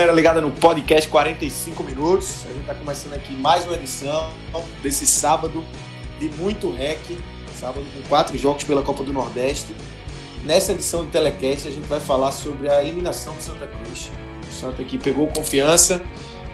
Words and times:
Galera 0.00 0.16
ligada 0.16 0.40
no 0.40 0.50
podcast 0.50 1.10
45 1.10 1.82
minutos. 1.82 2.46
A 2.46 2.48
gente 2.48 2.60
está 2.60 2.74
começando 2.74 3.12
aqui 3.12 3.34
mais 3.34 3.66
uma 3.66 3.74
edição 3.74 4.32
desse 4.82 5.06
sábado 5.06 5.62
de 6.18 6.26
muito 6.30 6.72
rec. 6.72 6.98
Sábado 7.54 7.84
com 7.94 8.08
quatro 8.08 8.38
jogos 8.38 8.64
pela 8.64 8.82
Copa 8.82 9.04
do 9.04 9.12
Nordeste. 9.12 9.76
Nessa 10.42 10.72
edição 10.72 11.04
do 11.04 11.10
Telecast 11.10 11.68
a 11.68 11.70
gente 11.70 11.86
vai 11.86 12.00
falar 12.00 12.32
sobre 12.32 12.70
a 12.70 12.82
eliminação 12.82 13.34
do 13.34 13.42
Santa 13.42 13.66
Cruz. 13.66 14.10
O 14.48 14.50
Santa 14.50 14.80
aqui 14.80 14.96
pegou 14.96 15.26
confiança, 15.26 16.00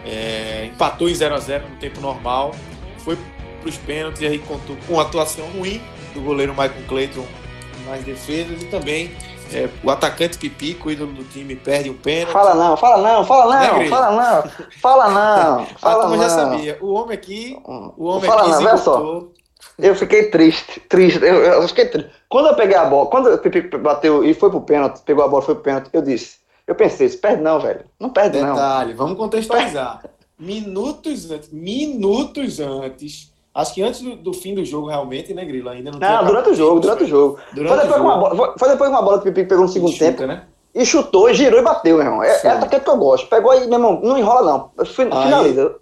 é, 0.05 0.65
empatou 0.65 1.07
em 1.07 1.15
0 1.15 1.33
a 1.33 1.39
0 1.39 1.69
no 1.69 1.75
tempo 1.77 2.01
normal, 2.01 2.53
foi 2.97 3.17
para 3.61 3.69
os 3.69 3.77
pênaltis 3.77 4.21
e 4.23 4.25
aí 4.25 4.39
contou 4.39 4.75
com 4.85 4.95
uma 4.95 5.03
atuação 5.03 5.45
ruim 5.51 5.81
do 6.13 6.19
goleiro 6.19 6.51
Michael 6.51 6.83
Clayton 6.85 7.25
nas 7.85 8.03
defesas 8.03 8.61
e 8.61 8.65
também 8.65 9.09
é, 9.53 9.69
o 9.83 9.89
atacante 9.89 10.37
Pipico, 10.37 10.89
ídolo 10.91 11.13
do 11.13 11.23
time, 11.25 11.55
perde 11.55 11.89
um 11.89 11.93
pênalti. 11.97 12.31
Fala 12.33 12.55
não, 12.55 12.77
fala 12.77 13.01
não, 13.01 13.25
fala 13.25 13.55
não, 13.55 13.79
Né, 13.79 13.87
fala 13.89 14.11
não, 14.11 14.43
fala 14.81 15.09
não, 15.09 15.61
A 15.61 15.65
fala 15.79 16.01
turma 16.01 16.17
não. 16.17 16.23
já 16.23 16.29
sabia. 16.29 16.77
O 16.81 16.93
homem 16.93 17.13
aqui, 17.17 17.57
o 17.65 18.05
homem 18.05 18.29
Fala 18.29 18.41
aqui 18.41 18.51
não, 18.51 18.57
olha 18.59 18.77
só. 18.77 19.23
Eu 19.77 19.95
fiquei 19.95 20.29
triste, 20.31 20.79
triste, 20.81 21.19
eu, 21.23 21.35
eu 21.43 21.67
fiquei 21.67 21.85
triste. 21.85 22.09
Quando 22.29 22.47
eu 22.47 22.55
peguei 22.55 22.75
a 22.75 22.85
bola, 22.85 23.09
quando 23.09 23.33
o 23.33 23.37
Pipi 23.37 23.61
bateu 23.77 24.23
e 24.23 24.33
foi 24.33 24.49
pro 24.49 24.61
pênalti, 24.61 25.01
pegou 25.01 25.23
a 25.23 25.27
bola 25.27 25.43
e 25.43 25.45
foi 25.45 25.55
pro 25.55 25.63
pênalti, 25.63 25.89
eu 25.93 26.01
disse, 26.01 26.37
eu 26.65 26.75
pensei, 26.75 27.07
perde 27.09 27.41
não, 27.41 27.59
velho, 27.59 27.85
não 27.99 28.09
perde 28.09 28.41
não. 28.41 28.53
Detalhe, 28.53 28.93
vamos 28.93 29.17
contextualizar. 29.17 30.03
Minutos 30.39 31.31
antes, 31.31 31.49
minutos 31.51 32.59
antes, 32.59 33.31
acho 33.61 33.73
que 33.73 33.81
antes 33.83 34.01
do, 34.01 34.15
do 34.15 34.33
fim 34.33 34.53
do 34.55 34.63
jogo 34.63 34.87
realmente, 34.87 35.33
né, 35.33 35.43
Grilo? 35.45 35.69
Ainda 35.69 35.91
não, 35.91 35.99
Não, 35.99 36.07
tinha 36.07 36.23
durante 36.23 36.49
o 36.49 36.53
jogo, 36.55 36.79
durante 36.79 37.03
o 37.03 37.07
jogo. 37.07 37.39
Durante 37.53 37.69
Foi 37.69 37.77
o 37.77 37.81
depois, 37.81 37.97
jogo. 38.01 38.03
com 38.03 38.07
uma 38.07 38.35
bola, 38.35 38.55
foi, 38.57 38.69
depois 38.69 38.89
uma 38.89 39.01
bola 39.01 39.21
que 39.21 39.29
o 39.29 39.33
Pipi 39.33 39.47
pegou 39.47 39.65
no 39.65 39.69
segundo 39.71 39.91
Chuta, 39.91 40.05
tempo 40.05 40.25
né? 40.25 40.43
e 40.75 40.85
chutou, 40.85 41.33
girou 41.33 41.59
e 41.59 41.63
bateu, 41.63 41.97
meu 41.97 42.05
irmão. 42.05 42.23
É, 42.23 42.35
Sim. 42.35 42.47
é 42.47 42.51
atacante 42.51 42.83
que 42.83 42.89
eu 42.89 42.97
gosto. 42.97 43.27
Pegou 43.27 43.51
aí, 43.51 43.61
meu 43.67 43.73
irmão, 43.73 43.99
não 44.03 44.17
enrola 44.17 44.43
não. 44.75 44.85
Fin- 44.85 45.09
Aí- 45.11 45.23
Finaliza. 45.25 45.75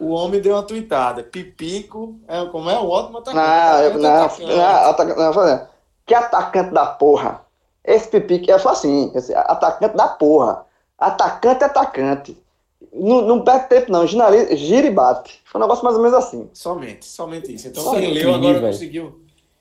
O 0.00 0.10
homem 0.10 0.40
deu 0.40 0.54
uma 0.54 0.62
tuitada. 0.64 1.22
Pipico, 1.22 2.16
é, 2.26 2.44
como 2.46 2.68
é 2.68 2.78
um 2.78 2.88
ótimo 2.88 3.18
atacante. 3.18 3.36
Não, 3.36 3.78
eu- 3.78 3.88
Atacante, 3.88 3.98
não, 4.02 4.24
atacante. 4.24 4.56
não, 4.56 4.90
atacante, 4.90 5.18
não, 5.18 5.66
que 6.04 6.14
atacante 6.14 6.70
da 6.74 6.86
porra. 6.86 7.40
Esse 7.84 8.08
Pipi 8.08 8.40
que 8.40 8.50
é 8.52 8.58
só 8.58 8.70
assim, 8.70 9.12
atacante 9.36 9.96
da 9.96 10.08
porra. 10.08 10.66
Atacante 10.98 11.62
é 11.62 11.66
atacante. 11.66 12.41
Não, 12.92 13.22
não 13.22 13.42
perde 13.44 13.68
tempo 13.68 13.90
não, 13.92 14.06
gira, 14.06 14.56
gira 14.56 14.86
e 14.86 14.90
bate. 14.90 15.40
Foi 15.44 15.60
um 15.60 15.64
negócio 15.64 15.84
mais 15.84 15.96
ou 15.96 16.02
menos 16.02 16.16
assim. 16.18 16.48
Somente, 16.52 17.04
somente 17.04 17.52
isso. 17.54 17.68
Então 17.68 17.82
Somente, 17.82 18.04
quem 18.06 18.14
leu 18.14 18.34
agora 18.34 18.54
velho. 18.60 18.66
conseguiu. 18.72 19.20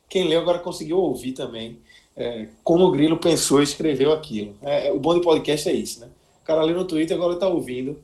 Quem 0.10 0.28
leu 0.28 0.42
agora 0.42 0.60
conseguiu 0.60 0.98
ouvir 0.98 1.32
também 1.34 1.80
é, 2.16 2.48
como 2.64 2.86
o 2.86 2.92
Grilo 2.92 3.18
pensou 3.18 3.60
e 3.62 3.64
escreveu 3.64 4.12
aquilo. 4.12 4.56
É, 4.62 4.88
é, 4.88 4.92
o 4.92 5.00
bom 5.00 5.14
do 5.14 5.22
podcast 5.22 5.70
é 5.70 5.74
isso, 5.74 6.02
né? 6.02 6.08
O 6.42 6.46
cara 6.46 6.64
leu 6.64 6.76
no 6.76 6.86
Twitter 6.86 7.16
agora 7.16 7.36
tá 7.38 7.48
ouvindo. 7.48 7.98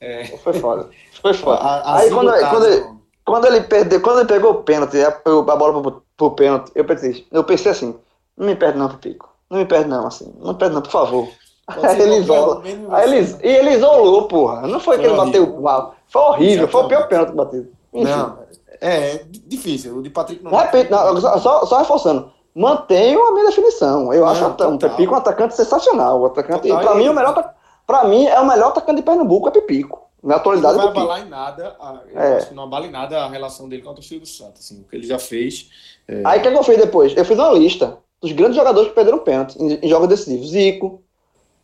É, 0.00 0.24
Foi 0.38 0.52
foda. 0.52 0.90
Foi 1.22 1.32
foda. 1.34 1.58
a- 1.60 1.80
a 1.80 1.98
Aí 1.98 2.10
quando, 2.10 2.30
quando, 2.30 2.60
do 2.60 2.66
ele, 2.66 2.84
quando 3.24 3.46
ele 3.46 3.60
perdeu, 3.62 4.00
quando 4.02 4.18
ele 4.20 4.28
pegou 4.28 4.50
o 4.52 4.62
pênalti, 4.62 4.98
a, 5.00 5.08
a 5.08 5.56
bola 5.56 5.80
pro, 5.82 6.02
pro 6.16 6.30
pênalti, 6.32 6.70
eu 6.74 6.84
pensei, 6.84 7.26
eu 7.32 7.44
pensei 7.44 7.70
assim, 7.72 7.94
não 8.36 8.46
me 8.46 8.54
perde 8.56 8.78
não, 8.78 8.88
Pipico. 8.90 9.32
Não 9.48 9.58
me 9.58 9.64
perde 9.64 9.88
não, 9.88 10.06
assim. 10.06 10.32
Não 10.38 10.52
me 10.52 10.58
perde 10.58 10.74
não, 10.74 10.82
por 10.82 10.90
favor. 10.90 11.28
Aí 11.66 12.00
ele 12.02 12.16
isola. 12.16 12.62
Aí 12.90 13.12
ele, 13.14 13.36
e 13.42 13.48
ele 13.48 13.70
isolou, 13.70 14.28
porra. 14.28 14.62
Não 14.62 14.78
foi, 14.80 14.96
Foi 14.96 14.98
que 14.98 15.06
ele 15.10 15.18
horrível. 15.18 15.46
bateu 15.46 15.60
mal. 15.62 15.94
Foi 16.08 16.22
horrível. 16.22 16.68
Foi 16.68 16.82
o 16.84 16.88
pior 16.88 17.08
pênalti 17.08 17.32
batido. 17.32 17.68
Enfim. 17.92 18.10
Não, 18.10 18.38
é, 18.80 19.14
é 19.16 19.24
difícil. 19.46 19.96
O 19.98 20.02
de 20.02 20.10
Patrick 20.10 20.42
não 20.44 20.50
Repito, 20.50 20.90
não, 20.90 21.20
só, 21.20 21.38
só, 21.38 21.64
só 21.66 21.78
reforçando. 21.78 22.30
Mantenho 22.54 23.20
a 23.26 23.32
minha 23.32 23.46
definição. 23.46 24.12
Eu 24.12 24.20
Não, 24.22 24.28
acho 24.28 24.44
total. 24.44 24.70
um 24.72 24.78
Pipico 24.78 25.12
um 25.14 25.16
atacante 25.16 25.56
sensacional. 25.56 26.20
O 26.20 26.26
atacante, 26.26 26.68
Total, 26.68 26.82
pra 26.82 26.94
mim, 26.94 27.04
e- 27.04 27.08
o 27.08 27.14
melhor, 27.14 27.54
pra 27.86 28.04
mim, 28.04 28.26
é 28.26 28.38
o 28.40 28.46
melhor 28.46 28.68
atacante 28.68 28.96
de 28.98 29.02
Pernambuco, 29.02 29.48
é 29.48 29.50
Pipico. 29.50 30.02
Na 30.22 30.30
Não 30.30 30.36
atualidade, 30.36 30.76
vai 30.76 30.86
é 30.86 30.88
abalar 30.88 31.20
em 31.20 31.28
nada, 31.28 31.76
a, 31.78 31.96
eu 32.10 32.18
É. 32.20 32.36
acho 32.36 32.48
que 32.48 32.54
não 32.54 32.62
abala 32.64 32.86
em 32.86 32.90
nada 32.90 33.24
a 33.24 33.28
relação 33.28 33.68
dele 33.68 33.82
com 33.82 33.90
a 33.90 33.94
torcida 33.94 34.20
do 34.20 34.26
Santos. 34.26 34.60
Assim, 34.64 34.80
o 34.80 34.84
que 34.84 34.96
ele 34.96 35.06
já 35.06 35.18
fez. 35.18 35.68
é, 36.08 36.22
Aí 36.24 36.38
o 36.38 36.42
que, 36.42 36.48
é 36.48 36.50
que 36.52 36.56
eu 36.58 36.62
fiz 36.62 36.78
depois? 36.78 37.14
Eu 37.16 37.24
fiz 37.26 37.38
uma 37.38 37.50
lista 37.50 37.98
dos 38.22 38.32
grandes 38.32 38.56
jogadores 38.56 38.88
que 38.88 38.94
perderam 38.94 39.18
pênalti 39.18 39.56
em, 39.60 39.78
em 39.82 39.88
jogos 39.88 40.08
decisivos. 40.08 40.48
Zico, 40.50 41.02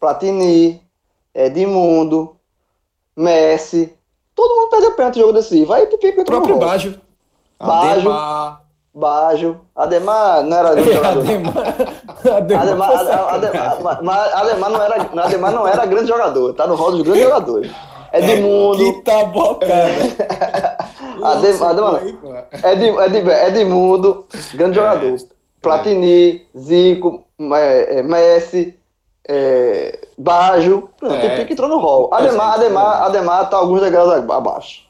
Platini, 0.00 0.80
Edmundo, 1.34 2.36
Messi. 3.16 3.94
Todo 4.34 4.54
mundo 4.56 4.70
perdeu 4.70 4.92
pênalti 4.92 5.18
em 5.18 5.20
jogo 5.22 5.34
decisivo. 5.34 5.72
Aí 5.74 5.86
Pipico 5.86 6.18
O 6.18 6.20
entrou 6.22 6.40
no 6.40 6.46
próprio 6.46 6.54
rolo. 6.56 7.00
Baggio. 7.60 8.50
Baggio. 8.92 9.60
Ademar, 9.76 10.42
não 10.42 10.56
era 10.56 10.74
não. 10.74 10.82
Ademar, 11.04 11.58
Ademar, 12.34 12.60
Ademar, 12.60 12.90
Ade- 12.90 13.46
Ademar, 13.46 14.34
Ademar 14.34 14.70
não 14.70 14.82
era, 14.82 14.96
Ademar 15.24 15.52
não 15.52 15.68
era 15.68 15.86
grande 15.86 16.08
jogador, 16.08 16.54
tá 16.54 16.66
no 16.66 16.74
rol 16.74 16.92
dos 16.92 17.02
grandes 17.02 17.22
jogadores. 17.22 17.70
Edmundo, 18.12 18.78
Que 18.94 19.02
tá 19.02 19.24
bocada. 19.26 20.86
Adem- 22.64 22.98
Ademar- 22.98 23.46
Edmundo, 23.48 24.26
grande 24.54 24.78
É. 24.78 24.82
jogador. 24.82 25.16
Platini, 25.62 26.46
Zico, 26.58 27.22
é, 27.54 27.98
é, 27.98 28.02
Messi, 28.02 28.76
é, 29.28 30.06
Baggio, 30.16 30.91
pronto, 30.97 31.14
É. 31.14 31.34
o 31.34 31.36
Pique 31.38 31.53
entrou 31.53 31.69
no 31.69 31.78
rol. 31.78 32.12
Ademar, 32.12 32.54
gente, 32.54 32.64
Ademar, 32.66 33.00
é. 33.03 33.04
Ademar 33.06 33.50
tá 33.50 33.56
alguns 33.56 33.81
degraus 33.81 34.10
abaixo. 34.31 34.88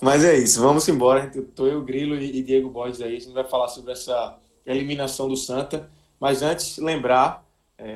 Mas 0.00 0.24
é 0.24 0.36
isso, 0.36 0.60
vamos 0.60 0.86
embora. 0.88 1.22
Gente- 1.22 1.42
Tô 1.42 1.66
eu, 1.66 1.82
Grilo 1.82 2.14
e 2.16 2.38
e 2.38 2.42
Diego 2.42 2.68
Borges 2.68 3.00
aí. 3.00 3.16
A 3.16 3.20
gente 3.20 3.32
vai 3.32 3.44
falar 3.44 3.68
sobre 3.68 3.92
essa 3.92 4.36
eliminação 4.66 5.28
do 5.28 5.36
Santa. 5.36 5.88
Mas 6.20 6.42
antes, 6.42 6.78
lembrar 6.78 7.42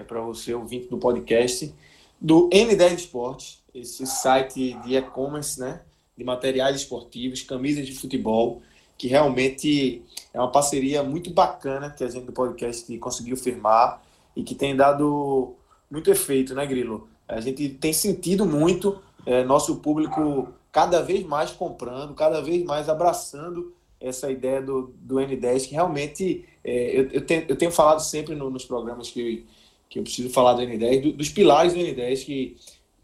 para 0.07 0.21
você, 0.21 0.55
ouvinte 0.55 0.89
do 0.89 0.99
podcast, 0.99 1.73
do 2.21 2.49
N10 2.51 2.95
Esportes, 2.95 3.62
esse 3.75 4.05
site 4.07 4.75
de 4.84 4.97
e-commerce, 4.97 5.61
né? 5.61 5.81
De 6.17 6.25
materiais 6.25 6.75
esportivos, 6.77 7.43
camisas 7.43 7.87
de 7.87 7.95
futebol, 7.95 8.61
que 8.97 9.07
realmente 9.07 10.03
é 10.34 10.39
uma 10.41 10.51
parceria 10.51 11.03
muito 11.03 11.31
bacana 11.31 11.91
que 11.91 12.03
a 12.03 12.09
gente 12.09 12.25
do 12.27 12.33
podcast 12.33 12.97
conseguiu 12.99 13.37
firmar 13.37 14.03
e 14.34 14.43
que 14.43 14.55
tem 14.55 14.75
dado 14.75 15.55
muito 15.91 16.10
efeito, 16.10 16.54
né, 16.54 16.66
Grilo? 16.66 17.09
A 17.26 17.41
gente 17.41 17.69
tem 17.71 17.93
sentido 17.93 18.44
muito 18.47 19.00
é, 19.26 19.44
nosso 19.44 19.76
público 19.76 20.49
cada 20.72 21.03
vez 21.03 21.25
mais 21.25 21.50
comprando, 21.50 22.15
cada 22.15 22.41
vez 22.41 22.65
mais 22.65 22.88
abraçando 22.88 23.75
essa 24.00 24.31
ideia 24.31 24.62
do, 24.62 24.94
do 25.00 25.16
N10, 25.16 25.66
que 25.69 25.75
realmente 25.75 26.44
é, 26.62 26.98
eu, 27.00 27.09
eu, 27.10 27.21
tenho, 27.27 27.44
eu 27.48 27.56
tenho 27.56 27.71
falado 27.72 28.00
sempre 28.00 28.34
no- 28.34 28.48
nos 28.50 28.65
programas 28.65 29.10
que, 29.10 29.44
que 29.88 29.98
eu 29.98 30.03
preciso 30.04 30.31
falar 30.31 30.54
do 30.54 30.62
N10, 30.62 31.03
do- 31.03 31.13
dos 31.13 31.28
pilares 31.30 31.72
do 31.74 31.80
N10, 31.80 32.24
que 32.24 32.57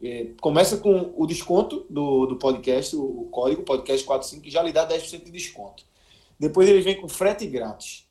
é, 0.03 0.27
começa 0.41 0.77
com 0.77 1.13
o 1.17 1.27
desconto 1.27 1.85
do, 1.91 2.27
do 2.27 2.37
podcast, 2.37 2.95
o, 2.95 3.03
o 3.03 3.29
código 3.31 3.63
podcast 3.63 4.05
45, 4.07 4.43
que 4.43 4.51
já 4.51 4.63
lhe 4.63 4.73
dá 4.73 4.87
10% 4.89 5.25
de 5.25 5.31
desconto. 5.31 5.85
Depois 6.39 6.69
ele 6.69 6.81
vem 6.81 7.01
com 7.01 7.09
frete 7.09 7.47
grátis. 7.47 8.07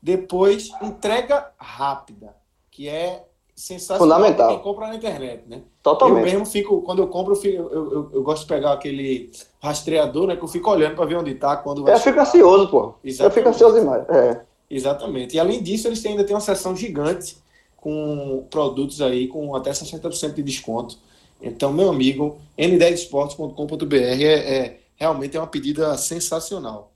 Depois, 0.00 0.70
entrega 0.82 1.50
rápida, 1.58 2.36
que 2.70 2.88
é 2.88 3.24
sensacional 3.58 4.18
Fundamental. 4.18 4.48
quem 4.50 4.58
compra 4.60 4.86
na 4.88 4.94
internet, 4.94 5.42
né? 5.48 5.56
Eu 5.56 5.62
Totalmente. 5.82 6.24
mesmo 6.24 6.46
fico, 6.46 6.80
quando 6.82 7.00
eu 7.02 7.08
compro, 7.08 7.32
eu, 7.32 7.36
fico- 7.36 7.56
eu, 7.72 7.92
eu- 7.92 8.10
eu 8.12 8.22
gosto 8.22 8.42
de 8.42 8.48
pegar 8.48 8.72
aquele 8.72 9.30
rastreador, 9.60 10.26
né? 10.28 10.36
Que 10.36 10.44
eu 10.44 10.48
fico 10.48 10.70
olhando 10.70 10.94
para 10.94 11.04
ver 11.06 11.16
onde 11.16 11.34
tá, 11.34 11.56
quando 11.56 11.82
vai 11.82 11.92
Eu 11.94 11.98
fico 11.98 12.10
chegar. 12.10 12.22
ansioso, 12.22 12.68
pô. 12.68 12.80
Eu 12.80 12.94
Exatamente. 13.04 13.34
fico 13.34 13.48
ansioso 13.48 13.78
demais. 13.80 14.08
É. 14.08 14.40
Exatamente. 14.70 15.34
E 15.36 15.40
além 15.40 15.62
disso, 15.62 15.88
eles 15.88 16.00
têm- 16.00 16.12
ainda 16.12 16.24
têm 16.24 16.34
uma 16.34 16.40
seção 16.40 16.76
gigante 16.76 17.36
com 17.76 18.46
produtos 18.50 19.00
aí 19.02 19.26
com 19.28 19.54
até 19.56 19.72
60% 19.72 20.34
de 20.34 20.42
desconto. 20.42 20.96
Então, 21.40 21.72
meu 21.72 21.88
amigo, 21.88 22.36
n10esportes.com.br 22.58 23.94
é, 23.96 24.56
é 24.58 24.76
realmente 24.96 25.36
é 25.36 25.40
uma 25.40 25.46
pedida 25.46 25.96
sensacional. 25.96 26.92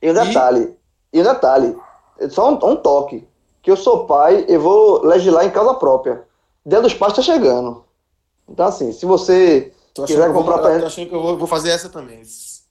E 0.00 0.10
um 0.10 0.14
detalhe, 0.14 0.74
e 1.12 1.20
um 1.20 1.22
detalhe, 1.24 1.76
só 2.30 2.50
um, 2.50 2.54
um 2.72 2.76
toque, 2.76 3.26
que 3.66 3.70
eu 3.72 3.76
sou 3.76 4.06
pai, 4.06 4.44
eu 4.46 4.60
vou 4.60 5.04
legislar 5.04 5.44
em 5.44 5.50
causa 5.50 5.74
própria. 5.74 6.22
Dia 6.64 6.80
dos 6.80 6.94
Pais 6.94 7.14
tá 7.14 7.20
chegando. 7.20 7.82
Então, 8.48 8.64
assim, 8.64 8.92
se 8.92 9.04
você 9.04 9.72
quiser 10.06 10.32
comprar 10.32 10.58
pra... 10.58 10.78
tô 10.78 10.86
achando 10.86 11.08
que 11.08 11.14
eu 11.16 11.20
vou, 11.20 11.36
vou 11.36 11.48
fazer 11.48 11.70
essa 11.70 11.88
também. 11.88 12.22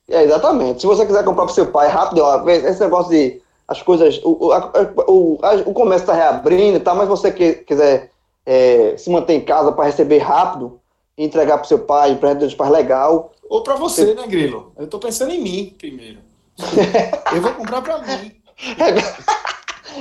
É, 0.09 0.23
exatamente. 0.23 0.79
Se 0.79 0.87
você 0.87 1.05
quiser 1.05 1.25
comprar 1.25 1.43
pro 1.47 1.53
seu 1.53 1.67
pai 1.67 1.89
rápido, 1.89 2.19
ó, 2.23 2.47
esse 2.49 2.79
negócio 2.79 3.11
de 3.11 3.41
as 3.67 3.81
coisas. 3.81 4.21
O, 4.23 4.45
o, 4.47 4.51
a- 4.53 4.71
o, 5.09 5.39
a- 5.41 5.63
o 5.69 5.73
comércio 5.73 6.07
tá 6.07 6.13
reabrindo 6.13 6.77
e 6.77 6.79
tal, 6.79 6.95
mas 6.95 7.09
você 7.09 7.29
que, 7.29 7.55
quiser 7.55 8.09
é, 8.45 8.95
se 8.97 9.09
manter 9.09 9.33
em 9.33 9.41
casa 9.43 9.73
para 9.73 9.83
receber 9.83 10.19
rápido 10.19 10.79
e 11.17 11.25
entregar 11.25 11.57
pro 11.57 11.67
seu 11.67 11.79
pai, 11.79 12.15
presente 12.15 12.39
dos 12.39 12.55
pais 12.55 12.71
legal. 12.71 13.33
Ou 13.49 13.61
pra 13.63 13.75
você, 13.75 14.13
né, 14.13 14.25
Grilo? 14.27 14.71
Eu 14.77 14.87
tô 14.87 14.97
pensando 14.97 15.31
em 15.33 15.41
mim 15.41 15.75
primeiro. 15.77 16.19
eu 17.35 17.41
vou 17.41 17.51
comprar 17.51 17.81
pra 17.81 17.97
mim. 17.97 18.31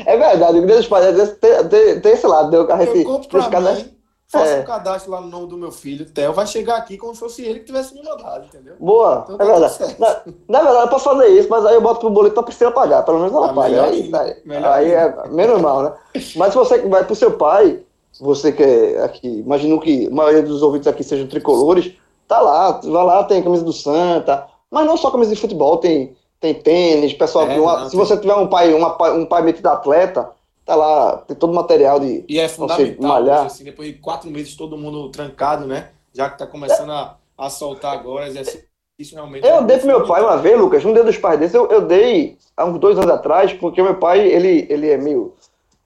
É 0.06 0.16
verdade, 0.16 0.58
o 0.58 0.66
Dia 0.66 0.76
dos 0.76 0.86
Pais 0.88 1.18
é 1.18 1.26
tem, 1.26 1.68
tem, 1.68 2.00
tem 2.00 2.12
esse 2.12 2.26
lado, 2.26 2.50
deu 2.50 2.66
que 2.66 2.72
a 2.72 2.78
gente. 2.84 2.98
Eu 2.98 3.04
compro 3.04 3.28
pra 3.28 3.40
esse 3.40 3.48
cara- 3.50 3.72
mim, 3.74 3.94
faço 4.26 4.52
É. 4.52 4.60
um 4.60 4.64
cadastro 4.64 5.10
lá 5.12 5.20
no 5.20 5.28
nome 5.28 5.46
do 5.46 5.56
meu 5.56 5.70
filho, 5.70 6.10
Theo, 6.10 6.32
vai 6.32 6.46
chegar 6.46 6.76
aqui 6.76 6.96
como 6.96 7.14
se 7.14 7.20
fosse 7.20 7.42
ele 7.42 7.60
que 7.60 7.66
tivesse 7.66 7.94
me 7.94 8.02
mandado, 8.02 8.46
entendeu? 8.46 8.74
Boa, 8.80 9.20
Então 9.24 9.34
é 9.36 9.38
tá 9.38 9.44
verdade. 9.44 9.74
tudo 9.78 9.86
certo. 9.86 10.00
Na, 10.00 10.08
na 10.48 10.62
verdade, 10.64 10.84
eu 10.86 10.88
posso 10.90 11.04
fazer 11.04 11.26
isso, 11.28 11.48
mas 11.48 11.64
aí 11.66 11.74
eu 11.74 11.80
boto 11.80 12.00
pro 12.00 12.10
boleto 12.10 12.34
pra 12.34 12.42
Priscila 12.42 12.72
pagar. 12.72 13.02
Pelo 13.04 13.18
menos 13.18 13.32
ela 13.32 13.50
Ah, 13.50 13.54
paga. 13.54 13.68
melhor 13.68 13.84
Aí, 13.88 14.02
ainda, 14.02 14.20
aí- 14.20 14.64
aí 14.64 14.90
é 14.92 15.28
menos 15.28 15.60
mal, 15.60 15.82
né? 15.82 15.92
Mas 16.36 16.52
se 16.52 16.58
você 16.58 16.78
vai 16.88 17.04
pro 17.04 17.14
seu 17.14 17.32
pai, 17.32 17.80
você 18.20 18.50
que 18.52 18.62
é 18.62 19.02
aqui, 19.04 19.28
imagino 19.40 19.80
que 19.80 20.06
a 20.06 20.10
maioria 20.10 20.42
dos 20.42 20.62
ouvintes 20.62 20.88
aqui 20.88 21.04
sejam 21.04 21.26
tricolores, 21.28 21.92
tá 22.26 22.40
lá, 22.40 22.80
vai 22.82 23.04
lá, 23.04 23.22
tem 23.24 23.40
a 23.40 23.42
camisa 23.44 23.64
do 23.64 23.72
Santa, 23.72 24.46
mas 24.70 24.86
não 24.86 24.96
só 24.96 25.10
camisa 25.10 25.32
de 25.34 25.40
futebol, 25.40 25.76
tem, 25.76 26.16
tem 26.40 26.54
tênis, 26.54 27.12
pessoal. 27.12 27.48
É, 27.48 27.58
uma- 27.58 27.78
não, 27.80 27.84
se 27.86 27.90
tem- 27.92 27.98
você 28.00 28.16
tiver 28.16 28.34
um 28.34 28.46
pai, 28.48 28.72
uma, 28.74 28.90
pai- 28.96 29.12
um 29.16 29.24
pai 29.26 29.42
metido 29.42 29.66
atleta, 29.68 30.30
tá 30.64 30.74
lá, 30.74 31.16
tem 31.18 31.36
todo 31.36 31.50
o 31.52 31.54
material 31.54 31.98
de. 32.00 32.24
E 32.28 32.38
é 32.38 32.48
fundamental, 32.48 33.08
malhar. 33.08 33.46
assim, 33.46 33.64
depois 33.64 33.88
de 33.88 33.98
quatro 33.98 34.30
meses 34.30 34.54
todo 34.56 34.76
mundo 34.76 35.08
trancado, 35.10 35.66
né? 35.66 35.90
Já 36.12 36.30
que 36.30 36.38
tá 36.38 36.46
começando 36.46 36.92
a, 36.92 37.16
a 37.36 37.50
soltar 37.50 37.92
agora, 37.94 38.26
exercício 38.28 38.64
realmente. 39.12 39.44
Eu 39.46 39.56
é 39.56 39.62
dei 39.64 39.78
pro 39.78 39.86
meu 39.88 40.06
pai 40.06 40.22
uma 40.22 40.36
vez, 40.36 40.58
Lucas, 40.58 40.84
um 40.84 40.92
dia 40.92 41.02
dos 41.02 41.16
pais 41.18 41.40
desse, 41.40 41.56
eu, 41.56 41.66
eu 41.68 41.80
dei 41.86 42.38
há 42.56 42.64
uns 42.64 42.78
dois 42.78 42.96
anos 42.96 43.10
atrás, 43.10 43.52
porque 43.52 43.82
meu 43.82 43.96
pai, 43.96 44.20
ele, 44.20 44.66
ele 44.70 44.88
é 44.90 44.96
meio, 44.96 45.34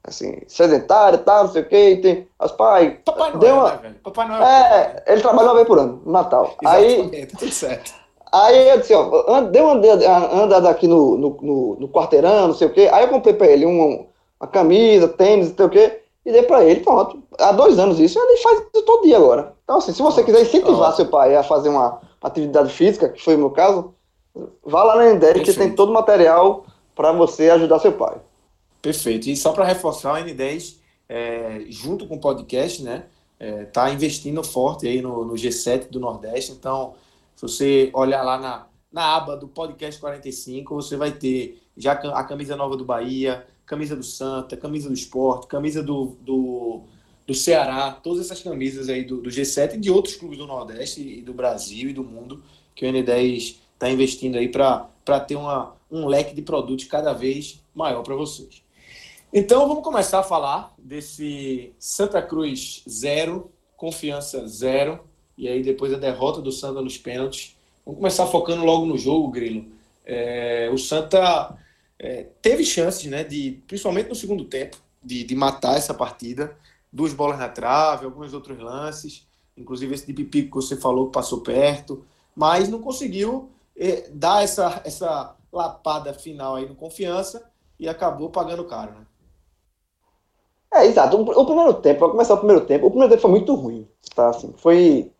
assim, 0.04 0.38
sedentário 0.46 1.18
tal, 1.20 1.44
não 1.44 1.52
sei 1.52 1.62
o 1.62 1.68
quê, 1.68 1.90
e 1.92 1.96
tem, 2.02 2.28
os 2.38 2.52
pais, 2.52 2.94
Papai 3.04 3.28
Noel, 3.30 3.38
deu 3.38 3.54
uma- 3.54 3.70
né, 3.70 3.78
velho? 3.82 3.94
Papai 4.02 4.28
Noel. 4.28 4.40
né? 4.40 5.02
é, 5.06 5.12
ele 5.12 5.22
trabalha 5.22 5.48
uma 5.48 5.54
vez 5.54 5.66
por 5.66 5.78
ano, 5.78 6.02
no 6.04 6.12
Natal. 6.12 6.54
Aí, 6.66 6.94
Exatamente, 7.00 7.26
tá 7.32 7.38
tudo 7.38 7.52
certo. 7.52 7.94
Aí 8.32 8.68
eu 8.70 8.78
disse, 8.80 8.94
ó, 8.94 9.24
an- 9.28 9.44
deu 9.44 9.64
uma 9.64 9.74
andada, 9.74 10.34
andada 10.34 10.68
aqui 10.70 10.86
no, 10.86 11.16
no, 11.16 11.38
no, 11.40 11.76
no 11.80 11.88
quarteirão, 11.88 12.48
não 12.48 12.54
sei 12.54 12.66
o 12.68 12.72
quê, 12.72 12.88
aí 12.92 13.04
eu 13.04 13.08
comprei 13.08 13.34
pra 13.34 13.46
ele 13.46 13.64
um, 13.66 14.06
uma 14.40 14.48
camisa, 14.48 15.08
tênis, 15.08 15.48
não 15.50 15.56
sei 15.56 15.66
o 15.66 15.70
quê, 15.70 16.00
e 16.24 16.32
dei 16.32 16.42
pra 16.42 16.64
ele, 16.64 16.80
pronto. 16.80 17.22
Há 17.38 17.52
dois 17.52 17.78
anos 17.78 17.98
isso, 18.00 18.18
ele 18.18 18.36
faz 18.38 18.62
isso 18.74 18.84
todo 18.84 19.02
dia 19.04 19.16
agora. 19.16 19.54
Então, 19.64 19.78
assim, 19.78 19.92
se 19.92 20.02
você 20.02 20.22
quiser 20.22 20.42
incentivar 20.42 20.94
seu 20.94 21.06
pai 21.06 21.34
a 21.36 21.42
fazer 21.42 21.68
uma 21.68 22.00
atividade 22.22 22.72
física, 22.72 23.08
que 23.08 23.22
foi 23.22 23.34
o 23.36 23.38
meu 23.38 23.50
caso, 23.50 23.94
vá 24.64 24.82
lá 24.82 24.96
na 24.96 25.10
Endere 25.10 25.40
que 25.40 25.52
tem 25.52 25.74
todo 25.74 25.90
o 25.90 25.94
material 25.94 26.64
para 26.94 27.12
você 27.12 27.48
ajudar 27.50 27.78
seu 27.78 27.92
pai. 27.92 28.16
Perfeito. 28.82 29.28
E 29.28 29.36
só 29.36 29.52
para 29.52 29.64
reforçar, 29.64 30.16
a 30.16 30.20
N10, 30.22 30.76
é, 31.08 31.62
junto 31.68 32.06
com 32.06 32.16
o 32.16 32.20
podcast, 32.20 32.82
né, 32.82 33.04
está 33.40 33.90
investindo 33.90 34.42
forte 34.42 34.86
aí 34.86 35.00
no, 35.00 35.24
no 35.24 35.34
G7 35.34 35.88
do 35.90 36.00
Nordeste. 36.00 36.52
Então, 36.52 36.94
se 37.38 37.42
você 37.42 37.90
olhar 37.94 38.24
lá 38.24 38.36
na, 38.36 38.66
na 38.90 39.14
aba 39.14 39.36
do 39.36 39.46
podcast 39.46 40.00
45, 40.00 40.74
você 40.74 40.96
vai 40.96 41.12
ter 41.12 41.62
já 41.76 41.92
a 41.92 42.24
camisa 42.24 42.56
nova 42.56 42.76
do 42.76 42.84
Bahia, 42.84 43.46
camisa 43.64 43.94
do 43.94 44.02
Santa, 44.02 44.56
camisa 44.56 44.88
do 44.88 44.94
Esporte, 44.94 45.46
camisa 45.46 45.80
do, 45.80 46.16
do, 46.20 46.82
do 47.24 47.34
Ceará, 47.34 47.92
todas 47.92 48.24
essas 48.24 48.42
camisas 48.42 48.88
aí 48.88 49.04
do, 49.04 49.20
do 49.20 49.30
G7 49.30 49.74
e 49.74 49.78
de 49.78 49.88
outros 49.88 50.16
clubes 50.16 50.36
do 50.36 50.48
Nordeste 50.48 51.00
e 51.00 51.22
do 51.22 51.32
Brasil 51.32 51.90
e 51.90 51.92
do 51.92 52.02
mundo 52.02 52.42
que 52.74 52.84
o 52.84 52.92
N10 52.92 53.58
está 53.72 53.88
investindo 53.88 54.36
aí 54.36 54.48
para 54.48 55.20
ter 55.20 55.36
uma, 55.36 55.76
um 55.88 56.08
leque 56.08 56.34
de 56.34 56.42
produtos 56.42 56.86
cada 56.86 57.12
vez 57.12 57.62
maior 57.72 58.02
para 58.02 58.16
vocês. 58.16 58.64
Então 59.32 59.68
vamos 59.68 59.84
começar 59.84 60.18
a 60.18 60.24
falar 60.24 60.74
desse 60.76 61.72
Santa 61.78 62.20
Cruz 62.20 62.82
zero, 62.88 63.52
confiança 63.76 64.44
zero, 64.48 65.07
e 65.38 65.48
aí 65.48 65.62
depois 65.62 65.94
a 65.94 65.96
derrota 65.96 66.42
do 66.42 66.50
Santa 66.50 66.82
nos 66.82 66.98
pênaltis. 66.98 67.56
Vamos 67.86 68.00
começar 68.00 68.26
focando 68.26 68.64
logo 68.64 68.84
no 68.84 68.98
jogo, 68.98 69.28
Grilo. 69.28 69.66
É, 70.04 70.68
o 70.72 70.76
Santa 70.76 71.56
é, 71.96 72.26
teve 72.42 72.64
chances, 72.64 73.08
né, 73.08 73.22
de, 73.22 73.62
principalmente 73.68 74.08
no 74.08 74.16
segundo 74.16 74.44
tempo, 74.44 74.76
de, 75.02 75.22
de 75.22 75.34
matar 75.36 75.76
essa 75.76 75.94
partida. 75.94 76.56
Duas 76.92 77.12
bolas 77.12 77.38
na 77.38 77.48
trave, 77.48 78.04
alguns 78.04 78.34
outros 78.34 78.58
lances, 78.58 79.26
inclusive 79.56 79.94
esse 79.94 80.06
de 80.06 80.12
Pipico 80.12 80.58
que 80.58 80.66
você 80.66 80.76
falou 80.76 81.06
que 81.06 81.12
passou 81.12 81.40
perto, 81.40 82.04
mas 82.34 82.68
não 82.68 82.80
conseguiu 82.80 83.50
é, 83.76 84.08
dar 84.10 84.42
essa, 84.42 84.82
essa 84.84 85.36
lapada 85.52 86.12
final 86.14 86.56
aí 86.56 86.68
no 86.68 86.74
confiança 86.74 87.48
e 87.78 87.88
acabou 87.88 88.28
pagando 88.28 88.64
caro, 88.64 88.92
né? 88.92 89.06
É, 90.72 90.86
exato. 90.86 91.16
O, 91.16 91.22
o 91.22 91.46
primeiro 91.46 91.74
tempo, 91.74 92.00
para 92.00 92.10
começar 92.10 92.34
o 92.34 92.38
primeiro 92.38 92.66
tempo, 92.66 92.86
o 92.86 92.90
primeiro 92.90 93.10
tempo 93.10 93.22
foi 93.22 93.30
muito 93.30 93.54
ruim, 93.54 93.88
tá? 94.14 94.30
Assim, 94.30 94.52
foi 94.56 95.12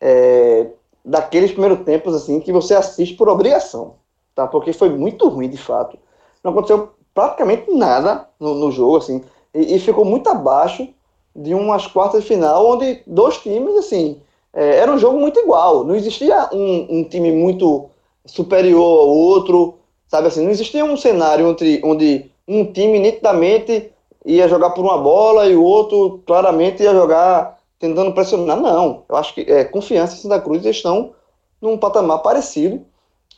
é, 0.00 0.66
daqueles 1.04 1.52
primeiros 1.52 1.84
tempos 1.84 2.14
assim 2.14 2.40
que 2.40 2.52
você 2.52 2.74
assiste 2.74 3.14
por 3.14 3.28
obrigação, 3.28 3.94
tá? 4.34 4.46
Porque 4.46 4.72
foi 4.72 4.88
muito 4.90 5.28
ruim, 5.28 5.48
de 5.48 5.56
fato. 5.56 5.98
Não 6.42 6.52
aconteceu 6.52 6.90
praticamente 7.14 7.72
nada 7.72 8.28
no, 8.38 8.54
no 8.54 8.70
jogo, 8.70 8.96
assim, 8.96 9.24
e, 9.54 9.76
e 9.76 9.78
ficou 9.78 10.04
muito 10.04 10.28
abaixo 10.28 10.88
de 11.34 11.54
umas 11.54 11.86
quartas 11.86 12.22
de 12.22 12.28
final, 12.28 12.66
onde 12.66 13.02
dois 13.06 13.38
times, 13.38 13.74
assim, 13.76 14.20
é, 14.52 14.78
era 14.78 14.92
um 14.92 14.98
jogo 14.98 15.18
muito 15.18 15.38
igual. 15.38 15.84
Não 15.84 15.94
existia 15.94 16.48
um, 16.52 16.98
um 16.98 17.04
time 17.04 17.30
muito 17.30 17.90
superior 18.24 18.82
ao 18.82 19.08
outro, 19.08 19.74
sabe 20.08 20.28
assim? 20.28 20.42
Não 20.42 20.50
existia 20.50 20.84
um 20.84 20.96
cenário 20.96 21.50
onde, 21.50 21.80
onde 21.84 22.30
um 22.48 22.64
time 22.72 22.98
nitidamente 22.98 23.92
ia 24.24 24.48
jogar 24.48 24.70
por 24.70 24.82
uma 24.82 24.98
bola 24.98 25.46
e 25.46 25.54
o 25.54 25.62
outro 25.62 26.22
claramente 26.26 26.82
ia 26.82 26.92
jogar 26.92 27.55
tentando 27.78 28.12
pressionar. 28.12 28.60
Não, 28.60 29.04
eu 29.08 29.16
acho 29.16 29.34
que 29.34 29.40
é, 29.42 29.64
Confiança 29.64 30.14
e 30.14 30.18
Santa 30.18 30.40
Cruz 30.40 30.64
estão 30.64 31.12
num 31.60 31.78
patamar 31.78 32.18
parecido 32.18 32.84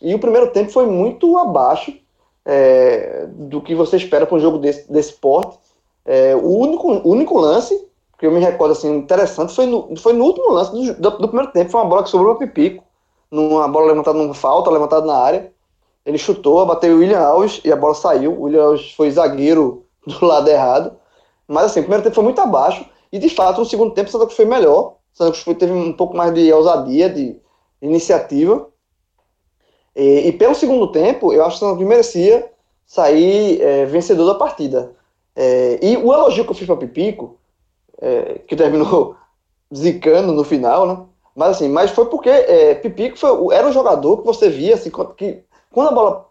e 0.01 0.15
o 0.15 0.19
primeiro 0.19 0.51
tempo 0.51 0.71
foi 0.71 0.87
muito 0.87 1.37
abaixo 1.39 1.93
é, 2.45 3.27
do 3.29 3.61
que 3.61 3.75
você 3.75 3.97
espera 3.97 4.27
para 4.27 4.37
um 4.37 4.41
jogo 4.41 4.59
desse, 4.59 4.91
desse 4.91 5.13
porte. 5.13 5.59
É, 6.05 6.35
o, 6.35 6.57
único, 6.57 6.89
o 6.89 7.11
único 7.11 7.39
lance 7.39 7.87
que 8.19 8.27
eu 8.27 8.33
me 8.33 8.41
recordo 8.41 8.73
assim 8.73 8.97
interessante 8.97 9.55
foi 9.55 9.67
no, 9.67 9.95
foi 9.97 10.13
no 10.13 10.25
último 10.25 10.51
lance 10.53 10.73
do, 10.73 10.95
do, 10.95 11.19
do 11.19 11.29
primeiro 11.29 11.53
tempo, 11.53 11.71
foi 11.71 11.81
uma 11.81 11.89
bola 11.89 12.03
que 12.03 12.11
sobrou 12.11 12.35
para 12.35 12.47
Pipico, 12.47 12.83
numa 13.31 13.69
bola 13.69 13.87
levantada 13.87 14.19
numa 14.19 14.35
falta, 14.35 14.71
levantada 14.71 15.07
na 15.07 15.17
área. 15.17 15.53
Ele 16.05 16.17
chutou, 16.17 16.65
bateu 16.65 16.97
o 16.97 16.99
William 17.01 17.21
Alves 17.21 17.61
e 17.65 17.71
a 17.71 17.77
bola 17.77 17.95
saiu. 17.95 18.33
O 18.33 18.45
William 18.45 18.65
Alves 18.65 18.93
foi 18.93 19.11
zagueiro 19.11 19.85
do 20.07 20.17
lado 20.25 20.49
errado. 20.49 20.93
Mas 21.47 21.67
assim, 21.67 21.81
o 21.81 21.83
primeiro 21.83 22.03
tempo 22.03 22.15
foi 22.15 22.25
muito 22.25 22.41
abaixo. 22.41 22.85
E 23.13 23.19
de 23.19 23.29
fato, 23.29 23.61
no 23.61 23.67
segundo 23.67 23.95
tempo, 23.95 24.09
o 24.09 24.13
Santa 24.13 24.25
Cruz 24.25 24.37
foi 24.37 24.45
melhor. 24.45 24.97
O 25.13 25.17
Santa 25.17 25.31
Cruz 25.33 25.45
foi, 25.45 25.55
teve 25.55 25.73
um 25.73 25.93
pouco 25.93 26.17
mais 26.17 26.33
de 26.35 26.53
ousadia, 26.53 27.09
de 27.09 27.37
iniciativa. 27.81 28.69
E, 29.95 30.29
e 30.29 30.33
pelo 30.33 30.55
segundo 30.55 30.93
tempo, 30.93 31.33
eu 31.33 31.45
acho 31.45 31.59
que 31.59 31.65
o 31.65 31.69
Santa 31.69 31.77
Cruz 31.77 31.89
merecia 31.89 32.51
sair 32.87 33.61
é, 33.61 33.85
vencedor 33.87 34.27
da 34.27 34.35
partida. 34.35 34.93
É, 35.35 35.79
e 35.83 35.97
o 35.97 36.13
elogio 36.13 36.45
que 36.45 36.51
eu 36.51 36.55
fiz 36.55 36.67
para 36.67 36.77
Pipico, 36.77 37.39
é, 38.01 38.41
que 38.47 38.57
terminou 38.57 39.17
zicando 39.75 40.33
no 40.33 40.45
final, 40.45 40.87
né? 40.87 41.05
Mas 41.35 41.51
assim, 41.51 41.69
mas 41.69 41.93
foi 41.93 42.07
porque 42.07 42.29
é, 42.29 42.75
Pipico 42.75 43.17
foi, 43.17 43.55
era 43.55 43.69
um 43.69 43.73
jogador 43.73 44.19
que 44.19 44.27
você 44.27 44.49
via 44.49 44.75
assim, 44.75 44.91
que 45.17 45.45
quando 45.71 45.89
a 45.89 45.93
bola 45.93 46.27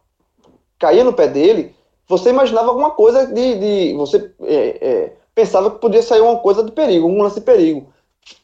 caía 0.77 1.03
no 1.03 1.13
pé 1.13 1.27
dele, 1.27 1.74
você 2.07 2.29
imaginava 2.29 2.69
alguma 2.69 2.91
coisa 2.91 3.25
de. 3.27 3.55
de 3.60 3.93
você 3.93 4.31
é, 4.43 4.88
é, 4.88 5.16
pensava 5.38 5.70
que 5.70 5.77
podia 5.77 6.01
sair 6.01 6.20
uma 6.20 6.39
coisa 6.39 6.63
de 6.63 6.72
perigo, 6.72 7.08
um 7.08 7.22
lance 7.22 7.36
de 7.36 7.46
perigo. 7.46 7.94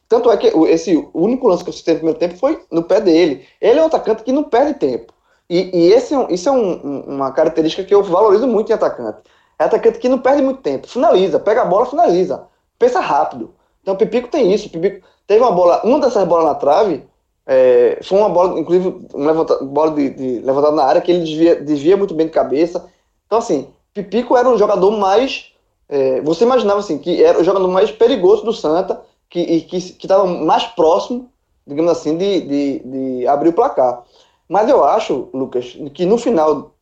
Tanto 0.08 0.30
é 0.30 0.38
que 0.38 0.46
esse 0.68 1.10
único 1.12 1.48
lance 1.48 1.64
que 1.64 1.72
eu 1.72 1.74
citei 1.74 1.96
no 1.96 2.02
primeiro 2.02 2.20
tempo 2.20 2.38
foi 2.38 2.64
no 2.70 2.84
pé 2.84 3.02
dele. 3.02 3.44
Ele 3.60 3.80
é 3.80 3.82
um 3.82 3.88
atacante 3.88 4.22
que 4.22 4.32
não 4.32 4.44
perde 4.44 4.76
tempo. 4.76 5.12
E, 5.50 5.76
e 5.76 5.92
esse, 5.92 6.14
isso 6.30 6.48
é 6.48 6.52
um, 6.52 7.02
uma 7.08 7.32
característica 7.32 7.84
que 7.84 7.96
eu 7.96 8.04
valorizo 8.04 8.46
muito 8.46 8.70
em 8.70 8.76
atacante. 8.76 9.24
É 9.58 9.64
atacante 9.64 9.98
que 9.98 10.08
não 10.08 10.20
perde 10.20 10.44
muito 10.44 10.62
tempo. 10.62 10.88
Finaliza, 10.88 11.40
pega 11.40 11.64
a 11.64 11.66
bola, 11.66 11.88
finaliza. 11.88 12.44
Pensa 12.78 13.00
rápido. 13.00 13.56
Então 13.82 13.96
o 13.96 13.98
Pipico 13.98 14.28
tem 14.28 14.54
isso. 14.54 14.70
Pipico 14.70 15.04
teve 15.26 15.42
uma 15.42 15.52
bola, 15.52 15.82
uma 15.84 16.00
dessas 16.00 16.28
bolas 16.28 16.46
na 16.46 16.54
trave, 16.54 17.04
é, 17.48 17.98
foi 18.04 18.20
uma 18.20 18.30
bola, 18.30 18.60
inclusive, 18.60 19.08
uma 19.16 19.32
levanta, 19.32 19.58
bola 19.64 19.96
de, 19.96 20.12
de, 20.12 20.40
levantada 20.42 20.76
na 20.76 20.84
área 20.84 21.02
que 21.02 21.12
ele 21.12 21.24
desvia, 21.24 21.56
desvia 21.56 21.98
muito 21.98 22.14
bem 22.14 22.28
de 22.28 22.34
cabeça. 22.34 22.88
Então, 23.26 23.40
assim, 23.40 23.74
Pipico 23.96 24.38
era 24.38 24.48
um 24.48 24.60
jogador 24.60 24.92
mais. 24.92 25.53
É, 25.94 26.22
você 26.22 26.44
imaginava 26.44 26.80
assim, 26.80 26.98
que 26.98 27.24
era 27.24 27.40
o 27.40 27.44
jogador 27.44 27.68
mais 27.68 27.92
perigoso 27.92 28.44
do 28.44 28.52
Santa, 28.52 29.00
que 29.30 29.40
e 29.40 29.62
que 29.62 29.78
estava 29.78 30.26
mais 30.26 30.66
próximo, 30.66 31.30
digamos 31.68 31.92
assim, 31.92 32.18
de, 32.18 32.42
de, 32.42 32.80
de, 32.80 33.28
abrir 33.28 33.50
o 33.50 33.54
placar. 33.54 34.02
Mas 34.50 34.68
eu 34.68 34.84
acho, 34.84 35.30
Lucas, 35.32 35.78
que 35.94 36.04
no 36.04 36.18
final 36.18 36.74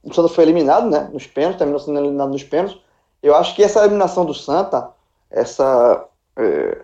o 0.00 0.14
Santa 0.14 0.28
foi 0.28 0.44
eliminado, 0.44 0.88
né? 0.88 1.10
Nos 1.12 1.26
pênaltis, 1.26 1.58
terminou 1.58 1.80
sendo 1.80 1.98
eliminado 1.98 2.30
nos 2.30 2.44
pênaltis. 2.44 2.78
Eu 3.20 3.34
acho 3.34 3.52
que 3.56 3.64
essa 3.64 3.80
eliminação 3.80 4.24
do 4.24 4.32
Santa, 4.32 4.90
essa 5.28 6.06
é, 6.36 6.82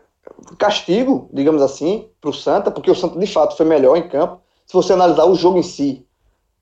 castigo, 0.59 1.31
digamos 1.33 1.63
assim, 1.63 2.09
para 2.21 2.31
o 2.31 2.35
Santa, 2.35 2.73
porque 2.73 2.91
o 2.91 2.95
Santa 2.97 3.21
de 3.21 3.27
fato 3.29 3.57
foi 3.57 3.67
melhor 3.67 3.97
em 3.97 4.09
campo. 4.09 4.41
Se 4.67 4.75
você 4.75 4.95
analisar 4.95 5.27
o 5.27 5.37
jogo 5.37 5.59
em 5.59 5.63
si, 5.63 6.05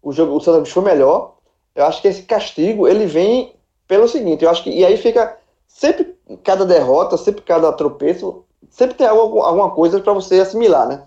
o 0.03 0.13
jogo 0.13 0.37
o 0.37 0.41
Santa 0.43 0.63
foi 0.67 0.83
melhor. 0.83 1.37
Eu 1.75 1.87
acho 1.87 2.03
que 2.03 2.09
esse 2.09 2.25
castigo 2.25 2.87
ele 2.87 3.07
vem 3.07 3.56
pelo 3.87 4.09
seguinte, 4.09 4.45
eu 4.45 4.51
acho 4.51 4.63
que 4.63 4.71
e 4.71 4.85
aí 4.85 4.97
fica 4.97 5.39
sempre 5.67 6.17
cada 6.43 6.65
derrota, 6.65 7.17
sempre 7.17 7.43
cada 7.43 7.73
tropeço, 7.73 8.45
sempre 8.69 8.97
tem 8.97 9.07
algo, 9.07 9.41
alguma 9.41 9.71
coisa 9.71 10.01
para 10.01 10.13
você 10.13 10.41
assimilar, 10.41 10.89
né? 10.89 11.03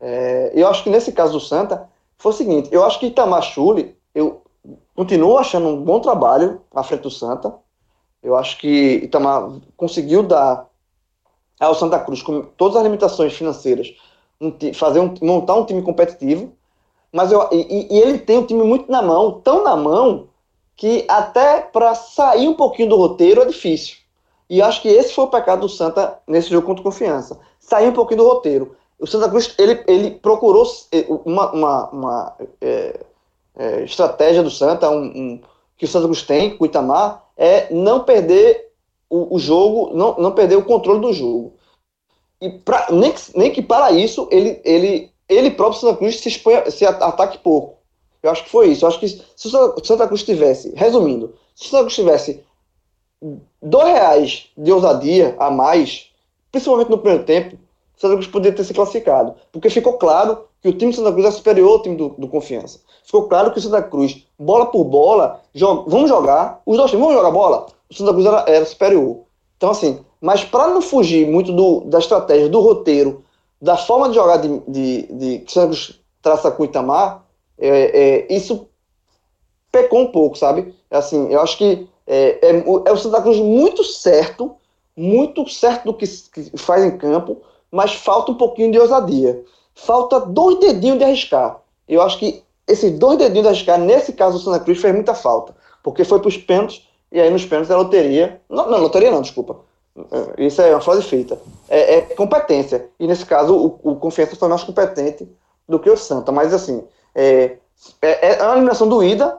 É, 0.00 0.52
eu 0.54 0.66
acho 0.66 0.82
que 0.82 0.90
nesse 0.90 1.12
caso 1.12 1.34
do 1.34 1.40
Santa 1.40 1.88
foi 2.18 2.32
o 2.32 2.34
seguinte, 2.34 2.68
eu 2.72 2.84
acho 2.84 2.98
que 2.98 3.06
Itamar 3.06 3.42
Chuli, 3.42 3.96
eu 4.14 4.42
continuo 4.94 5.38
achando 5.38 5.68
um 5.68 5.82
bom 5.82 6.00
trabalho 6.00 6.60
à 6.74 6.82
frente 6.82 7.02
do 7.02 7.10
Santa. 7.10 7.54
Eu 8.22 8.36
acho 8.36 8.58
que 8.58 9.00
Itamar 9.04 9.50
conseguiu 9.76 10.22
dar 10.22 10.66
ao 11.58 11.74
Santa 11.74 11.98
Cruz, 11.98 12.22
com 12.22 12.42
todas 12.42 12.76
as 12.76 12.82
limitações 12.82 13.32
financeiras, 13.32 13.94
um, 14.40 14.52
fazer 14.74 15.00
um, 15.00 15.14
montar 15.22 15.54
um 15.54 15.64
time 15.64 15.82
competitivo. 15.82 16.52
Mas 17.12 17.30
eu, 17.30 17.48
e, 17.52 17.88
e, 17.90 17.98
ele 17.98 18.18
tem 18.18 18.38
o 18.38 18.46
time 18.46 18.62
muito 18.62 18.90
na 18.90 19.02
mão, 19.02 19.40
tão 19.40 19.62
na 19.62 19.76
mão, 19.76 20.28
que 20.76 21.04
até 21.08 21.60
para 21.60 21.94
sair 21.94 22.48
um 22.48 22.54
pouquinho 22.54 22.88
do 22.88 22.96
roteiro 22.96 23.42
é 23.42 23.46
difícil. 23.46 23.96
E 24.48 24.60
acho 24.60 24.82
que 24.82 24.88
esse 24.88 25.14
foi 25.14 25.24
o 25.24 25.30
pecado 25.30 25.60
do 25.60 25.68
Santa 25.68 26.20
nesse 26.26 26.50
jogo 26.50 26.66
contra 26.66 26.82
confiança. 26.82 27.38
Sair 27.58 27.88
um 27.88 27.92
pouquinho 27.92 28.22
do 28.22 28.28
roteiro. 28.28 28.76
O 28.98 29.06
Santa 29.06 29.28
Cruz, 29.28 29.54
ele, 29.58 29.82
ele 29.88 30.10
procurou 30.10 30.64
eh, 30.92 31.06
uma, 31.24 31.50
uma, 31.52 31.90
uma 31.90 32.36
é, 32.60 33.00
é, 33.56 33.82
estratégia 33.82 34.42
do 34.42 34.50
Santa, 34.50 34.90
um, 34.90 35.04
um, 35.04 35.40
que 35.76 35.84
o 35.84 35.88
Santa 35.88 36.06
Cruz 36.06 36.22
tem 36.22 36.56
com 36.56 36.64
o 36.64 36.66
Itamar, 36.66 37.24
é 37.36 37.72
não 37.74 38.04
perder 38.04 38.70
o, 39.10 39.34
o, 39.34 39.38
jogo, 39.38 39.90
não, 39.94 40.16
não 40.18 40.32
perder 40.32 40.56
o 40.56 40.64
controle 40.64 41.00
do 41.00 41.12
jogo. 41.12 41.54
E 42.40 42.48
pra, 42.48 42.86
nem, 42.90 43.12
que, 43.12 43.20
nem 43.36 43.50
que 43.50 43.62
para 43.62 43.90
isso 43.90 44.28
ele, 44.30 44.60
ele, 44.64 45.10
ele 45.28 45.50
próprio 45.50 45.80
Santa 45.80 45.96
Cruz 45.96 46.20
se, 46.20 46.30
se 46.30 46.86
ataque 46.86 47.38
pouco. 47.38 47.81
Eu 48.22 48.30
acho 48.30 48.44
que 48.44 48.50
foi 48.50 48.68
isso. 48.68 48.84
Eu 48.84 48.88
acho 48.88 49.00
que 49.00 49.08
se 49.08 49.48
o 49.48 49.84
Santa 49.84 50.06
Cruz 50.06 50.22
tivesse, 50.22 50.72
resumindo, 50.76 51.34
se 51.54 51.66
o 51.66 51.70
Santa 51.70 51.82
Cruz 51.82 51.94
tivesse 51.94 52.44
dois 53.60 53.88
reais 53.88 54.48
de 54.56 54.72
ousadia 54.72 55.36
a 55.38 55.50
mais, 55.50 56.10
principalmente 56.50 56.90
no 56.90 56.98
primeiro 56.98 57.24
tempo, 57.24 57.56
o 57.96 58.00
Santa 58.00 58.14
Cruz 58.14 58.28
poderia 58.28 58.56
ter 58.56 58.64
se 58.64 58.74
classificado. 58.74 59.34
Porque 59.50 59.70
ficou 59.70 59.94
claro 59.94 60.44
que 60.60 60.68
o 60.68 60.72
time 60.72 60.92
do 60.92 60.96
Santa 60.96 61.12
Cruz 61.12 61.26
é 61.26 61.30
superior 61.30 61.70
ao 61.70 61.82
time 61.82 61.96
do, 61.96 62.10
do 62.10 62.28
Confiança. 62.28 62.80
Ficou 63.04 63.28
claro 63.28 63.50
que 63.52 63.58
o 63.58 63.62
Santa 63.62 63.82
Cruz, 63.82 64.24
bola 64.38 64.66
por 64.66 64.84
bola, 64.84 65.40
joga, 65.54 65.90
vamos 65.90 66.08
jogar, 66.08 66.62
os 66.64 66.76
dois 66.76 66.90
times 66.90 67.04
vamos 67.04 67.18
jogar 67.18 67.30
bola, 67.32 67.66
o 67.90 67.94
Santa 67.94 68.12
Cruz 68.12 68.26
era, 68.26 68.44
era 68.48 68.64
superior. 68.64 69.20
Então, 69.56 69.70
assim, 69.70 70.00
mas 70.20 70.44
para 70.44 70.68
não 70.68 70.80
fugir 70.80 71.26
muito 71.26 71.52
do, 71.52 71.80
da 71.82 71.98
estratégia, 71.98 72.48
do 72.48 72.60
roteiro, 72.60 73.24
da 73.60 73.76
forma 73.76 74.08
de 74.08 74.14
jogar 74.14 74.38
de, 74.38 74.60
de, 74.68 75.02
de 75.12 75.38
que 75.40 75.50
o 75.50 75.52
Santa 75.52 75.66
Cruz 75.66 76.00
traça 76.20 76.50
com 76.50 76.62
o 76.62 76.66
Itamar, 76.66 77.21
é, 77.62 78.26
é, 78.26 78.34
isso 78.34 78.68
pecou 79.70 80.00
um 80.00 80.10
pouco, 80.10 80.36
sabe? 80.36 80.74
Assim, 80.90 81.32
eu 81.32 81.40
acho 81.40 81.56
que 81.56 81.88
é, 82.06 82.38
é, 82.42 82.56
é, 82.56 82.92
o 82.92 82.96
Santa 82.96 83.22
Cruz 83.22 83.38
muito 83.38 83.84
certo, 83.84 84.56
muito 84.96 85.48
certo 85.48 85.84
do 85.84 85.94
que, 85.94 86.06
que, 86.06 86.58
faz 86.58 86.84
em 86.84 86.98
campo, 86.98 87.40
mas 87.70 87.94
falta 87.94 88.32
um 88.32 88.34
pouquinho 88.34 88.72
de 88.72 88.78
ousadia. 88.78 89.42
Falta 89.74 90.20
dois 90.20 90.58
dedinhos 90.58 90.98
de 90.98 91.04
arriscar. 91.04 91.60
Eu 91.88 92.02
acho 92.02 92.18
que 92.18 92.42
esses 92.66 92.98
dois 92.98 93.16
dedinhos 93.16 93.44
de 93.44 93.48
arriscar, 93.48 93.78
nesse 93.78 94.12
caso 94.12 94.38
do 94.38 94.44
Santa 94.44 94.60
Cruz, 94.60 94.80
fez 94.80 94.92
muita 94.92 95.14
falta. 95.14 95.54
Porque 95.82 96.04
foi 96.04 96.18
para 96.18 96.28
os 96.28 96.36
pênaltis, 96.36 96.86
e 97.10 97.20
aí 97.20 97.30
nos 97.30 97.46
pênaltis 97.46 97.70
é 97.70 97.76
loteria. 97.76 98.40
Não, 98.50 98.68
não, 98.68 98.78
loteria 98.78 99.10
não, 99.10 99.22
desculpa. 99.22 99.56
É, 99.96 100.44
isso 100.44 100.60
é 100.60 100.72
uma 100.72 100.80
frase 100.80 101.02
feita. 101.02 101.40
É, 101.68 101.94
é 101.94 102.00
competência. 102.00 102.88
E 102.98 103.06
nesse 103.06 103.24
caso, 103.24 103.54
o, 103.54 103.92
o 103.92 103.96
Confiança 103.96 104.36
foi 104.36 104.48
mais 104.48 104.64
competente 104.64 105.28
do 105.68 105.78
que 105.78 105.88
o 105.88 105.96
Santa. 105.96 106.32
Mas 106.32 106.52
assim, 106.52 106.84
é, 107.14 107.58
é, 108.00 108.38
é 108.38 108.42
uma 108.42 108.52
eliminação 108.52 108.88
doída, 108.88 109.38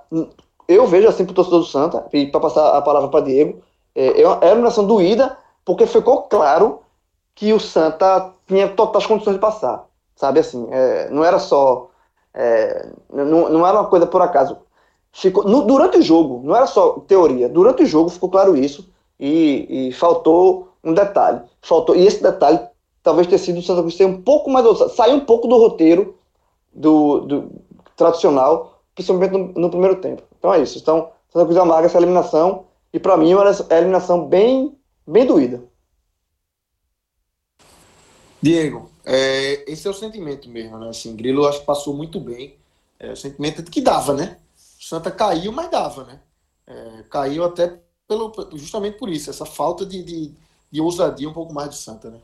eu 0.68 0.88
vejo 0.88 1.08
assim 1.08 1.26
pro 1.26 1.34
torcedor 1.34 1.60
do 1.60 1.66
Santa, 1.66 2.06
e 2.14 2.28
para 2.28 2.40
passar 2.40 2.78
a 2.78 2.82
palavra 2.82 3.10
para 3.10 3.26
Diego, 3.26 3.62
é, 3.96 4.22
é 4.22 4.28
uma 4.28 4.46
eliminação 4.46 4.86
doída, 4.86 5.38
porque 5.66 5.86
ficou 5.86 6.24
claro 6.24 6.80
que 7.36 7.54
o 7.54 7.60
Santa 7.60 8.32
tinha 8.48 8.68
totais 8.68 9.06
condições 9.06 9.34
de 9.34 9.40
passar, 9.40 9.86
sabe 10.16 10.40
assim, 10.40 10.68
é, 10.72 11.10
não 11.10 11.24
era 11.24 11.40
só, 11.40 11.90
é, 12.34 12.90
não, 13.12 13.50
não 13.50 13.68
era 13.68 13.80
uma 13.80 13.90
coisa 13.90 14.06
por 14.06 14.22
acaso, 14.22 14.58
ficou, 15.12 15.44
no, 15.44 15.64
durante 15.64 15.98
o 15.98 16.02
jogo, 16.02 16.42
não 16.44 16.56
era 16.56 16.68
só 16.68 17.00
teoria, 17.08 17.50
durante 17.50 17.84
o 17.84 17.88
jogo 17.88 18.10
ficou 18.10 18.30
claro 18.30 18.56
isso, 18.56 18.88
e, 19.20 19.88
e 19.88 19.92
faltou 19.94 20.70
um 20.84 20.94
detalhe, 20.94 21.42
faltou, 21.62 21.96
e 21.96 22.06
esse 22.06 22.22
detalhe 22.22 22.60
talvez 23.02 23.28
tenha 23.28 23.40
sido 23.40 23.60
o 23.60 23.62
Santa 23.62 23.82
Cruz 23.82 23.96
ser 23.96 24.06
um 24.06 24.22
pouco 24.22 24.50
mais 24.50 24.66
ousado, 24.66 24.92
sair 24.92 25.14
um 25.14 25.20
pouco 25.20 25.48
do 25.48 25.58
roteiro 25.58 26.16
do, 26.74 27.22
do 27.22 27.52
tradicional, 27.96 28.82
principalmente 28.96 29.32
no, 29.32 29.54
no 29.54 29.70
primeiro 29.70 30.02
tempo. 30.02 30.24
Então 30.38 30.54
é 30.54 30.62
isso. 30.62 30.78
Então, 30.78 31.12
Santa 31.32 31.46
Cruz 31.46 31.58
amarga 31.58 31.88
essa 31.88 31.98
eliminação. 31.98 32.66
E 32.92 33.00
para 33.00 33.18
mim 33.18 33.32
é 33.32 33.36
uma 33.36 33.50
eliminação 33.72 34.28
bem, 34.28 34.78
bem 35.06 35.26
doída. 35.26 35.64
Diego, 38.42 38.92
é, 39.06 39.72
esse 39.72 39.88
é 39.88 39.90
o 39.90 39.94
sentimento 39.94 40.50
mesmo, 40.50 40.78
né? 40.78 40.90
Assim, 40.90 41.16
Grilo 41.16 41.48
acho 41.48 41.62
que 41.62 41.66
passou 41.66 41.94
muito 41.94 42.20
bem. 42.20 42.58
É, 43.00 43.12
o 43.12 43.16
sentimento 43.16 43.64
de 43.64 43.72
que 43.72 43.82
dava, 43.82 44.14
né? 44.14 44.38
Santa 44.56 45.10
caiu, 45.10 45.52
mas 45.52 45.72
dava, 45.72 46.04
né? 46.04 46.20
É, 46.68 47.04
caiu 47.10 47.44
até 47.46 47.80
pelo, 48.08 48.32
justamente 48.54 48.98
por 48.98 49.10
isso, 49.10 49.30
essa 49.30 49.46
falta 49.46 49.86
de, 49.86 50.04
de, 50.04 50.34
de 50.70 50.82
ousadia 50.82 51.28
um 51.28 51.34
pouco 51.34 51.54
mais 51.54 51.70
de 51.70 51.78
Santa, 51.78 52.10
né? 52.10 52.20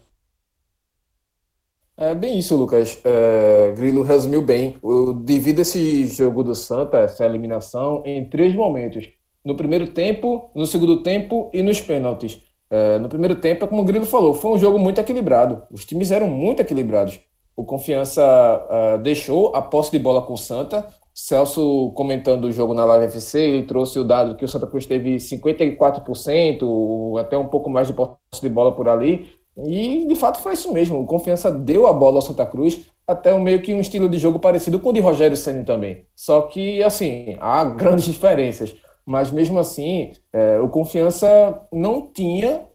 É 2.02 2.16
bem 2.16 2.40
isso, 2.40 2.56
Lucas. 2.56 2.98
É, 3.04 3.74
Grilo 3.76 4.04
resumiu 4.04 4.42
bem. 4.42 4.78
Eu 4.82 5.14
divido 5.14 5.62
esse 5.62 6.08
jogo 6.08 6.46
do 6.46 6.56
Santa, 6.56 7.00
essa 7.00 7.26
eliminação, 7.26 8.02
em 8.06 8.24
três 8.24 8.56
momentos: 8.56 9.10
no 9.44 9.54
primeiro 9.54 9.88
tempo, 9.88 10.50
no 10.56 10.66
segundo 10.66 11.04
tempo 11.04 11.52
e 11.54 11.62
nos 11.62 11.82
pênaltis. 11.82 12.42
É, 12.70 12.98
no 13.00 13.10
primeiro 13.10 13.36
tempo, 13.36 13.68
como 13.68 13.82
o 13.82 13.86
Grilo 13.86 14.06
falou, 14.06 14.34
foi 14.34 14.52
um 14.52 14.58
jogo 14.58 14.80
muito 14.80 15.02
equilibrado. 15.02 15.64
Os 15.70 15.84
times 15.84 16.10
eram 16.10 16.30
muito 16.30 16.62
equilibrados. 16.62 17.20
O 17.54 17.66
Confiança 17.66 18.24
uh, 18.24 18.98
deixou 19.00 19.54
a 19.54 19.62
posse 19.62 19.92
de 19.92 20.00
bola 20.00 20.22
com 20.22 20.34
o 20.34 20.38
Santa. 20.38 20.88
Celso, 21.14 21.92
comentando 21.96 22.46
o 22.46 22.52
jogo 22.54 22.74
na 22.74 22.86
Live 22.86 23.08
FC, 23.08 23.42
ele 23.42 23.64
trouxe 23.64 24.00
o 24.00 24.06
dado 24.06 24.38
que 24.38 24.46
o 24.46 24.48
Santa 24.48 24.68
Cruz 24.68 24.86
teve 24.86 25.18
54%, 25.18 27.20
até 27.20 27.38
um 27.38 27.48
pouco 27.48 27.70
mais 27.70 27.88
de 27.88 27.94
posse 27.94 28.16
de 28.42 28.48
bola 28.48 28.72
por 28.72 28.88
ali. 28.88 29.38
E 29.66 30.06
de 30.08 30.16
fato 30.16 30.42
foi 30.42 30.54
isso 30.54 30.72
mesmo. 30.74 31.00
O 31.00 31.06
Confiança 31.06 31.52
deu 31.52 31.88
a 31.88 31.94
bola 31.94 32.18
ao 32.18 32.22
Santa 32.22 32.46
Cruz, 32.46 32.82
até 33.08 33.34
um, 33.34 33.42
meio 33.42 33.62
que 33.62 33.74
um 33.74 33.80
estilo 33.80 34.08
de 34.08 34.18
jogo 34.18 34.40
parecido 34.40 34.80
com 34.80 34.90
o 34.90 34.94
de 34.94 35.00
Rogério 35.00 35.36
Senna 35.36 35.64
também. 35.64 36.06
Só 36.16 36.44
que, 36.44 36.84
assim, 36.84 37.36
há 37.40 37.64
grandes 37.66 38.06
diferenças. 38.06 38.76
Mas 39.06 39.32
mesmo 39.32 39.58
assim, 39.58 40.12
é, 40.32 40.60
o 40.60 40.70
Confiança 40.70 41.60
não 41.72 42.06
tinha 42.14 42.68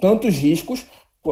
tantos 0.00 0.36
riscos 0.36 0.86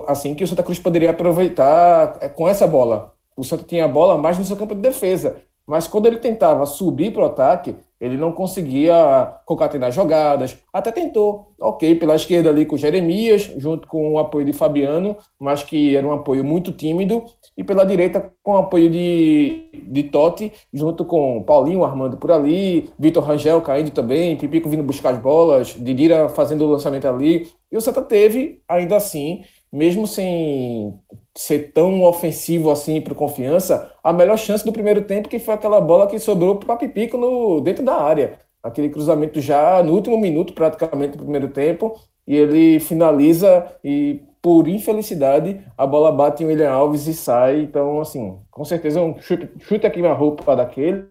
assim 0.06 0.34
que 0.34 0.44
o 0.44 0.48
Santa 0.48 0.62
Cruz 0.62 0.78
poderia 0.78 1.10
aproveitar 1.10 2.18
é, 2.20 2.28
com 2.28 2.48
essa 2.48 2.66
bola. 2.66 3.12
O 3.36 3.44
Santa 3.44 3.64
tinha 3.64 3.84
a 3.84 3.88
bola 3.88 4.16
mais 4.16 4.38
no 4.38 4.44
seu 4.44 4.56
campo 4.56 4.74
de 4.74 4.80
defesa. 4.80 5.36
Mas 5.66 5.88
quando 5.88 6.06
ele 6.06 6.18
tentava 6.18 6.64
subir 6.64 7.12
para 7.12 7.22
o 7.22 7.26
ataque, 7.26 7.74
ele 8.00 8.16
não 8.16 8.32
conseguia 8.32 9.34
concatenar 9.44 9.90
jogadas. 9.90 10.56
Até 10.72 10.92
tentou, 10.92 11.52
ok, 11.58 11.94
pela 11.94 12.14
esquerda 12.14 12.50
ali 12.50 12.66
com 12.66 12.76
Jeremias, 12.76 13.50
junto 13.56 13.88
com 13.88 14.12
o 14.12 14.18
apoio 14.18 14.44
de 14.44 14.52
Fabiano, 14.52 15.16
mas 15.40 15.62
que 15.62 15.96
era 15.96 16.06
um 16.06 16.12
apoio 16.12 16.44
muito 16.44 16.72
tímido. 16.72 17.24
E 17.56 17.64
pela 17.64 17.84
direita 17.84 18.32
com 18.42 18.52
o 18.52 18.58
apoio 18.58 18.90
de, 18.90 19.70
de 19.88 20.02
Totti, 20.04 20.52
junto 20.72 21.04
com 21.04 21.42
Paulinho 21.42 21.84
armando 21.84 22.18
por 22.18 22.30
ali, 22.30 22.90
Vitor 22.98 23.24
Rangel 23.24 23.62
caindo 23.62 23.90
também, 23.90 24.36
Pipico 24.36 24.68
vindo 24.68 24.82
buscar 24.82 25.14
as 25.14 25.18
bolas, 25.18 25.68
Didira 25.68 26.28
fazendo 26.28 26.64
o 26.64 26.70
lançamento 26.70 27.08
ali. 27.08 27.48
E 27.72 27.76
o 27.76 27.80
Santa 27.80 28.02
teve, 28.02 28.60
ainda 28.68 28.96
assim, 28.96 29.42
mesmo 29.72 30.06
sem 30.06 30.98
ser 31.36 31.72
tão 31.72 32.02
ofensivo 32.02 32.70
assim 32.70 33.00
para 33.00 33.14
confiança, 33.14 33.92
a 34.02 34.12
melhor 34.12 34.38
chance 34.38 34.64
do 34.64 34.72
primeiro 34.72 35.02
tempo 35.02 35.28
que 35.28 35.38
foi 35.38 35.54
aquela 35.54 35.80
bola 35.80 36.06
que 36.06 36.18
sobrou 36.18 36.56
para 36.56 36.76
Pipico 36.76 37.16
no 37.16 37.60
dentro 37.60 37.84
da 37.84 37.94
área, 37.94 38.38
aquele 38.62 38.88
cruzamento 38.88 39.40
já 39.40 39.82
no 39.82 39.92
último 39.92 40.18
minuto 40.18 40.52
praticamente 40.54 41.16
do 41.16 41.24
primeiro 41.24 41.48
tempo 41.48 41.98
e 42.26 42.34
ele 42.36 42.80
finaliza 42.80 43.66
e 43.84 44.22
por 44.40 44.68
infelicidade 44.68 45.60
a 45.76 45.86
bola 45.86 46.12
bate 46.12 46.42
em 46.42 46.46
William 46.46 46.70
Alves 46.70 47.06
e 47.06 47.14
sai, 47.14 47.60
então 47.62 48.00
assim, 48.00 48.38
com 48.50 48.64
certeza 48.64 49.00
um 49.00 49.20
chute, 49.20 49.50
chute 49.60 49.86
aqui 49.86 50.00
na 50.00 50.12
roupa 50.12 50.54
daquele 50.56 51.06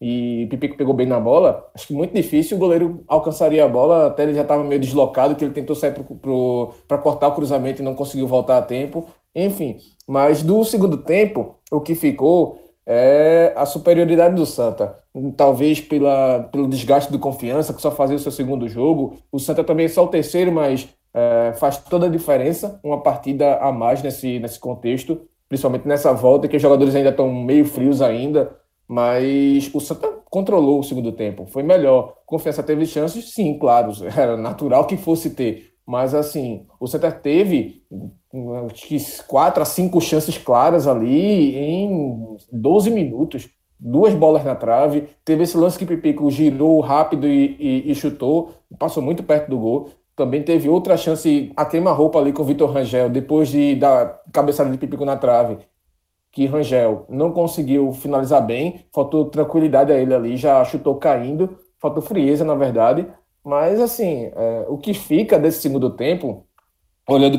e 0.00 0.46
Pipico 0.48 0.76
pegou 0.76 0.94
bem 0.94 1.06
na 1.06 1.20
bola, 1.20 1.68
acho 1.74 1.88
que 1.88 1.92
muito 1.92 2.14
difícil 2.14 2.56
o 2.56 2.60
goleiro 2.60 3.04
alcançaria 3.06 3.64
a 3.64 3.68
bola, 3.68 4.06
até 4.06 4.22
ele 4.22 4.34
já 4.34 4.42
estava 4.42 4.64
meio 4.64 4.80
deslocado, 4.80 5.36
que 5.36 5.44
ele 5.44 5.52
tentou 5.52 5.76
sair 5.76 5.92
para 6.88 6.98
cortar 6.98 7.28
o 7.28 7.34
cruzamento 7.34 7.82
e 7.82 7.84
não 7.84 7.94
conseguiu 7.94 8.26
voltar 8.26 8.56
a 8.56 8.62
tempo. 8.62 9.06
Enfim, 9.34 9.76
mas 10.08 10.42
do 10.42 10.64
segundo 10.64 10.96
tempo, 10.96 11.56
o 11.70 11.80
que 11.80 11.94
ficou 11.94 12.58
é 12.86 13.52
a 13.54 13.66
superioridade 13.66 14.34
do 14.34 14.46
Santa. 14.46 14.96
Talvez 15.36 15.80
pela, 15.80 16.48
pelo 16.50 16.66
desgaste 16.66 17.12
do 17.12 17.18
confiança, 17.18 17.74
que 17.74 17.82
só 17.82 17.90
fazia 17.90 18.16
o 18.16 18.18
seu 18.18 18.32
segundo 18.32 18.68
jogo. 18.68 19.18
O 19.30 19.38
Santa 19.38 19.62
também 19.62 19.86
é 19.86 19.88
só 19.88 20.04
o 20.04 20.08
terceiro, 20.08 20.50
mas 20.50 20.88
é, 21.12 21.52
faz 21.54 21.76
toda 21.76 22.06
a 22.06 22.10
diferença 22.10 22.80
uma 22.82 23.02
partida 23.02 23.56
a 23.56 23.70
mais 23.70 24.02
nesse, 24.02 24.38
nesse 24.38 24.58
contexto, 24.58 25.20
principalmente 25.48 25.86
nessa 25.86 26.12
volta, 26.12 26.48
que 26.48 26.56
os 26.56 26.62
jogadores 26.62 26.94
ainda 26.94 27.10
estão 27.10 27.32
meio 27.32 27.64
frios 27.64 28.00
ainda, 28.00 28.56
mas 28.90 29.70
o 29.72 29.78
Santa 29.78 30.08
controlou 30.28 30.80
o 30.80 30.82
segundo 30.82 31.12
tempo, 31.12 31.46
foi 31.46 31.62
melhor. 31.62 32.16
Confiança 32.26 32.60
teve 32.60 32.84
chances, 32.86 33.32
sim, 33.32 33.56
claro, 33.56 33.92
era 34.18 34.36
natural 34.36 34.84
que 34.84 34.96
fosse 34.96 35.30
ter, 35.30 35.74
mas 35.86 36.12
assim, 36.12 36.66
o 36.80 36.88
Santa 36.88 37.12
teve 37.12 37.84
que 38.74 38.96
quatro 39.28 39.62
a 39.62 39.64
cinco 39.64 40.00
chances 40.00 40.36
claras 40.36 40.88
ali 40.88 41.56
em 41.56 42.36
12 42.52 42.90
minutos. 42.90 43.48
Duas 43.78 44.12
bolas 44.12 44.44
na 44.44 44.54
trave. 44.54 45.08
Teve 45.24 45.44
esse 45.44 45.56
lance 45.56 45.78
que 45.78 45.86
Pipico 45.86 46.30
girou 46.30 46.80
rápido 46.80 47.26
e, 47.26 47.56
e, 47.58 47.90
e, 47.90 47.94
chutou, 47.94 48.50
passou 48.78 49.02
muito 49.02 49.22
perto 49.22 49.48
do 49.48 49.58
gol. 49.58 49.90
Também 50.14 50.42
teve 50.42 50.68
outra 50.68 50.96
chance 50.96 51.50
a 51.56 51.64
queima-roupa 51.64 52.18
ali 52.18 52.32
com 52.32 52.42
o 52.42 52.44
Vitor 52.44 52.70
Rangel, 52.70 53.08
depois 53.08 53.48
de 53.48 53.74
dar 53.76 54.20
cabeçada 54.32 54.68
de 54.70 54.76
Pipico 54.76 55.04
na 55.04 55.16
trave, 55.16 55.58
que 56.32 56.46
Rangel 56.46 57.06
não 57.08 57.32
conseguiu 57.32 57.92
finalizar 57.92 58.44
bem, 58.44 58.84
faltou 58.92 59.24
tranquilidade 59.26 59.92
a 59.92 59.98
ele 59.98 60.14
ali, 60.14 60.36
já 60.36 60.64
chutou 60.64 60.96
caindo, 60.96 61.58
faltou 61.78 62.02
frieza, 62.02 62.44
na 62.44 62.54
verdade. 62.54 63.06
Mas, 63.44 63.80
assim, 63.80 64.30
é, 64.34 64.66
o 64.68 64.78
que 64.78 64.94
fica 64.94 65.38
desse 65.38 65.60
segundo 65.60 65.90
tempo, 65.90 66.46
olhando 67.08 67.38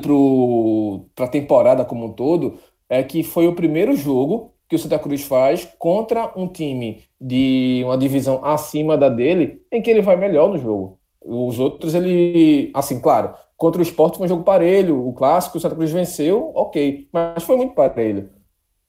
para 1.15 1.25
a 1.25 1.29
temporada 1.29 1.85
como 1.85 2.05
um 2.05 2.13
todo, 2.13 2.57
é 2.89 3.01
que 3.01 3.23
foi 3.23 3.47
o 3.47 3.55
primeiro 3.55 3.95
jogo 3.95 4.53
que 4.67 4.75
o 4.75 4.79
Santa 4.79 4.99
Cruz 4.99 5.23
faz 5.23 5.65
contra 5.77 6.31
um 6.35 6.47
time 6.47 7.03
de 7.19 7.81
uma 7.85 7.97
divisão 7.97 8.43
acima 8.43 8.97
da 8.97 9.09
dele, 9.09 9.61
em 9.71 9.81
que 9.81 9.89
ele 9.89 10.01
vai 10.01 10.15
melhor 10.15 10.49
no 10.49 10.57
jogo. 10.57 10.97
Os 11.23 11.59
outros, 11.59 11.93
ele. 11.93 12.71
Assim, 12.73 12.99
claro, 12.99 13.33
contra 13.55 13.79
o 13.79 13.83
esporte 13.83 14.17
foi 14.17 14.25
um 14.25 14.29
jogo 14.29 14.43
parelho. 14.43 15.07
O 15.07 15.13
clássico, 15.13 15.57
o 15.57 15.61
Santa 15.61 15.75
Cruz 15.75 15.91
venceu, 15.91 16.51
ok. 16.55 17.07
Mas 17.13 17.43
foi 17.43 17.55
muito 17.57 17.75
parelho. 17.75 18.29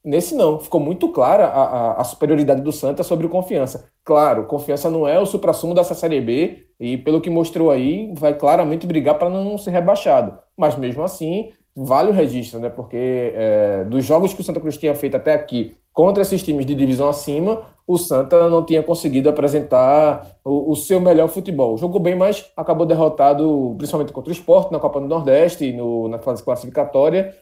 Nesse 0.05 0.35
não, 0.35 0.59
ficou 0.59 0.81
muito 0.81 1.09
clara 1.13 1.47
a, 1.47 1.63
a, 1.63 2.01
a 2.01 2.05
superioridade 2.05 2.61
do 2.61 2.73
Santa 2.73 3.05
sobre 3.05 3.27
o 3.27 3.31
Confiança. 3.31 3.89
Claro, 4.05 4.47
Confiança 4.47 4.91
não 4.91 5.07
é 5.07 5.19
o 5.21 5.27
supra-sumo 5.27 5.75
dessa 5.75 5.95
Série 5.95 6.21
B 6.21 6.67
e, 6.81 6.99
pelo 6.99 7.21
que 7.21 7.31
mostrou 7.31 7.71
aí, 7.71 8.13
vai 8.17 8.35
claramente 8.35 8.87
brigar 8.87 9.17
para 9.17 9.31
não 9.31 9.57
ser 9.57 9.71
rebaixado. 9.71 10.37
Mas 10.57 10.77
mesmo 10.77 11.05
assim, 11.05 11.51
vale 11.75 12.11
o 12.11 12.13
registro, 12.13 12.59
né? 12.59 12.69
Porque 12.69 13.33
é, 13.35 13.85
dos 13.85 14.05
jogos 14.05 14.35
que 14.35 14.41
o 14.41 14.45
Santa 14.45 14.61
Cruz 14.61 14.77
tinha 14.77 14.95
feito 14.95 15.17
até 15.17 15.35
aqui 15.35 15.77
contra 15.93 16.23
esses 16.23 16.43
times 16.43 16.67
de 16.67 16.75
divisão 16.75 17.09
acima, 17.09 17.63
o 17.87 17.99
Santa 17.99 18.49
não 18.49 18.65
tinha 18.65 18.83
conseguido 18.83 19.29
apresentar 19.29 20.37
o, 20.45 20.73
o, 20.73 20.77
seu 20.77 21.01
melhor 21.01 21.29
futebol. 21.29 21.77
Jogou 21.77 22.01
bem, 22.01 22.17
mas 22.17 22.51
acabou 22.57 22.87
derrotado, 22.87 23.75
principalmente 23.77 24.13
contra 24.13 24.31
o 24.31 24.33
Sport, 24.33 24.71
na 24.71 24.79
Copa 24.79 25.01
do 25.01 25.07
Nordeste, 25.07 25.73
no, 25.73 26.09
na 26.09 26.19
fase 26.19 26.43
classificatória. 26.43 27.35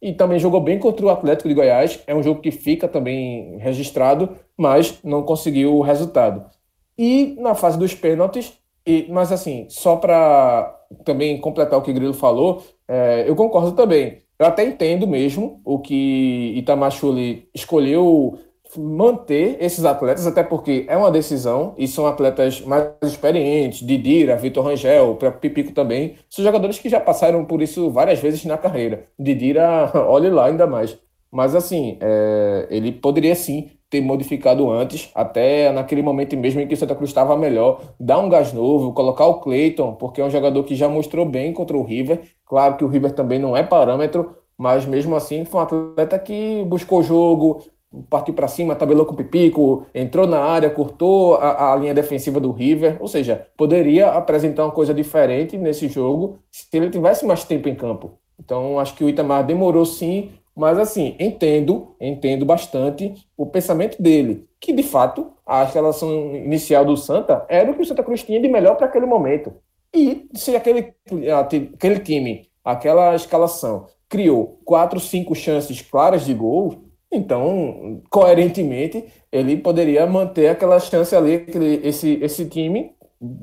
E 0.00 0.12
também 0.14 0.38
jogou 0.38 0.60
bem 0.60 0.78
contra 0.78 1.04
o 1.04 1.10
Atlético 1.10 1.48
de 1.48 1.54
Goiás. 1.54 2.00
É 2.06 2.14
um 2.14 2.22
jogo 2.22 2.40
que 2.40 2.50
fica 2.50 2.88
também 2.88 3.58
registrado, 3.58 4.30
mas 4.56 4.98
não 5.04 5.22
conseguiu 5.22 5.76
o 5.76 5.82
resultado. 5.82 6.44
E 6.96 7.36
na 7.38 7.54
fase 7.54 7.78
dos 7.78 7.94
pênaltis, 7.94 8.52
e, 8.86 9.06
mas 9.10 9.30
assim, 9.30 9.66
só 9.68 9.96
para 9.96 10.78
também 11.04 11.38
completar 11.38 11.78
o 11.78 11.82
que 11.82 11.90
o 11.90 11.94
Grilo 11.94 12.14
falou, 12.14 12.62
é, 12.88 13.24
eu 13.28 13.36
concordo 13.36 13.72
também. 13.72 14.18
Eu 14.38 14.46
até 14.46 14.64
entendo 14.64 15.06
mesmo 15.06 15.60
o 15.64 15.78
que 15.78 16.54
Itamar 16.56 16.90
Schulli 16.90 17.48
escolheu 17.54 18.38
manter 18.76 19.56
esses 19.60 19.84
atletas, 19.84 20.26
até 20.26 20.42
porque 20.42 20.84
é 20.88 20.96
uma 20.96 21.10
decisão 21.10 21.74
e 21.76 21.88
são 21.88 22.06
atletas 22.06 22.60
mais 22.60 22.90
experientes, 23.02 23.86
Didira, 23.86 24.36
Vitor 24.36 24.64
Rangel, 24.64 25.10
o 25.12 25.32
Pipico 25.32 25.72
também, 25.72 26.16
são 26.28 26.44
jogadores 26.44 26.78
que 26.78 26.88
já 26.88 27.00
passaram 27.00 27.44
por 27.44 27.62
isso 27.62 27.90
várias 27.90 28.20
vezes 28.20 28.44
na 28.44 28.58
carreira. 28.58 29.06
Didira, 29.18 29.90
olhe 30.08 30.30
lá 30.30 30.46
ainda 30.46 30.66
mais. 30.66 30.98
Mas 31.30 31.54
assim, 31.54 31.96
é, 32.00 32.66
ele 32.70 32.92
poderia 32.92 33.34
sim 33.34 33.70
ter 33.88 34.00
modificado 34.00 34.70
antes, 34.70 35.10
até 35.14 35.72
naquele 35.72 36.02
momento 36.02 36.36
mesmo 36.36 36.60
em 36.60 36.66
que 36.66 36.74
o 36.74 36.76
Santa 36.76 36.94
Cruz 36.94 37.10
estava 37.10 37.36
melhor, 37.36 37.82
dar 37.98 38.18
um 38.18 38.28
gás 38.28 38.52
novo, 38.52 38.92
colocar 38.92 39.26
o 39.26 39.40
Cleiton, 39.40 39.94
porque 39.94 40.20
é 40.20 40.24
um 40.24 40.30
jogador 40.30 40.62
que 40.62 40.76
já 40.76 40.88
mostrou 40.88 41.26
bem 41.26 41.52
contra 41.52 41.76
o 41.76 41.82
River. 41.82 42.20
Claro 42.46 42.76
que 42.76 42.84
o 42.84 42.88
River 42.88 43.12
também 43.12 43.38
não 43.38 43.56
é 43.56 43.64
parâmetro, 43.64 44.36
mas 44.56 44.86
mesmo 44.86 45.16
assim 45.16 45.44
foi 45.44 45.60
um 45.60 45.62
atleta 45.64 46.18
que 46.18 46.64
buscou 46.66 47.02
jogo, 47.02 47.64
partiu 48.08 48.34
para 48.34 48.48
cima, 48.48 48.74
tabelou 48.74 49.04
com 49.04 49.14
o 49.14 49.16
Pipico, 49.16 49.86
entrou 49.94 50.26
na 50.26 50.38
área, 50.38 50.70
cortou 50.70 51.34
a, 51.34 51.72
a, 51.72 51.76
linha 51.76 51.94
defensiva 51.94 52.38
do 52.38 52.52
River, 52.52 52.96
ou 53.00 53.08
seja, 53.08 53.46
poderia 53.56 54.08
apresentar 54.10 54.64
uma 54.64 54.72
coisa 54.72 54.94
diferente 54.94 55.58
nesse 55.58 55.88
jogo 55.88 56.38
se 56.50 56.66
ele 56.72 56.90
tivesse 56.90 57.26
mais 57.26 57.44
tempo 57.44 57.68
em 57.68 57.74
campo. 57.74 58.12
Então, 58.38 58.78
acho 58.78 58.94
que 58.94 59.04
o 59.04 59.08
Itamar 59.08 59.44
demorou 59.44 59.84
sim 59.84 60.30
mas 60.60 60.78
assim, 60.78 61.16
entendo, 61.18 61.94
entendo 62.00 62.44
bastante 62.44 63.14
o 63.34 63.46
pensamento 63.46 64.00
dele, 64.02 64.46
que 64.60 64.74
de 64.74 64.82
fato 64.82 65.32
a 65.46 65.64
escalação 65.64 66.36
inicial 66.36 66.84
do 66.84 66.96
Santa 66.98 67.46
era 67.48 67.70
o 67.70 67.74
que 67.74 67.80
o 67.80 67.84
Santa 67.86 68.02
Cruz 68.02 68.22
tinha 68.22 68.40
de 68.40 68.46
melhor 68.46 68.76
para 68.76 68.86
aquele 68.86 69.06
momento. 69.06 69.54
E 69.94 70.28
se 70.34 70.54
aquele, 70.54 70.92
aquele 71.38 72.00
time, 72.00 72.48
aquela 72.64 73.14
escalação, 73.14 73.86
criou 74.08 74.60
quatro, 74.64 75.00
cinco 75.00 75.34
chances 75.34 75.80
claras 75.80 76.26
de 76.26 76.34
gol, 76.34 76.84
então, 77.12 78.02
coerentemente, 78.08 79.04
ele 79.32 79.56
poderia 79.56 80.06
manter 80.06 80.48
aquela 80.48 80.78
chance 80.78 81.14
ali, 81.14 81.34
aquele, 81.36 81.86
esse, 81.86 82.18
esse 82.22 82.46
time, 82.48 82.94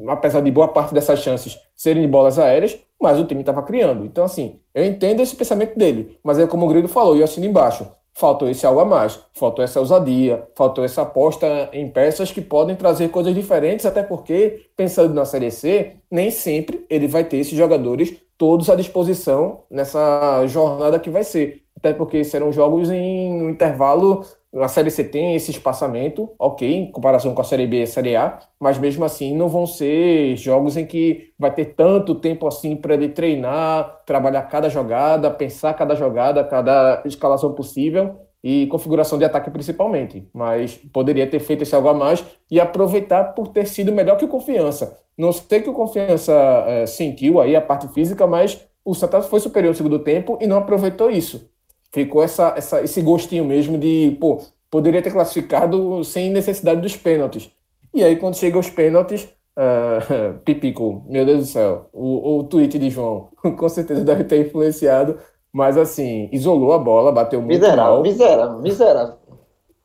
apesar 0.07 0.41
de 0.41 0.51
boa 0.51 0.67
parte 0.69 0.93
dessas 0.93 1.19
chances 1.19 1.59
serem 1.75 2.01
de 2.01 2.07
bolas 2.07 2.39
aéreas, 2.39 2.79
mas 2.99 3.19
o 3.19 3.25
time 3.25 3.41
estava 3.41 3.61
criando. 3.61 4.05
Então, 4.05 4.23
assim, 4.23 4.59
eu 4.73 4.85
entendo 4.85 5.21
esse 5.21 5.35
pensamento 5.35 5.77
dele, 5.77 6.17
mas 6.23 6.39
é 6.39 6.47
como 6.47 6.65
o 6.65 6.69
Grilo 6.69 6.87
falou, 6.87 7.15
e 7.15 7.19
eu 7.19 7.25
assino 7.25 7.45
embaixo. 7.45 7.87
Faltou 8.19 8.49
esse 8.49 8.65
algo 8.65 8.79
a 8.79 8.85
mais, 8.85 9.19
faltou 9.31 9.63
essa 9.63 9.79
ousadia, 9.79 10.47
faltou 10.55 10.83
essa 10.83 11.03
aposta 11.03 11.69
em 11.71 11.87
peças 11.87 12.31
que 12.31 12.41
podem 12.41 12.75
trazer 12.75 13.09
coisas 13.09 13.35
diferentes, 13.35 13.85
até 13.85 14.01
porque, 14.01 14.65
pensando 14.75 15.13
na 15.13 15.23
Série 15.23 15.51
C, 15.51 15.97
nem 16.09 16.31
sempre 16.31 16.83
ele 16.89 17.07
vai 17.07 17.23
ter 17.23 17.37
esses 17.37 17.55
jogadores 17.55 18.17
todos 18.35 18.71
à 18.71 18.75
disposição 18.75 19.61
nessa 19.69 20.47
jornada 20.47 20.99
que 20.99 21.11
vai 21.11 21.23
ser. 21.23 21.61
Até 21.77 21.93
porque 21.93 22.23
serão 22.23 22.51
jogos 22.51 22.89
em 22.89 23.43
um 23.43 23.51
intervalo 23.51 24.25
a 24.61 24.67
Série 24.67 24.91
C 24.91 25.03
tem 25.03 25.35
esse 25.35 25.51
espaçamento, 25.51 26.29
ok, 26.39 26.71
em 26.71 26.91
comparação 26.91 27.33
com 27.33 27.41
a 27.41 27.43
Série 27.43 27.67
B 27.67 27.79
e 27.79 27.83
a 27.83 27.87
Série 27.87 28.15
A, 28.15 28.39
mas 28.59 28.77
mesmo 28.77 29.03
assim 29.03 29.35
não 29.35 29.49
vão 29.49 29.65
ser 29.65 30.35
jogos 30.35 30.77
em 30.77 30.85
que 30.85 31.31
vai 31.37 31.53
ter 31.53 31.65
tanto 31.75 32.15
tempo 32.15 32.47
assim 32.47 32.75
para 32.75 32.93
ele 32.93 33.09
treinar, 33.09 34.01
trabalhar 34.05 34.43
cada 34.43 34.69
jogada, 34.69 35.29
pensar 35.29 35.73
cada 35.73 35.95
jogada, 35.95 36.43
cada 36.43 37.01
escalação 37.05 37.53
possível 37.53 38.15
e 38.43 38.67
configuração 38.67 39.17
de 39.17 39.25
ataque 39.25 39.51
principalmente. 39.51 40.27
Mas 40.33 40.75
poderia 40.93 41.27
ter 41.27 41.39
feito 41.39 41.63
esse 41.63 41.75
algo 41.75 41.89
a 41.89 41.93
mais 41.93 42.23
e 42.49 42.59
aproveitar 42.59 43.33
por 43.33 43.49
ter 43.49 43.67
sido 43.67 43.91
melhor 43.91 44.17
que 44.17 44.25
o 44.25 44.29
Confiança. 44.29 44.99
Não 45.17 45.31
sei 45.31 45.61
que 45.61 45.69
o 45.69 45.73
Confiança 45.73 46.33
é, 46.67 46.85
sentiu 46.85 47.39
aí 47.39 47.55
a 47.55 47.61
parte 47.61 47.87
física, 47.89 48.25
mas 48.27 48.65
o 48.85 48.93
Santa 48.93 49.21
foi 49.21 49.39
superior 49.39 49.71
no 49.71 49.75
segundo 49.75 49.99
tempo 49.99 50.37
e 50.39 50.47
não 50.47 50.57
aproveitou 50.57 51.09
isso 51.09 51.49
ficou 51.97 52.21
essa, 52.21 52.53
essa, 52.55 52.81
esse 52.83 53.01
gostinho 53.01 53.43
mesmo 53.43 53.75
de, 53.75 54.15
pô, 54.19 54.39
poderia 54.69 55.01
ter 55.01 55.11
classificado 55.11 56.03
sem 56.03 56.29
necessidade 56.29 56.79
dos 56.79 56.95
pênaltis. 56.95 57.49
E 57.91 58.03
aí, 58.03 58.15
quando 58.17 58.37
chega 58.37 58.59
os 58.59 58.69
pênaltis, 58.69 59.23
uh, 59.57 60.37
Pipico, 60.45 61.03
meu 61.09 61.25
Deus 61.25 61.39
do 61.39 61.45
céu, 61.45 61.89
o, 61.91 62.37
o 62.37 62.43
tweet 62.43 62.77
de 62.77 62.91
João 62.91 63.29
com 63.57 63.69
certeza 63.69 64.03
deve 64.03 64.25
ter 64.25 64.45
influenciado, 64.45 65.17
mas 65.51 65.75
assim, 65.75 66.29
isolou 66.31 66.71
a 66.73 66.77
bola, 66.77 67.11
bateu 67.11 67.41
muito 67.41 67.59
miserável, 67.59 67.93
mal. 67.93 68.01
Miserável, 68.03 68.59
miserável, 68.59 69.17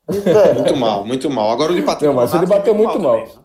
miserável. 0.07 0.53
muito 0.53 0.77
mal, 0.77 1.03
muito 1.03 1.29
mal. 1.31 1.49
Agora 1.49 1.71
o 1.71 1.75
de 1.75 1.81
Patrick. 1.81 2.05
Não, 2.05 2.13
mas 2.13 2.31
ele 2.31 2.45
bateu 2.45 2.75
muito 2.75 2.99
mal. 2.99 3.17
mal. 3.17 3.42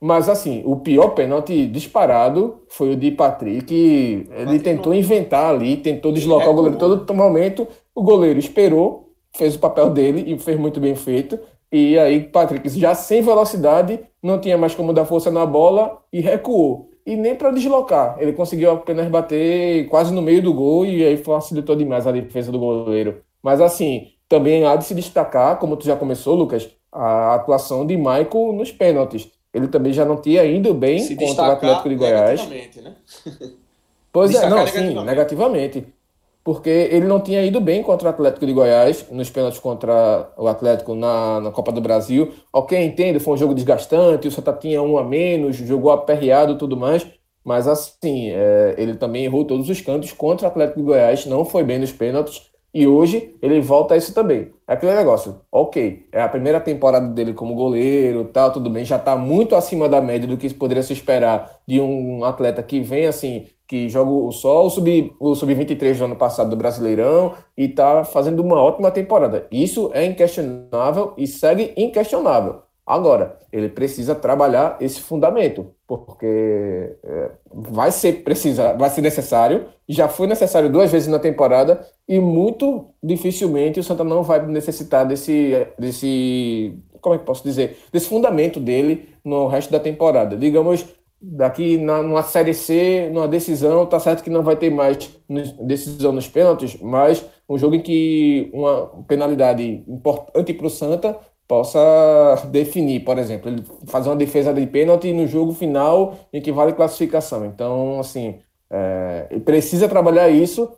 Mas 0.00 0.28
assim, 0.28 0.62
o 0.66 0.76
pior 0.76 1.08
pênalti 1.10 1.66
disparado 1.66 2.62
foi 2.68 2.92
o 2.92 2.96
de 2.96 3.10
Patrick. 3.10 3.74
Ele 3.74 4.26
Patrick 4.28 4.64
tentou 4.64 4.92
não... 4.92 4.98
inventar 4.98 5.54
ali, 5.54 5.76
tentou 5.76 6.12
deslocar 6.12 6.48
é, 6.48 6.50
o 6.50 6.54
goleiro 6.54 6.78
todo 6.78 7.14
momento. 7.14 7.66
O 7.94 8.02
goleiro 8.02 8.38
esperou, 8.38 9.12
fez 9.34 9.54
o 9.56 9.58
papel 9.58 9.90
dele 9.90 10.24
e 10.26 10.38
fez 10.38 10.58
muito 10.58 10.80
bem 10.80 10.94
feito. 10.94 11.38
E 11.72 11.98
aí, 11.98 12.20
Patrick, 12.20 12.68
já 12.68 12.94
sem 12.94 13.22
velocidade, 13.22 14.00
não 14.22 14.38
tinha 14.40 14.56
mais 14.56 14.74
como 14.74 14.92
dar 14.92 15.04
força 15.04 15.30
na 15.30 15.44
bola 15.46 15.98
e 16.12 16.20
recuou. 16.20 16.90
E 17.04 17.16
nem 17.16 17.34
para 17.34 17.50
deslocar. 17.50 18.16
Ele 18.18 18.32
conseguiu 18.32 18.72
apenas 18.72 19.08
bater 19.08 19.88
quase 19.88 20.12
no 20.12 20.20
meio 20.22 20.42
do 20.42 20.52
gol 20.52 20.84
e 20.84 21.04
aí 21.04 21.16
facilitou 21.16 21.74
demais 21.76 22.06
a 22.06 22.12
defesa 22.12 22.52
do 22.52 22.58
goleiro. 22.58 23.22
Mas 23.42 23.60
assim, 23.60 24.08
também 24.28 24.64
há 24.66 24.76
de 24.76 24.84
se 24.84 24.94
destacar, 24.94 25.58
como 25.58 25.76
tu 25.76 25.86
já 25.86 25.96
começou, 25.96 26.34
Lucas, 26.34 26.68
a 26.92 27.34
atuação 27.34 27.86
de 27.86 27.96
Michael 27.96 28.52
nos 28.52 28.72
pênaltis 28.72 29.30
ele 29.56 29.68
também 29.68 29.92
já 29.92 30.04
não 30.04 30.20
tinha 30.20 30.44
ido 30.44 30.74
bem 30.74 30.98
Se 30.98 31.16
contra 31.16 31.48
o 31.48 31.50
Atlético 31.52 31.88
de 31.88 31.94
Goiás. 31.96 32.46
Né? 32.46 32.68
Pois 34.12 34.34
é, 34.34 34.48
não, 34.48 34.66
sim, 34.66 34.94
negativamente. 34.94 35.04
negativamente. 35.04 35.86
Porque 36.42 36.70
ele 36.70 37.06
não 37.06 37.20
tinha 37.20 37.44
ido 37.44 37.60
bem 37.60 37.82
contra 37.82 38.08
o 38.08 38.10
Atlético 38.10 38.46
de 38.46 38.52
Goiás, 38.54 39.04
nos 39.10 39.28
pênaltis 39.28 39.58
contra 39.58 40.32
o 40.38 40.48
Atlético 40.48 40.94
na, 40.94 41.40
na 41.40 41.50
Copa 41.50 41.70
do 41.70 41.82
Brasil. 41.82 42.32
Ok, 42.50 42.82
entendo, 42.82 43.20
foi 43.20 43.34
um 43.34 43.36
jogo 43.36 43.54
desgastante, 43.54 44.26
o 44.26 44.30
Santa 44.30 44.54
tinha 44.54 44.80
um 44.82 44.96
a 44.96 45.04
menos, 45.04 45.56
jogou 45.56 45.90
aperreado 45.90 46.52
e 46.54 46.58
tudo 46.58 46.76
mais. 46.78 47.06
mas 47.44 47.68
assim, 47.68 48.30
é, 48.30 48.74
ele 48.78 48.94
também 48.96 49.24
errou 49.24 49.44
todos 49.44 49.68
os 49.68 49.80
cantos 49.82 50.12
contra 50.12 50.46
o 50.46 50.50
Atlético 50.50 50.80
de 50.80 50.86
Goiás, 50.86 51.26
não 51.26 51.44
foi 51.44 51.62
bem 51.62 51.78
nos 51.78 51.92
pênaltis, 51.92 52.42
e 52.76 52.86
hoje 52.86 53.34
ele 53.40 53.58
volta 53.58 53.94
a 53.94 53.96
isso 53.96 54.12
também. 54.12 54.52
É 54.68 54.74
aquele 54.74 54.94
negócio, 54.94 55.40
ok, 55.50 56.06
é 56.12 56.20
a 56.20 56.28
primeira 56.28 56.60
temporada 56.60 57.08
dele 57.08 57.32
como 57.32 57.54
goleiro, 57.54 58.26
tal, 58.26 58.52
tudo 58.52 58.68
bem, 58.68 58.84
já 58.84 58.96
está 58.96 59.16
muito 59.16 59.56
acima 59.56 59.88
da 59.88 59.98
média 59.98 60.28
do 60.28 60.36
que 60.36 60.52
poderia 60.52 60.82
se 60.82 60.92
esperar 60.92 61.50
de 61.66 61.80
um 61.80 62.22
atleta 62.22 62.62
que 62.62 62.80
vem 62.80 63.06
assim, 63.06 63.46
que 63.66 63.88
joga 63.88 64.10
o 64.10 64.30
sub-23 64.30 65.14
o 65.18 65.34
sub 65.34 65.54
do 65.54 66.04
ano 66.04 66.16
passado 66.16 66.50
do 66.50 66.56
Brasileirão 66.56 67.32
e 67.56 67.64
está 67.64 68.04
fazendo 68.04 68.40
uma 68.40 68.60
ótima 68.60 68.90
temporada. 68.90 69.46
Isso 69.50 69.90
é 69.94 70.04
inquestionável 70.04 71.14
e 71.16 71.26
segue 71.26 71.72
inquestionável. 71.78 72.65
Agora, 72.86 73.40
ele 73.52 73.68
precisa 73.68 74.14
trabalhar 74.14 74.76
esse 74.80 75.00
fundamento, 75.00 75.74
porque 75.88 76.96
é, 77.02 77.30
vai 77.52 77.90
ser 77.90 78.22
precisa, 78.22 78.74
vai 78.74 78.88
ser 78.90 79.00
necessário, 79.00 79.66
já 79.88 80.08
foi 80.08 80.28
necessário 80.28 80.70
duas 80.70 80.92
vezes 80.92 81.08
na 81.08 81.18
temporada 81.18 81.84
e 82.08 82.20
muito 82.20 82.88
dificilmente 83.02 83.80
o 83.80 83.82
Santa 83.82 84.04
não 84.04 84.22
vai 84.22 84.46
necessitar 84.46 85.04
desse 85.04 85.66
desse 85.76 86.78
como 87.00 87.14
é 87.14 87.18
que 87.18 87.24
posso 87.24 87.44
dizer, 87.44 87.78
desse 87.92 88.08
fundamento 88.08 88.58
dele 88.58 89.08
no 89.24 89.46
resto 89.46 89.70
da 89.70 89.78
temporada. 89.78 90.36
Digamos, 90.36 90.84
daqui 91.20 91.78
na, 91.78 92.02
numa 92.02 92.22
série 92.22 92.52
C, 92.52 93.08
numa 93.12 93.28
decisão, 93.28 93.86
tá 93.86 94.00
certo 94.00 94.22
que 94.22 94.30
não 94.30 94.42
vai 94.42 94.56
ter 94.56 94.70
mais 94.70 94.98
decisão 95.62 96.12
nos 96.12 96.28
pênaltis, 96.28 96.76
mas 96.80 97.24
um 97.48 97.56
jogo 97.56 97.76
em 97.76 97.80
que 97.80 98.50
uma 98.52 98.86
penalidade 99.06 99.84
importante 99.86 100.52
para 100.52 100.66
o 100.66 100.70
Santa 100.70 101.16
possa 101.48 101.78
definir, 102.50 103.04
por 103.04 103.18
exemplo, 103.18 103.50
ele 103.50 103.62
fazer 103.86 104.08
uma 104.08 104.16
defesa 104.16 104.52
de 104.52 104.66
pênalti 104.66 105.12
no 105.12 105.26
jogo 105.26 105.52
final 105.52 106.16
em 106.32 106.40
que 106.40 106.52
vale 106.52 106.72
classificação. 106.72 107.46
Então, 107.46 108.00
assim, 108.00 108.40
é, 108.70 109.26
ele 109.30 109.40
precisa 109.40 109.88
trabalhar 109.88 110.28
isso, 110.28 110.70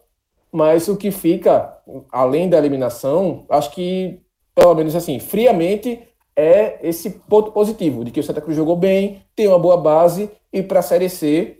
mas 0.52 0.88
o 0.88 0.96
que 0.96 1.10
fica 1.10 1.78
além 2.12 2.48
da 2.48 2.58
eliminação, 2.58 3.44
acho 3.48 3.70
que 3.70 4.20
pelo 4.54 4.74
menos 4.74 4.96
assim, 4.96 5.20
friamente 5.20 6.00
é 6.34 6.78
esse 6.82 7.10
ponto 7.10 7.52
positivo 7.52 8.04
de 8.04 8.10
que 8.10 8.18
o 8.18 8.22
Santa 8.24 8.40
Cruz 8.40 8.56
jogou 8.56 8.76
bem, 8.76 9.22
tem 9.36 9.46
uma 9.46 9.58
boa 9.58 9.76
base 9.76 10.28
e 10.52 10.62
para 10.62 10.80
a 10.80 10.82
Série 10.82 11.08
C 11.08 11.58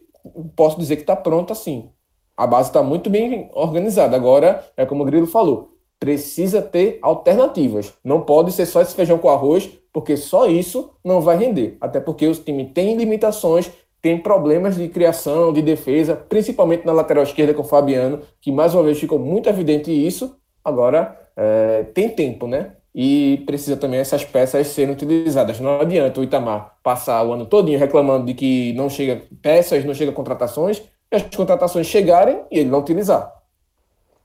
posso 0.56 0.78
dizer 0.78 0.96
que 0.96 1.02
está 1.02 1.14
pronta 1.14 1.54
sim. 1.54 1.90
A 2.36 2.46
base 2.46 2.70
está 2.70 2.82
muito 2.82 3.08
bem 3.08 3.50
organizada. 3.52 4.16
Agora, 4.16 4.64
é 4.76 4.84
como 4.84 5.02
o 5.02 5.06
Grilo 5.06 5.26
falou, 5.26 5.77
precisa 5.98 6.62
ter 6.62 6.98
alternativas. 7.02 7.92
Não 8.04 8.20
pode 8.20 8.52
ser 8.52 8.66
só 8.66 8.80
esse 8.80 8.94
feijão 8.94 9.18
com 9.18 9.28
arroz, 9.28 9.68
porque 9.92 10.16
só 10.16 10.46
isso 10.46 10.90
não 11.04 11.20
vai 11.20 11.36
render. 11.36 11.76
Até 11.80 12.00
porque 12.00 12.26
os 12.26 12.38
times 12.38 12.72
têm 12.72 12.96
limitações, 12.96 13.70
têm 14.00 14.18
problemas 14.18 14.76
de 14.76 14.88
criação, 14.88 15.52
de 15.52 15.60
defesa, 15.60 16.14
principalmente 16.14 16.86
na 16.86 16.92
lateral 16.92 17.24
esquerda 17.24 17.52
com 17.52 17.62
o 17.62 17.64
Fabiano, 17.64 18.20
que 18.40 18.52
mais 18.52 18.74
uma 18.74 18.84
vez 18.84 18.98
ficou 18.98 19.18
muito 19.18 19.48
evidente 19.48 19.90
isso. 19.90 20.36
Agora 20.64 21.18
é, 21.36 21.84
tem 21.94 22.08
tempo, 22.08 22.46
né? 22.46 22.72
E 22.94 23.42
precisa 23.46 23.76
também 23.76 24.00
essas 24.00 24.24
peças 24.24 24.66
serem 24.68 24.94
utilizadas. 24.94 25.60
Não 25.60 25.80
adianta 25.80 26.20
o 26.20 26.24
Itamar 26.24 26.76
passar 26.82 27.24
o 27.24 27.32
ano 27.32 27.46
todinho 27.46 27.78
reclamando 27.78 28.26
de 28.26 28.34
que 28.34 28.72
não 28.74 28.88
chega 28.88 29.22
peças, 29.42 29.84
não 29.84 29.94
chega 29.94 30.10
contratações, 30.10 30.82
e 31.10 31.16
as 31.16 31.22
contratações 31.34 31.86
chegarem 31.86 32.40
e 32.50 32.58
ele 32.58 32.70
não 32.70 32.80
utilizar. 32.80 33.37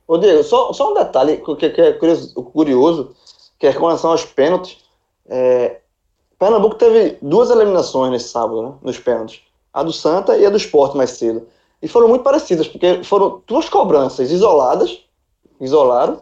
Ô 0.07 0.17
Diego, 0.17 0.43
só, 0.43 0.73
só 0.73 0.91
um 0.91 0.93
detalhe 0.93 1.37
que, 1.37 1.69
que 1.69 1.81
é 1.81 1.93
curioso, 1.93 3.15
que 3.57 3.67
é 3.67 3.73
com 3.73 3.85
relação 3.85 4.11
aos 4.11 4.25
pênaltis. 4.25 4.77
É, 5.27 5.79
Pernambuco 6.37 6.75
teve 6.75 7.17
duas 7.21 7.49
eliminações 7.49 8.11
nesse 8.11 8.29
sábado, 8.29 8.61
né, 8.61 8.73
nos 8.81 8.99
pênaltis. 8.99 9.41
A 9.73 9.81
do 9.81 9.93
Santa 9.93 10.37
e 10.37 10.45
a 10.45 10.49
do 10.49 10.57
Sport 10.57 10.95
mais 10.95 11.11
cedo. 11.11 11.47
E 11.81 11.87
foram 11.87 12.07
muito 12.07 12.23
parecidas, 12.23 12.67
porque 12.67 13.03
foram 13.03 13.41
duas 13.47 13.69
cobranças 13.69 14.31
isoladas, 14.31 15.03
isolaram, 15.59 16.21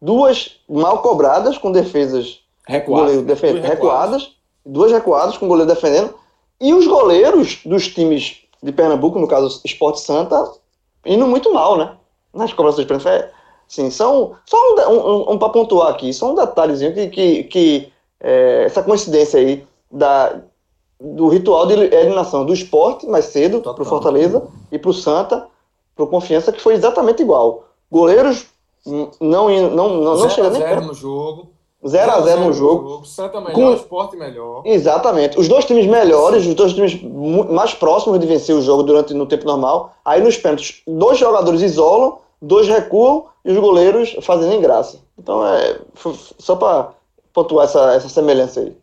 duas 0.00 0.60
mal 0.68 1.02
cobradas, 1.02 1.58
com 1.58 1.70
defesas 1.70 2.40
Recuado, 2.66 3.22
defe 3.22 3.52
duas 3.52 3.64
recuadas, 3.64 4.36
duas 4.64 4.92
recuadas 4.92 5.36
com 5.36 5.46
o 5.46 5.48
goleiro 5.48 5.72
defendendo, 5.72 6.14
e 6.60 6.72
os 6.72 6.86
goleiros 6.86 7.60
dos 7.64 7.88
times 7.88 8.42
de 8.62 8.70
Pernambuco, 8.70 9.18
no 9.18 9.26
caso 9.26 9.60
Sport 9.64 9.96
Santa, 9.96 10.52
indo 11.04 11.26
muito 11.26 11.52
mal, 11.52 11.76
né? 11.76 11.96
Nas 12.34 12.52
cobranças 12.52 12.80
de 12.80 12.86
pênalti. 12.86 13.08
É, 13.08 13.30
sim, 13.68 13.90
são, 13.90 14.34
só 14.46 14.56
um, 14.56 14.92
um, 14.92 15.32
um 15.32 15.38
para 15.38 15.48
pontuar 15.50 15.90
aqui, 15.90 16.12
só 16.12 16.30
um 16.32 16.34
detalhezinho 16.34 16.94
que, 16.94 17.08
que, 17.08 17.44
que 17.44 17.92
é, 18.20 18.64
essa 18.64 18.82
coincidência 18.82 19.40
aí 19.40 19.66
da, 19.90 20.40
do 21.00 21.28
ritual 21.28 21.66
de 21.66 21.74
eliminação 21.74 22.44
do 22.44 22.52
esporte 22.52 23.06
mais 23.06 23.26
cedo 23.26 23.60
para 23.60 23.82
o 23.82 23.86
Fortaleza 23.86 24.46
e 24.70 24.78
para 24.78 24.90
o 24.90 24.94
Santa, 24.94 25.46
para 25.96 26.04
o 26.04 26.08
Confiança, 26.08 26.52
que 26.52 26.60
foi 26.60 26.74
exatamente 26.74 27.22
igual. 27.22 27.64
Goleiros 27.90 28.46
não, 28.86 29.10
não, 29.20 29.70
não, 29.70 29.88
não, 30.00 30.16
não 30.16 30.30
chega 30.30 30.50
nem 30.50 30.62
perto. 30.62 30.86
no 30.86 30.94
jogo. 30.94 31.50
0x0 31.84 32.36
no 32.36 32.52
jogo. 32.52 32.88
jogo. 32.88 33.04
Santa 33.06 33.40
melhor, 33.40 33.54
com... 33.54 33.74
esporte 33.74 34.16
melhor. 34.16 34.62
Exatamente. 34.64 35.38
Os 35.38 35.48
dois 35.48 35.64
times 35.64 35.86
melhores, 35.86 36.46
os 36.46 36.54
dois 36.54 36.74
times 36.74 37.00
mais 37.50 37.72
próximos 37.72 38.20
de 38.20 38.26
vencer 38.26 38.54
o 38.54 38.60
jogo 38.60 38.82
durante 38.82 39.14
no 39.14 39.26
tempo 39.26 39.46
normal. 39.46 39.94
Aí 40.04 40.22
nos 40.22 40.36
pênaltis, 40.36 40.82
dois 40.86 41.18
jogadores 41.18 41.62
isolam, 41.62 42.18
dois 42.40 42.68
recuam 42.68 43.26
e 43.44 43.52
os 43.52 43.58
goleiros 43.58 44.14
fazem 44.22 44.48
nem 44.50 44.60
graça. 44.60 44.98
Então 45.18 45.46
é 45.46 45.80
só 46.38 46.54
para 46.56 46.92
pontuar 47.32 47.64
essa, 47.64 47.94
essa 47.94 48.08
semelhança 48.08 48.60
aí. 48.60 48.76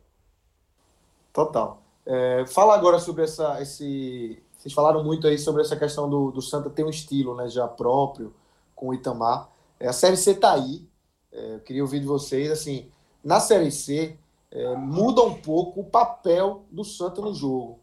Total. 1.31 1.79
É, 2.03 2.45
fala 2.47 2.73
agora 2.73 2.97
sobre 2.97 3.23
essa. 3.25 3.61
Esse, 3.61 4.41
vocês 4.57 4.73
falaram 4.73 5.03
muito 5.03 5.27
aí 5.27 5.37
sobre 5.37 5.61
essa 5.61 5.75
questão 5.75 6.09
do, 6.09 6.31
do 6.31 6.41
Santa 6.41 6.69
ter 6.69 6.83
um 6.83 6.89
estilo 6.89 7.35
né, 7.35 7.47
já 7.47 7.67
próprio 7.67 8.33
com 8.75 8.87
o 8.87 8.93
Itamar. 8.93 9.49
É, 9.79 9.87
a 9.87 9.93
Série 9.93 10.17
C 10.17 10.33
tá 10.33 10.53
aí 10.53 10.81
é, 11.31 11.55
eu 11.55 11.59
queria 11.59 11.83
ouvir 11.83 11.99
de 11.99 12.05
vocês, 12.05 12.49
assim, 12.51 12.91
na 13.23 13.39
Série 13.39 13.71
C, 13.71 14.17
é, 14.51 14.75
muda 14.75 15.21
um 15.21 15.35
pouco 15.41 15.81
o 15.81 15.85
papel 15.85 16.65
do 16.71 16.83
Santa 16.83 17.21
no 17.21 17.33
jogo. 17.33 17.79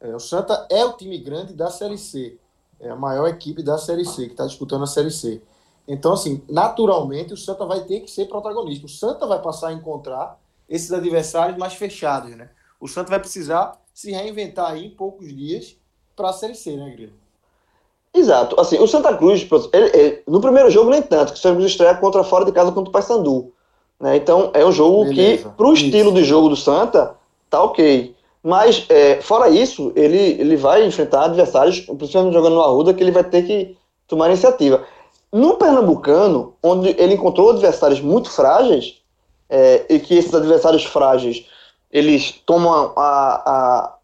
É, 0.00 0.14
o 0.14 0.20
Santa 0.20 0.66
é 0.70 0.84
o 0.84 0.92
time 0.92 1.18
grande 1.18 1.54
da 1.54 1.70
Série 1.70 1.98
C, 1.98 2.38
é 2.80 2.90
a 2.90 2.96
maior 2.96 3.28
equipe 3.28 3.62
da 3.62 3.78
Série 3.78 4.04
C, 4.04 4.26
que 4.26 4.32
está 4.32 4.46
disputando 4.46 4.84
a 4.84 4.86
Série 4.86 5.10
C. 5.10 5.42
Então, 5.86 6.12
assim, 6.12 6.42
naturalmente 6.48 7.32
o 7.32 7.36
Santa 7.36 7.64
vai 7.64 7.84
ter 7.84 8.00
que 8.00 8.10
ser 8.10 8.26
protagonista. 8.26 8.86
O 8.86 8.90
Santa 8.90 9.26
vai 9.26 9.40
passar 9.40 9.68
a 9.68 9.72
encontrar 9.72 10.38
esses 10.68 10.92
adversários 10.92 11.56
mais 11.56 11.74
fechados, 11.74 12.36
né? 12.36 12.50
O 12.78 12.86
Santa 12.86 13.10
vai 13.10 13.18
precisar 13.18 13.80
se 13.94 14.12
reinventar 14.12 14.72
aí 14.72 14.86
em 14.86 14.90
poucos 14.90 15.34
dias 15.34 15.76
para 16.14 16.28
a 16.28 16.32
Série 16.32 16.54
C, 16.54 16.76
né, 16.76 16.90
Grilo? 16.90 17.14
Exato. 18.18 18.60
Assim, 18.60 18.78
o 18.78 18.86
Santa 18.86 19.14
Cruz, 19.14 19.46
ele, 19.72 19.90
ele, 19.94 20.22
no 20.26 20.40
primeiro 20.40 20.70
jogo 20.70 20.90
nem 20.90 21.02
tanto, 21.02 21.32
que 21.32 21.38
o 21.38 21.42
Santa 21.42 21.56
Cruz 21.56 21.70
estreia 21.70 21.94
contra 21.94 22.24
fora 22.24 22.44
de 22.44 22.52
casa 22.52 22.72
contra 22.72 22.90
o 22.90 22.92
Paysandu. 22.92 23.52
Né? 24.00 24.16
Então 24.16 24.50
é 24.54 24.64
um 24.64 24.72
jogo 24.72 25.04
Beleza. 25.04 25.48
que, 25.48 25.48
para 25.56 25.66
o 25.66 25.72
estilo 25.72 26.12
de 26.12 26.24
jogo 26.24 26.48
do 26.48 26.56
Santa, 26.56 27.14
tá 27.48 27.62
ok. 27.62 28.14
Mas, 28.42 28.86
é, 28.88 29.20
fora 29.20 29.48
isso, 29.48 29.92
ele, 29.94 30.16
ele 30.40 30.56
vai 30.56 30.84
enfrentar 30.84 31.24
adversários, 31.24 31.80
principalmente 31.80 32.34
jogando 32.34 32.54
no 32.54 32.62
Arruda, 32.62 32.94
que 32.94 33.02
ele 33.02 33.10
vai 33.10 33.24
ter 33.24 33.42
que 33.42 33.76
tomar 34.06 34.28
iniciativa. 34.28 34.84
No 35.32 35.54
Pernambucano, 35.56 36.54
onde 36.62 36.94
ele 36.98 37.14
encontrou 37.14 37.50
adversários 37.50 38.00
muito 38.00 38.30
frágeis, 38.30 38.98
é, 39.50 39.86
e 39.88 39.98
que 39.98 40.14
esses 40.14 40.34
adversários 40.34 40.84
frágeis 40.84 41.46
eles 41.90 42.34
tomam 42.44 42.92
a, 42.96 43.94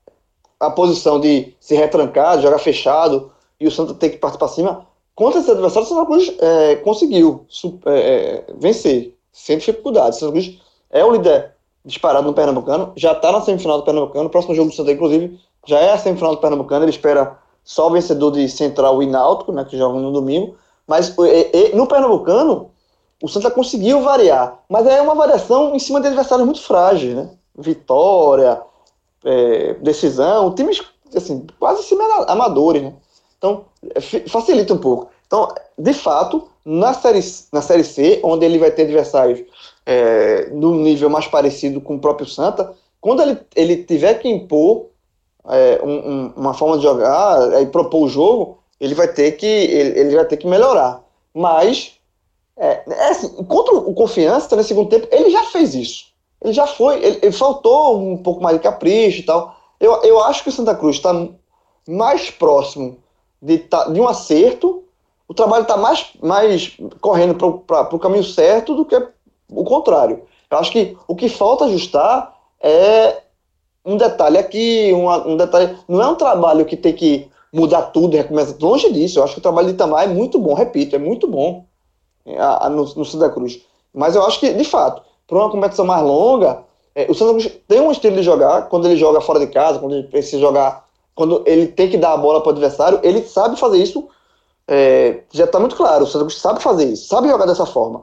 a, 0.61 0.66
a 0.66 0.70
posição 0.70 1.20
de 1.20 1.55
se 1.61 1.74
retrancar, 1.74 2.40
jogar 2.40 2.59
fechado, 2.59 3.31
e 3.60 3.66
o 3.66 3.70
Santa 3.70 3.94
tem 3.94 4.10
que 4.10 4.18
partir 4.18 4.38
para 4.38 4.48
cima, 4.48 4.86
contra 5.14 5.40
esse 5.40 5.50
adversário, 5.50 5.86
o 5.86 5.88
Santa 5.88 6.06
Cruz 6.06 6.34
é, 6.38 6.76
conseguiu 6.76 7.46
é, 7.86 7.90
é, 7.90 8.44
vencer, 8.56 9.16
sem 9.32 9.58
dificuldade. 9.58 10.16
O 10.16 10.18
Santa 10.20 10.32
Cruz 10.32 10.58
é 10.90 11.04
o 11.04 11.12
líder 11.12 11.52
disparado 11.84 12.26
no 12.26 12.34
Pernambucano, 12.34 12.92
já 12.96 13.12
está 13.12 13.30
na 13.30 13.42
semifinal 13.42 13.78
do 13.78 13.84
Pernambucano, 13.84 14.26
o 14.26 14.30
próximo 14.30 14.54
jogo 14.54 14.70
do 14.70 14.76
Santa, 14.76 14.92
inclusive, 14.92 15.38
já 15.66 15.78
é 15.78 15.92
a 15.92 15.98
semifinal 15.98 16.34
do 16.34 16.40
Pernambucano, 16.40 16.84
ele 16.84 16.90
espera 16.90 17.38
só 17.62 17.88
o 17.88 17.90
vencedor 17.90 18.30
de 18.32 18.48
Central 18.48 19.02
e 19.02 19.06
Náutico, 19.06 19.52
né, 19.52 19.64
que 19.64 19.76
jogam 19.76 20.00
no 20.00 20.12
domingo, 20.12 20.56
mas 20.86 21.14
no 21.74 21.86
Pernambucano, 21.86 22.70
o 23.22 23.28
Santa 23.28 23.50
conseguiu 23.50 24.02
variar, 24.02 24.60
mas 24.68 24.86
é 24.86 25.00
uma 25.00 25.14
variação 25.14 25.74
em 25.74 25.78
cima 25.78 26.00
de 26.00 26.08
adversários 26.08 26.44
muito 26.44 26.60
frágeis, 26.60 27.14
né? 27.14 27.30
Vitória, 27.56 28.60
é, 29.24 29.74
decisão, 29.74 30.54
times 30.54 30.82
assim, 31.16 31.46
quase 31.58 31.84
semi-amadores, 31.84 32.82
né? 32.82 32.94
Então, 33.44 33.66
é, 33.94 34.00
facilita 34.00 34.72
um 34.72 34.78
pouco. 34.78 35.11
Então, 35.26 35.54
de 35.76 35.92
fato, 35.92 36.48
na 36.64 36.94
série, 36.94 37.20
na 37.52 37.61
série 37.61 37.85
C, 37.85 38.20
onde 38.24 38.46
ele 38.46 38.59
vai 38.59 38.70
ter 38.70 38.85
adversários 38.85 39.42
é, 39.85 40.48
no 40.50 40.74
nível 40.76 41.11
mais 41.11 41.26
parecido 41.26 41.78
com 41.78 41.96
o 41.96 41.98
próprio 41.98 42.26
Santa, 42.26 42.72
quando 43.02 43.20
ele, 43.20 43.38
ele 43.54 43.85
tiver 43.85 44.14
que 44.14 44.28
impor 44.28 44.87
é, 45.46 45.78
um, 45.85 45.92
um, 45.92 46.33
uma 46.37 46.54
forma 46.54 46.78
de 46.78 46.85
jogar 46.85 47.61
e 47.61 47.66
propor 47.66 48.04
o 48.04 48.09
jogo, 48.09 48.59
ele 48.80 48.94
vai 48.94 49.09
ter 49.09 49.33
que, 49.33 49.46
ele, 49.46 50.00
ele 50.00 50.16
vai 50.16 50.24
ter 50.24 50.38
que 50.38 50.46
melhorar. 50.46 51.02
Mas, 51.35 51.98
é, 52.57 52.83
é 52.88 53.09
assim, 53.11 53.28
contra 53.44 53.74
o 53.74 53.92
Confiança, 53.92 54.57
no 54.57 54.64
segundo 54.64 54.88
tempo, 54.88 55.07
ele 55.11 55.28
já 55.28 55.44
fez 55.44 55.74
isso. 55.74 56.07
Ele 56.42 56.54
já 56.54 56.66
foi, 56.66 57.04
ele, 57.04 57.18
ele 57.20 57.33
faltou 57.33 58.00
um 58.00 58.16
pouco 58.16 58.42
mais 58.42 58.57
de 58.57 58.62
capricho 58.62 59.20
e 59.20 59.24
tal. 59.24 59.54
Eu, 59.78 60.02
eu 60.02 60.24
acho 60.24 60.42
que 60.42 60.48
o 60.48 60.52
Santa 60.52 60.74
Cruz 60.74 60.96
está 60.96 61.12
mais 61.87 62.30
próximo 62.30 63.03
de, 63.44 63.59
de 63.92 64.00
um 64.00 64.09
acerto, 64.09 64.85
o 65.28 65.35
trabalho 65.35 65.62
está 65.62 65.76
mais, 65.76 66.07
mais 66.22 66.76
correndo 67.00 67.35
para 67.66 67.94
o 67.94 67.98
caminho 67.98 68.24
certo 68.24 68.74
do 68.74 68.85
que 68.85 68.96
o 69.50 69.64
contrário. 69.64 70.22
Eu 70.50 70.59
acho 70.59 70.72
que 70.72 70.96
o 71.07 71.14
que 71.14 71.28
falta 71.28 71.66
ajustar 71.66 72.35
é 72.61 73.22
um 73.85 73.96
detalhe 73.96 74.38
aqui, 74.38 74.92
uma, 74.92 75.26
um 75.26 75.37
detalhe. 75.37 75.76
Não 75.87 76.00
é 76.00 76.09
um 76.09 76.14
trabalho 76.14 76.64
que 76.64 76.76
tem 76.76 76.94
que 76.94 77.28
mudar 77.52 77.83
tudo 77.83 78.14
e 78.14 78.16
recomeçar. 78.16 78.57
Longe 78.61 78.90
disso. 78.90 79.18
Eu 79.18 79.24
acho 79.24 79.35
que 79.35 79.40
o 79.40 79.42
trabalho 79.42 79.68
de 79.68 79.74
Itamar 79.74 80.04
é 80.04 80.09
muito 80.09 80.38
bom, 80.38 80.54
repito, 80.54 80.96
é 80.96 80.98
muito 80.98 81.28
bom 81.28 81.66
a, 82.38 82.66
a, 82.66 82.70
no, 82.70 82.85
no 82.85 83.04
Santa 83.04 83.28
Cruz. 83.28 83.61
Mas 83.92 84.16
eu 84.16 84.24
acho 84.24 84.40
que, 84.40 84.52
de 84.54 84.64
fato, 84.64 85.02
para 85.26 85.38
uma 85.38 85.50
competição 85.50 85.85
mais 85.85 86.02
longa, 86.02 86.62
é, 86.94 87.07
o 87.11 87.14
Santa 87.14 87.33
Cruz 87.33 87.52
tem 87.68 87.80
um 87.80 87.92
estilo 87.92 88.16
de 88.16 88.22
jogar, 88.22 88.68
quando 88.68 88.87
ele 88.87 88.96
joga 88.96 89.20
fora 89.20 89.38
de 89.38 89.48
casa, 89.48 89.78
quando 89.78 89.94
ele 89.94 90.09
precisa 90.09 90.40
jogar, 90.40 90.85
quando 91.14 91.42
ele 91.46 91.68
tem 91.68 91.88
que 91.88 91.96
dar 91.96 92.12
a 92.12 92.16
bola 92.16 92.40
para 92.40 92.48
o 92.48 92.53
adversário, 92.53 93.00
ele 93.03 93.22
sabe 93.22 93.59
fazer 93.59 93.79
isso. 93.79 94.09
É, 94.66 95.20
já 95.31 95.44
está 95.44 95.61
muito 95.61 95.77
claro, 95.77 96.05
o 96.05 96.11
Cruz 96.11 96.38
sabe 96.38 96.62
fazer 96.62 96.87
isso, 96.87 97.07
sabe 97.07 97.29
jogar 97.29 97.46
dessa 97.46 97.66
forma. 97.66 98.03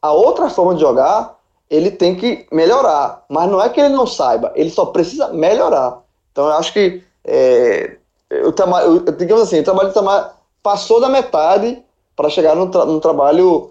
A 0.00 0.12
outra 0.12 0.48
forma 0.48 0.74
de 0.74 0.80
jogar 0.80 1.36
ele 1.68 1.90
tem 1.90 2.14
que 2.14 2.46
melhorar. 2.52 3.24
Mas 3.28 3.50
não 3.50 3.60
é 3.60 3.68
que 3.68 3.80
ele 3.80 3.94
não 3.94 4.06
saiba, 4.06 4.52
ele 4.54 4.70
só 4.70 4.86
precisa 4.86 5.28
melhorar. 5.32 6.02
Então 6.32 6.46
eu 6.46 6.52
acho 6.52 6.72
que, 6.72 7.02
é, 7.24 7.96
o 8.44 8.52
trabalho, 8.52 9.00
digamos 9.16 9.42
assim, 9.44 9.60
o 9.60 9.64
trabalho 9.64 9.88
do 9.88 9.94
Tamar 9.94 10.36
passou 10.62 11.00
da 11.00 11.08
metade 11.08 11.82
para 12.14 12.30
chegar 12.30 12.54
num, 12.54 12.70
tra 12.70 12.84
num 12.84 13.00
trabalho, 13.00 13.70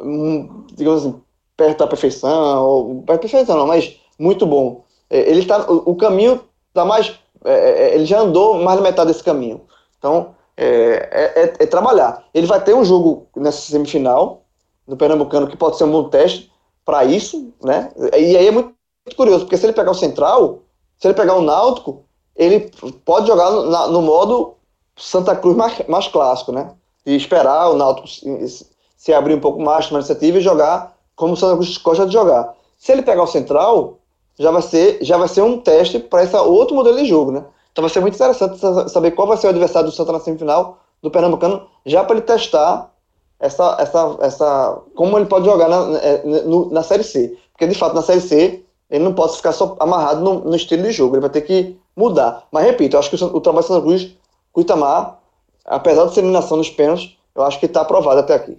hum, 0.00 0.64
digamos 0.72 1.04
assim, 1.04 1.22
perto 1.56 1.78
da 1.78 1.86
perfeição, 1.86 2.64
ou 2.64 3.02
perto 3.02 3.18
da 3.22 3.28
perfeição 3.28 3.56
não, 3.56 3.66
mas 3.66 3.96
muito 4.18 4.46
bom. 4.46 4.84
É, 5.10 5.30
ele 5.30 5.44
tá, 5.44 5.70
o, 5.70 5.90
o 5.90 5.96
caminho 5.96 6.40
está 6.68 6.84
mais, 6.84 7.12
é, 7.44 7.52
é, 7.52 7.94
ele 7.94 8.04
já 8.04 8.20
andou 8.20 8.62
mais 8.62 8.76
da 8.76 8.82
metade 8.82 9.08
desse 9.08 9.24
caminho. 9.24 9.60
Então, 9.98 10.34
é, 10.56 11.32
é, 11.34 11.54
é, 11.58 11.66
trabalhar. 11.66 12.24
Ele 12.34 12.46
vai 12.46 12.62
ter 12.62 12.74
um 12.74 12.84
jogo 12.84 13.26
nessa 13.36 13.70
semifinal, 13.70 14.42
do 14.86 14.96
Pernambucano, 14.96 15.46
que 15.46 15.56
pode 15.56 15.76
ser 15.76 15.84
um 15.84 15.90
bom 15.90 16.08
teste, 16.08 16.50
para 16.84 17.04
isso, 17.04 17.52
né? 17.62 17.90
E 18.16 18.36
aí 18.36 18.46
é 18.48 18.50
muito 18.50 18.74
curioso, 19.16 19.44
porque 19.44 19.56
se 19.56 19.64
ele 19.64 19.72
pegar 19.72 19.92
o 19.92 19.94
Central, 19.94 20.62
se 20.98 21.06
ele 21.06 21.14
pegar 21.14 21.34
o 21.36 21.42
Náutico, 21.42 22.04
ele 22.34 22.70
pode 23.04 23.26
jogar 23.26 23.50
no, 23.50 23.88
no 23.88 24.02
modo 24.02 24.54
Santa 24.96 25.36
Cruz 25.36 25.56
mais, 25.56 25.86
mais, 25.86 26.08
clássico, 26.08 26.52
né? 26.52 26.72
E 27.06 27.14
esperar 27.14 27.70
o 27.70 27.76
Náutico 27.76 28.08
se, 28.08 28.66
se 28.96 29.12
abrir 29.12 29.34
um 29.34 29.40
pouco 29.40 29.60
mais, 29.60 29.86
tomar 29.86 30.00
iniciativa 30.00 30.38
e 30.38 30.42
jogar 30.42 30.96
como 31.14 31.34
o 31.34 31.36
Santa 31.36 31.56
Cruz 31.56 31.76
gosta 31.78 32.06
de 32.06 32.12
jogar. 32.12 32.54
Se 32.76 32.90
ele 32.90 33.02
pegar 33.02 33.22
o 33.22 33.28
Central, 33.28 33.98
já 34.42 34.50
vai 34.50 34.62
ser, 34.62 34.98
já 35.00 35.16
vai 35.16 35.28
ser 35.28 35.42
um 35.42 35.58
teste 35.58 35.98
para 36.00 36.24
esse 36.24 36.36
outro 36.36 36.74
modelo 36.74 36.96
de 36.96 37.04
jogo, 37.04 37.30
né? 37.30 37.44
Então 37.70 37.82
vai 37.82 37.90
ser 37.90 38.00
muito 38.00 38.14
interessante 38.14 38.58
saber 38.90 39.12
qual 39.12 39.28
vai 39.28 39.36
ser 39.36 39.46
o 39.46 39.50
adversário 39.50 39.88
do 39.88 39.94
Santa 39.94 40.12
na 40.12 40.20
semifinal 40.20 40.78
do 41.00 41.10
Pernambucano, 41.10 41.66
já 41.86 42.02
para 42.04 42.16
ele 42.16 42.26
testar 42.26 42.92
essa, 43.38 43.76
essa, 43.78 44.16
essa, 44.20 44.82
como 44.94 45.16
ele 45.16 45.26
pode 45.26 45.44
jogar 45.46 45.68
na, 45.68 45.98
é, 45.98 46.22
na 46.70 46.82
Série 46.82 47.04
C. 47.04 47.36
Porque, 47.52 47.66
de 47.66 47.74
fato, 47.74 47.94
na 47.94 48.02
Série 48.02 48.20
C, 48.20 48.64
ele 48.90 49.04
não 49.04 49.14
pode 49.14 49.36
ficar 49.36 49.52
só 49.52 49.76
amarrado 49.80 50.20
no, 50.20 50.40
no 50.40 50.56
estilo 50.56 50.82
de 50.82 50.92
jogo, 50.92 51.14
ele 51.14 51.22
vai 51.22 51.30
ter 51.30 51.42
que 51.42 51.76
mudar. 51.96 52.44
Mas, 52.50 52.64
repito, 52.64 52.96
eu 52.96 53.00
acho 53.00 53.10
que 53.10 53.24
o, 53.24 53.36
o 53.36 53.40
trabalho 53.40 53.64
do 53.64 53.68
Santa 53.68 53.82
Cruz, 53.82 54.16
com 54.52 54.60
Itamar, 54.60 55.18
apesar 55.64 56.06
de 56.06 56.14
ser 56.14 56.20
eliminação 56.20 56.56
nos 56.56 56.70
pênaltis, 56.70 57.16
eu 57.34 57.42
acho 57.42 57.58
que 57.58 57.66
está 57.66 57.80
aprovado 57.80 58.20
até 58.20 58.34
aqui. 58.34 58.58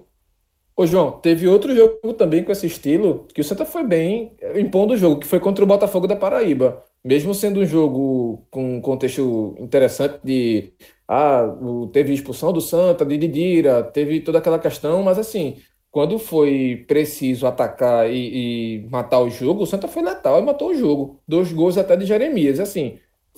Ô, 0.76 0.88
João, 0.88 1.12
teve 1.12 1.48
outro 1.48 1.76
jogo 1.76 2.14
também 2.14 2.44
com 2.44 2.52
esse 2.52 2.66
estilo, 2.66 3.28
que 3.34 3.42
o 3.42 3.44
Santa 3.44 3.64
foi 3.64 3.84
bem 3.84 4.36
impondo 4.56 4.94
o 4.94 4.98
jogo, 4.98 5.20
que 5.20 5.28
foi 5.28 5.40
contra 5.40 5.64
o 5.64 5.68
Botafogo 5.68 6.08
da 6.08 6.16
Paraíba. 6.16 6.84
Mesmo 7.04 7.34
sendo 7.34 7.60
um 7.60 7.66
jogo 7.66 8.44
com 8.50 8.78
um 8.78 8.82
contexto 8.82 9.56
interessante 9.60 10.20
de 10.24 10.74
ah, 11.08 11.54
teve 11.92 12.14
expulsão 12.14 12.52
do 12.52 12.62
Santa, 12.62 13.06
de 13.06 13.18
Didira, 13.18 13.84
teve 13.84 14.22
toda 14.22 14.40
aquela 14.40 14.58
questão, 14.58 15.04
mas 15.04 15.20
assim, 15.20 15.58
quando 15.92 16.18
foi 16.18 16.84
preciso 16.88 17.46
atacar 17.46 18.10
e, 18.10 18.80
e, 18.82 18.90
matar 18.90 19.20
o 19.20 19.30
jogo, 19.30 19.62
o 19.62 19.68
Santa 19.68 19.88
foi 19.88 20.02
letal 20.02 20.40
e 20.40 20.42
matou 20.42 20.70
o 20.70 20.74
jogo. 20.74 21.20
Dois 21.28 21.54
gols 21.54 21.78
até 21.78 21.96
de 21.96 22.08
Jeremias, 22.08 22.60
assim. 22.60 22.98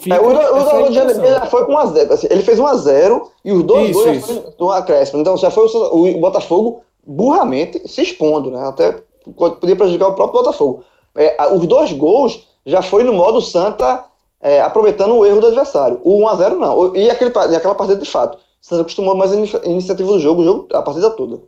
É, 0.09 0.17
o 0.17 0.27
o, 0.27 0.89
o 0.89 0.91
Jeremias 0.93 1.49
foi 1.49 1.65
com 1.65 1.73
1x0. 1.73 2.11
Assim, 2.11 2.27
ele 2.29 2.43
fez 2.43 2.57
1x0 2.57 3.21
e 3.43 3.51
os 3.51 3.61
dois 3.61 3.89
isso, 3.89 4.03
gols 4.03 4.17
isso. 4.17 4.53
do 4.57 4.71
acréscimo. 4.71 5.19
Então 5.19 5.35
já 5.35 5.51
foi 5.51 5.65
o, 5.65 6.15
o, 6.15 6.19
Botafogo 6.21 6.84
burramente 7.05 7.87
se 7.87 8.01
expondo, 8.01 8.51
né? 8.51 8.67
Até 8.67 9.03
podia 9.33 9.75
prejudicar 9.75 10.09
o 10.09 10.15
próprio 10.15 10.41
Botafogo. 10.41 10.83
É, 11.15 11.53
os 11.53 11.65
dois 11.65 11.91
gols 11.93 12.47
já 12.65 12.81
foi 12.81 13.03
no 13.03 13.13
modo 13.13 13.41
Santa 13.41 14.05
é, 14.41 14.61
aproveitando 14.61 15.15
o 15.15 15.25
erro 15.25 15.39
do 15.39 15.47
adversário. 15.47 15.99
O 16.03 16.19
1x0 16.21 16.55
não. 16.57 16.95
E, 16.95 17.09
aquele, 17.09 17.31
aquela 17.31 17.75
partida 17.75 17.99
de 17.99 18.09
fato. 18.09 18.37
Você 18.61 18.75
acostumou 18.75 19.15
mais 19.15 19.31
a 19.31 19.65
iniciativa 19.65 20.11
do 20.11 20.19
jogo, 20.19 20.41
o 20.41 20.45
jogo, 20.45 20.67
a 20.73 20.81
partida 20.81 21.09
toda. 21.11 21.41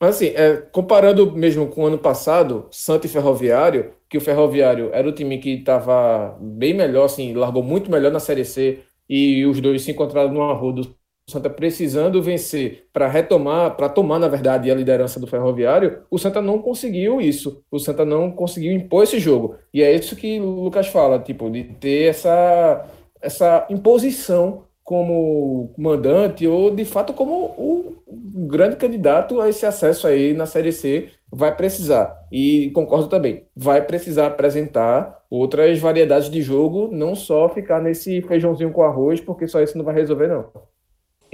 Mas 0.00 0.16
assim, 0.16 0.32
é, 0.34 0.56
comparando 0.72 1.30
mesmo 1.30 1.68
com 1.68 1.84
o 1.84 1.86
ano 1.86 1.98
passado, 1.98 2.66
Santa 2.72 3.06
e 3.06 3.08
Ferroviário, 3.08 3.92
que 4.10 4.18
o 4.18 4.20
Ferroviário 4.20 4.90
era 4.92 5.08
o 5.08 5.12
time 5.12 5.38
que 5.38 5.50
estava 5.54 6.36
bem 6.40 6.74
melhor, 6.74 7.04
assim, 7.04 7.32
largou 7.34 7.62
muito 7.62 7.88
melhor 7.88 8.10
na 8.10 8.18
Série 8.18 8.44
C, 8.44 8.80
e 9.08 9.46
os 9.46 9.60
dois 9.60 9.82
se 9.82 9.92
encontraram 9.92 10.32
no 10.32 10.42
arrodo 10.42 10.92
Santa 11.30 11.48
precisando 11.48 12.22
vencer 12.22 12.86
para 12.92 13.08
retomar, 13.08 13.76
para 13.76 13.88
tomar, 13.88 14.18
na 14.18 14.28
verdade, 14.28 14.70
a 14.70 14.74
liderança 14.74 15.20
do 15.20 15.26
Ferroviário, 15.26 16.02
o 16.10 16.18
Santa 16.18 16.42
não 16.42 16.58
conseguiu 16.58 17.20
isso. 17.20 17.62
O 17.70 17.78
Santa 17.78 18.04
não 18.04 18.30
conseguiu 18.30 18.72
impor 18.72 19.04
esse 19.04 19.18
jogo. 19.18 19.56
E 19.72 19.82
é 19.82 19.92
isso 19.94 20.16
que 20.16 20.40
o 20.40 20.62
Lucas 20.64 20.88
fala, 20.88 21.18
tipo, 21.18 21.48
de 21.48 21.64
ter 21.64 22.10
essa, 22.10 22.86
essa 23.20 23.66
imposição 23.70 24.64
como 24.82 25.72
mandante 25.78 26.46
ou, 26.46 26.74
de 26.74 26.84
fato, 26.84 27.12
como 27.12 27.34
o 27.56 28.02
grande 28.46 28.76
candidato 28.76 29.40
a 29.40 29.48
esse 29.48 29.64
acesso 29.64 30.06
aí 30.06 30.34
na 30.34 30.44
Série 30.44 30.72
C 30.72 31.08
vai 31.30 31.54
precisar. 31.56 32.26
E 32.30 32.70
concordo 32.74 33.08
também, 33.08 33.46
vai 33.56 33.80
precisar 33.80 34.26
apresentar 34.26 35.22
outras 35.30 35.78
variedades 35.78 36.28
de 36.28 36.42
jogo, 36.42 36.88
não 36.92 37.14
só 37.14 37.48
ficar 37.48 37.80
nesse 37.80 38.20
feijãozinho 38.22 38.72
com 38.72 38.82
arroz, 38.82 39.20
porque 39.20 39.46
só 39.46 39.62
isso 39.62 39.78
não 39.78 39.84
vai 39.84 39.94
resolver, 39.94 40.28
não. 40.28 40.50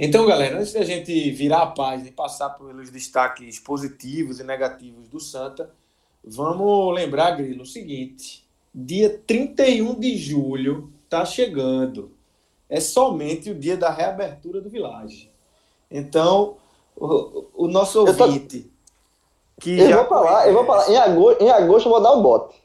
Então, 0.01 0.25
galera, 0.25 0.57
antes 0.57 0.71
da 0.71 0.85
gente 0.85 1.29
virar 1.31 1.61
a 1.61 1.67
página 1.67 2.07
e 2.07 2.11
passar 2.13 2.51
pelos 2.51 2.89
destaques 2.89 3.59
positivos 3.59 4.39
e 4.39 4.45
negativos 4.45 5.09
do 5.09 5.19
Santa, 5.19 5.69
vamos 6.23 6.95
lembrar, 6.95 7.31
Grilo, 7.31 7.63
o 7.63 7.65
seguinte: 7.65 8.47
dia 8.73 9.21
31 9.27 9.99
de 9.99 10.15
julho 10.15 10.89
está 11.03 11.25
chegando. 11.25 12.13
É 12.69 12.79
somente 12.79 13.49
o 13.49 13.55
dia 13.55 13.75
da 13.75 13.89
reabertura 13.89 14.61
do 14.61 14.69
Village. 14.69 15.29
Então, 15.91 16.55
o, 16.95 17.65
o 17.65 17.67
nosso 17.67 17.99
ouvinte. 17.99 18.61
Tô... 18.61 18.79
Que 19.59 19.77
eu, 19.77 19.97
vou 19.97 20.05
falar, 20.05 20.47
eu 20.47 20.53
vou 20.53 20.65
falar, 20.65 20.89
em 20.89 20.95
agosto, 20.95 21.43
em 21.43 21.49
agosto 21.49 21.87
eu 21.87 21.91
vou 21.91 22.01
dar 22.01 22.13
o 22.13 22.23
bote. 22.23 22.55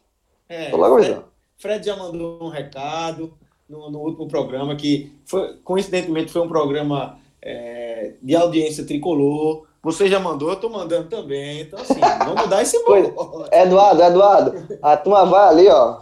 É, 0.48 0.70
logo 0.70 1.02
Fred, 1.02 1.22
Fred 1.56 1.84
já 1.84 1.96
mandou 1.96 2.40
um 2.40 2.48
recado 2.48 3.36
no, 3.68 3.90
no 3.90 3.98
último 3.98 4.28
programa, 4.28 4.76
que 4.76 5.12
foi, 5.24 5.56
coincidentemente 5.64 6.30
foi 6.30 6.42
um 6.42 6.48
programa 6.48 7.18
é, 7.44 8.12
de 8.22 8.34
audiência 8.34 8.86
tricolor. 8.86 9.66
Você 9.82 10.08
já 10.08 10.18
mandou, 10.18 10.48
eu 10.48 10.54
estou 10.54 10.70
mandando 10.70 11.08
também. 11.08 11.60
Então, 11.60 11.78
assim, 11.78 12.00
vamos 12.24 12.48
dar 12.48 12.62
esse 12.62 12.82
bolo. 12.84 13.46
Eduardo, 13.52 14.02
Eduardo, 14.02 14.78
a 14.82 14.96
turma 14.96 15.26
vai 15.26 15.48
ali, 15.48 15.68
ó. 15.68 15.98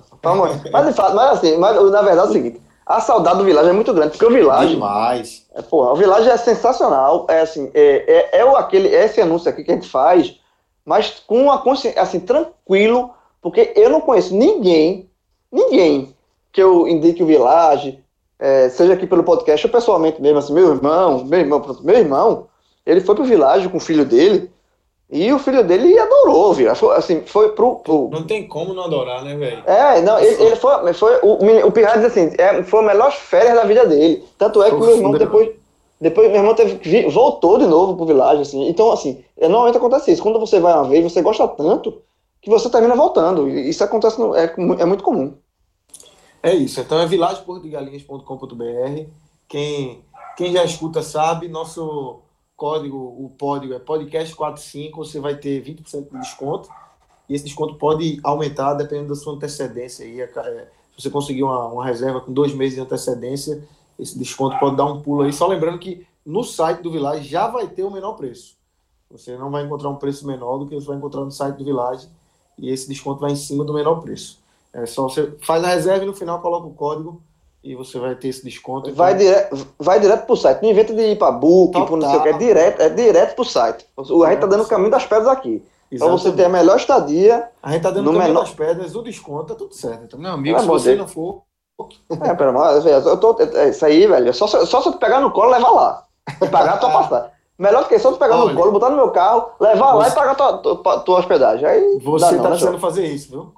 Mas, 0.71 0.87
de 0.87 0.93
fato, 0.93 1.17
mas 1.17 1.33
assim, 1.33 1.57
mas, 1.57 1.75
na 1.91 2.01
verdade 2.01 2.29
é 2.29 2.31
o 2.31 2.33
seguinte: 2.33 2.63
a 2.87 3.01
saudade 3.01 3.39
do 3.39 3.45
Village 3.45 3.71
é 3.71 3.73
muito 3.73 3.93
grande, 3.93 4.13
porque 4.13 4.25
o 4.25 4.31
Village. 4.31 4.75
Demais. 4.75 5.47
É, 5.53 5.63
porra, 5.63 5.93
o 5.93 5.97
Village 5.97 6.29
é 6.29 6.37
sensacional. 6.37 7.27
É 7.29 7.41
assim, 7.41 7.71
é, 7.75 8.31
é, 8.33 8.39
é 8.41 8.45
o, 8.45 8.55
aquele, 8.55 8.89
esse 8.89 9.21
anúncio 9.21 9.51
aqui 9.51 9.65
que 9.65 9.73
a 9.73 9.75
gente 9.75 9.89
faz, 9.89 10.39
mas 10.85 11.21
com 11.27 11.43
uma 11.43 11.59
consciência, 11.59 12.01
assim, 12.01 12.21
tranquilo, 12.21 13.11
porque 13.41 13.73
eu 13.75 13.91
não 13.91 14.01
conheço 14.01 14.33
ninguém, 14.37 15.11
ninguém 15.51 16.15
que 16.53 16.63
eu 16.63 16.87
indique 16.87 17.23
o 17.23 17.27
Village, 17.27 18.02
é, 18.43 18.69
seja 18.71 18.95
aqui 18.95 19.07
pelo 19.07 19.23
podcast 19.23 19.65
ou 19.65 19.73
pessoalmente 19.73 20.21
mesmo, 20.21 20.39
assim, 20.39 20.53
meu 20.53 20.75
irmão, 20.75 21.25
meu 21.25 21.39
irmão, 21.39 21.79
meu 21.81 21.97
irmão, 21.97 22.47
ele 22.85 23.01
foi 23.01 23.15
pro 23.15 23.23
vilarejo 23.23 23.71
com 23.71 23.77
o 23.77 23.81
filho 23.81 24.05
dele 24.05 24.51
e 25.09 25.33
o 25.33 25.39
filho 25.39 25.63
dele 25.63 25.97
adorou, 25.97 26.53
viu? 26.53 26.69
Assim, 26.69 27.23
foi 27.25 27.51
pro, 27.53 27.77
pro, 27.77 28.09
Não 28.11 28.25
tem 28.25 28.49
como 28.49 28.75
não 28.75 28.87
adorar, 28.87 29.23
né, 29.23 29.37
velho? 29.37 29.63
É, 29.65 30.01
não, 30.01 30.19
ele, 30.19 30.43
ele, 30.43 30.57
foi, 30.57 30.93
foi 30.93 31.21
o, 31.23 31.67
o 31.67 31.71
Pirra 31.71 31.99
diz 31.99 32.07
assim, 32.07 32.33
é, 32.37 32.65
foi 32.65 32.81
a 32.81 32.87
melhor 32.89 33.13
férias 33.13 33.55
da 33.55 33.63
vida 33.63 33.87
dele. 33.87 34.25
Tanto 34.37 34.61
é 34.61 34.71
que 34.71 34.77
meu 34.77 34.91
irmão 34.91 35.13
depois, 35.13 35.51
depois 36.01 36.27
meu 36.27 36.39
irmão 36.39 36.55
teve, 36.55 37.09
voltou 37.11 37.59
de 37.59 37.67
novo 37.69 37.95
pro 37.95 38.07
vilarejo, 38.07 38.43
assim. 38.43 38.67
Então, 38.69 38.91
assim, 38.91 39.23
é, 39.39 39.47
normalmente 39.47 39.77
acontece 39.77 40.11
isso. 40.11 40.23
Quando 40.23 40.41
você 40.41 40.59
vai 40.59 40.75
uma 40.75 40.89
vez, 40.89 41.05
você 41.05 41.23
gosta 41.23 41.47
tanto 41.47 42.03
que 42.41 42.51
você 42.51 42.69
termina 42.69 42.97
voltando. 42.97 43.49
Isso 43.49 43.85
acontece, 43.85 44.19
no, 44.19 44.35
é, 44.35 44.53
é 44.81 44.85
muito 44.85 45.05
comum. 45.05 45.35
É 46.43 46.55
isso. 46.55 46.81
Então 46.81 46.99
é 46.99 47.07
vilageportogalinhas.com.br. 47.07 49.11
Quem, 49.49 50.05
quem 50.37 50.53
já 50.53 50.65
escuta 50.65 51.03
sabe, 51.03 51.47
nosso 51.47 52.21
código, 52.57 52.97
o 52.97 53.33
código 53.39 53.75
é 53.75 53.79
podcast45, 53.79 54.97
você 54.97 55.21
vai 55.21 55.37
ter 55.37 55.63
20% 55.63 56.11
de 56.11 56.19
desconto. 56.19 56.69
E 57.29 57.35
esse 57.35 57.45
desconto 57.45 57.77
pode 57.77 58.19
aumentar 58.25 58.75
dependendo 58.75 59.11
da 59.11 59.15
sua 59.15 59.35
antecedência. 59.35 60.05
Aí, 60.05 60.21
é, 60.21 60.27
se 60.97 61.03
você 61.03 61.11
conseguir 61.11 61.45
uma, 61.45 61.67
uma 61.67 61.85
reserva 61.85 62.21
com 62.21 62.33
dois 62.33 62.53
meses 62.53 62.75
de 62.75 62.81
antecedência, 62.81 63.63
esse 63.99 64.19
desconto 64.19 64.59
pode 64.59 64.77
dar 64.77 64.87
um 64.87 65.01
pulo 65.01 65.23
aí. 65.23 65.33
Só 65.33 65.47
lembrando 65.47 65.79
que 65.79 66.05
no 66.27 66.43
site 66.43 66.83
do 66.83 66.91
Village 66.91 67.29
já 67.29 67.47
vai 67.47 67.69
ter 67.69 67.85
o 67.85 67.91
menor 67.91 68.15
preço. 68.15 68.57
Você 69.11 69.37
não 69.37 69.51
vai 69.51 69.65
encontrar 69.65 69.91
um 69.91 69.97
preço 69.97 70.27
menor 70.27 70.59
do 70.59 70.67
que 70.67 70.75
você 70.75 70.87
vai 70.87 70.97
encontrar 70.97 71.25
no 71.25 71.31
site 71.31 71.57
do 71.57 71.65
Village 71.65 72.09
e 72.59 72.71
esse 72.71 72.89
desconto 72.89 73.21
vai 73.21 73.33
em 73.33 73.37
cima 73.37 73.65
do 73.65 73.73
menor 73.73 74.01
preço. 74.01 74.42
É 74.75 74.87
só 74.87 75.03
você 75.05 75.35
faz 75.43 75.63
a 75.63 75.69
reserva 75.69 76.05
e 76.05 76.07
no 76.07 76.15
final 76.15 76.41
coloca 76.41 76.67
o 76.67 76.75
código 76.75 77.23
e 77.63 77.75
você 77.77 77.99
vai 77.99 78.15
ter 78.15 78.29
esse 78.29 78.43
desconto. 78.43 78.91
Então... 78.91 78.97
Vai, 78.97 79.15
dire... 79.15 79.37
vai 79.79 80.01
direto 80.01 80.27
pro 80.27 80.37
site. 80.37 80.63
Não 80.63 80.71
inventa 80.71 80.93
de 80.93 81.03
ir 81.03 81.19
para 81.19 81.31
book, 81.31 81.73
Total. 81.73 81.97
não 81.97 82.11
sei 82.11 82.19
o 82.19 82.23
que. 82.23 82.29
É 82.29 82.33
direto, 82.33 82.81
é 82.81 82.89
direto 82.89 83.35
pro 83.37 83.45
site. 83.45 83.87
O, 83.97 84.25
a 84.25 84.31
gente 84.31 84.41
tá 84.41 84.47
dando 84.47 84.65
o 84.65 84.69
caminho 84.69 84.91
das 84.91 85.07
pedras 85.07 85.29
aqui. 85.29 85.63
Para 85.99 86.09
você 86.09 86.33
ter 86.33 86.47
a 86.47 86.49
melhor 86.49 86.77
estadia. 86.77 87.51
A 87.63 87.73
gente 87.73 87.83
tá 87.83 87.91
dando 87.91 88.09
o 88.09 88.13
caminho 88.13 88.29
menor... 88.29 88.41
das 88.41 88.55
pedras, 88.55 88.97
o 88.97 89.03
desconto, 89.03 89.49
tá 89.49 89.55
tudo 89.55 89.75
certo. 89.75 90.05
Então, 90.05 90.19
meu 90.19 90.33
amigo, 90.33 90.59
se 90.59 90.67
você 90.67 90.91
dele. 90.91 91.03
não 91.03 91.09
for. 91.09 91.43
É, 92.23 92.35
pelo 92.35 92.51
amor 92.51 92.87
eu 92.87 93.17
tô. 93.19 93.37
É, 93.41 93.69
isso 93.69 93.85
aí, 93.85 94.07
velho. 94.07 94.29
É 94.29 94.33
só, 94.33 94.47
só 94.47 94.81
se 94.81 94.89
eu 94.89 94.93
pegar 94.95 95.21
no 95.21 95.31
colo 95.31 95.51
levar 95.51 95.71
lá. 95.71 96.05
E 96.41 96.49
pagar 96.49 96.75
a 96.75 96.79
tua 96.79 96.91
passagem. 96.91 97.31
Melhor 97.59 97.83
do 97.83 97.89
que 97.89 97.99
só 97.99 98.11
tu 98.11 98.19
pegar 98.19 98.37
Olha, 98.37 98.53
no 98.53 98.59
colo, 98.59 98.73
botar 98.73 98.91
no 98.91 98.97
meu 98.97 99.11
carro, 99.11 99.51
levar 99.61 99.93
você... 99.93 99.99
lá 99.99 100.09
e 100.09 100.11
pagar 100.13 100.35
tua, 100.35 100.59
tua, 100.59 101.01
tua 101.01 101.19
hospedagem. 101.19 101.67
Aí, 101.67 101.99
você 102.01 102.39
tá 102.39 102.49
precisando 102.49 102.79
fazer 102.79 103.07
isso, 103.07 103.31
viu? 103.31 103.53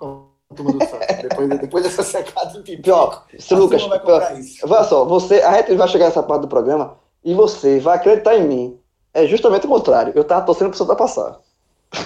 Depois, 0.55 1.49
depois 1.61 1.85
dessa 1.85 2.03
secada 2.03 2.63
de 2.63 2.77
Pior, 2.79 3.27
se 3.39 3.55
Lucas, 3.55 3.83
olha 3.83 4.85
só, 4.85 5.05
você, 5.05 5.43
a 5.43 5.57
gente 5.57 5.75
vai 5.75 5.89
chegar 5.89 6.07
nessa 6.07 6.23
parte 6.23 6.43
do 6.43 6.49
programa 6.49 6.97
e 7.25 7.35
você 7.35 7.81
vai 7.81 7.97
acreditar 7.97 8.37
em 8.37 8.47
mim. 8.47 8.79
É 9.13 9.27
justamente 9.27 9.67
o 9.67 9.69
contrário. 9.69 10.13
Eu 10.15 10.25
tava 10.25 10.45
torcendo 10.45 10.71
pro 10.71 10.79
Santa 10.79 10.97
passar. 10.97 11.41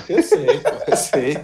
Eu 0.09 0.23
sei, 0.23 0.61
eu 0.87 0.97
sei. 0.97 1.35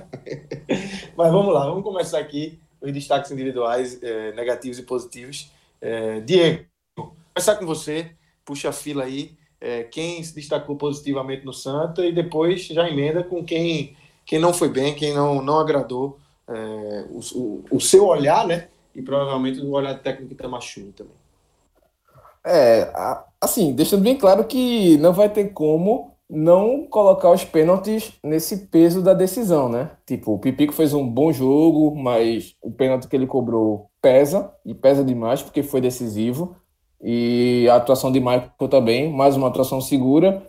Mas 1.17 1.33
vamos 1.33 1.55
lá, 1.55 1.67
vamos 1.67 1.83
começar 1.83 2.19
aqui 2.19 2.59
os 2.81 2.93
destaques 2.93 3.31
individuais, 3.31 4.03
é, 4.03 4.33
negativos 4.33 4.79
e 4.79 4.83
positivos. 4.83 5.51
É, 5.81 6.21
Diego, 6.21 6.65
começar 6.95 7.57
com 7.57 7.65
você, 7.65 8.11
puxa 8.45 8.69
a 8.69 8.73
fila 8.73 9.05
aí. 9.05 9.33
É, 9.61 9.85
quem 9.85 10.23
se 10.23 10.35
destacou 10.35 10.77
positivamente 10.77 11.47
no 11.47 11.53
Santa 11.53 12.05
e 12.05 12.13
depois 12.13 12.67
já 12.67 12.87
emenda 12.87 13.25
com 13.25 13.43
quem, 13.43 13.97
quem 14.27 14.39
não 14.39 14.53
foi 14.53 14.69
bem, 14.69 14.95
quem 14.95 15.15
não, 15.15 15.41
não 15.41 15.59
agradou 15.59 16.19
é, 16.49 17.05
o, 17.11 17.65
o, 17.71 17.81
seu 17.81 18.07
olhar, 18.07 18.47
né? 18.47 18.69
E 18.95 19.03
provavelmente 19.03 19.61
o 19.61 19.71
olhar 19.71 19.99
técnico 20.01 20.35
da 20.35 20.49
Machune 20.49 20.93
também. 20.93 21.15
É, 22.47 22.93
assim, 23.41 23.73
deixando 23.73 24.03
bem 24.03 24.17
claro 24.17 24.45
que 24.45 24.99
não 24.99 25.13
vai 25.13 25.29
ter 25.29 25.49
como 25.53 26.15
não 26.29 26.87
colocar 26.87 27.31
os 27.31 27.45
pênaltis 27.45 28.13
nesse 28.23 28.67
peso 28.67 29.03
da 29.03 29.15
decisão, 29.15 29.69
né? 29.69 29.91
Tipo, 30.07 30.35
o 30.35 30.39
Pipico 30.39 30.73
fez 30.73 30.93
um 30.93 31.07
bom 31.07 31.33
jogo, 31.33 31.95
mas 31.95 32.55
o 32.63 32.71
pênalti 32.71 33.09
que 33.09 33.17
ele 33.17 33.27
cobrou 33.27 33.91
pesa, 34.01 34.53
e 34.65 34.75
pesa 34.75 35.05
demais 35.05 35.43
porque 35.43 35.63
foi 35.63 35.81
decisivo. 35.81 36.57
E 37.03 37.69
a 37.71 37.77
atuação 37.77 38.11
de 38.11 38.21
Michael 38.21 38.69
também, 38.71 39.13
mais 39.13 39.37
uma 39.37 39.49
atuação 39.49 39.81
segura, 39.81 40.43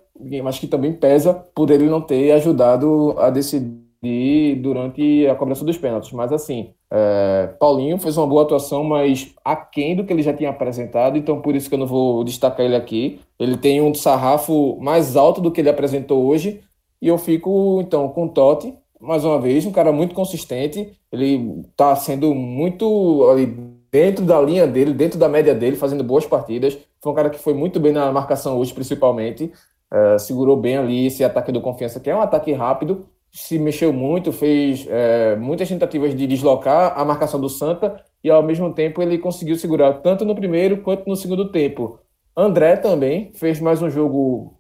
mas 0.44 0.58
que 0.58 0.68
também 0.68 0.94
pesa 0.94 1.34
por 1.34 1.70
ele 1.70 1.90
não 1.90 2.02
ter 2.02 2.32
ajudado 2.32 3.16
a 3.20 3.30
decidir 3.30 3.85
de, 4.06 4.56
durante 4.62 5.28
a 5.28 5.36
cobrança 5.36 5.66
dos 5.66 5.78
pênaltis. 5.78 6.12
Mas 6.12 6.32
assim, 6.32 6.74
é, 6.92 7.48
Paulinho 7.60 7.98
fez 7.98 8.18
uma 8.18 8.28
boa 8.28 8.44
atuação, 8.44 8.84
mas 8.84 9.34
aquém 9.44 9.96
do 9.96 10.04
que 10.04 10.14
ele 10.14 10.22
já 10.22 10.34
tinha 10.34 10.52
apresentado, 10.52 11.18
então 11.18 11.42
por 11.42 11.56
isso 11.56 11.68
que 11.68 11.76
eu 11.76 11.80
não 11.80 11.88
vou 11.88 12.24
destacar 12.24 12.66
ele 12.66 12.76
aqui. 12.76 13.20
Ele 13.40 13.58
tem 13.58 13.82
um 13.82 13.94
sarrafo 13.94 14.78
mais 14.80 15.16
alto 15.16 15.42
do 15.42 15.52
que 15.52 15.62
ele 15.62 15.70
apresentou 15.70 16.26
hoje, 16.26 16.62
e 17.02 17.08
eu 17.08 17.18
fico 17.18 17.82
então 17.82 18.08
com 18.10 18.26
o 18.26 18.30
Totti, 18.30 18.74
mais 19.02 19.26
uma 19.26 19.40
vez, 19.40 19.66
um 19.66 19.72
cara 19.72 19.92
muito 19.92 20.16
consistente, 20.16 20.94
ele 21.12 21.62
está 21.70 21.96
sendo 21.96 22.34
muito 22.34 23.28
ali, 23.30 23.46
dentro 23.92 24.26
da 24.26 24.42
linha 24.42 24.66
dele, 24.66 24.94
dentro 24.94 25.20
da 25.20 25.30
média 25.30 25.54
dele, 25.54 25.76
fazendo 25.76 26.04
boas 26.04 26.26
partidas. 26.26 26.78
Foi 27.02 27.12
um 27.12 27.16
cara 27.16 27.30
que 27.30 27.40
foi 27.40 27.54
muito 27.54 27.80
bem 27.80 27.92
na 27.92 28.12
marcação 28.12 28.58
hoje, 28.58 28.74
principalmente. 28.74 29.52
Uh, 29.94 30.18
segurou 30.18 30.58
bem 30.58 30.78
ali 30.78 31.06
esse 31.08 31.24
ataque 31.24 31.52
do 31.52 31.62
confiança, 31.62 32.00
que 32.00 32.10
é 32.10 32.16
um 32.16 32.22
ataque 32.22 32.52
rápido, 32.52 33.06
se 33.36 33.60
mexeu 33.60 33.92
muito, 33.92 34.32
fez 34.32 34.88
é, 34.90 35.36
muitas 35.36 35.68
tentativas 35.68 36.16
de 36.16 36.26
deslocar 36.26 36.98
a 36.98 37.04
marcação 37.04 37.40
do 37.40 37.50
Santa 37.50 38.02
e 38.24 38.30
ao 38.30 38.42
mesmo 38.42 38.74
tempo 38.74 39.02
ele 39.02 39.18
conseguiu 39.18 39.58
segurar 39.58 39.96
tanto 39.96 40.24
no 40.24 40.34
primeiro 40.34 40.78
quanto 40.78 41.06
no 41.06 41.18
segundo 41.18 41.52
tempo. 41.52 42.00
André 42.36 42.78
também 42.78 43.34
fez 43.36 43.60
mais 43.60 43.82
um 43.82 43.90
jogo 43.90 44.58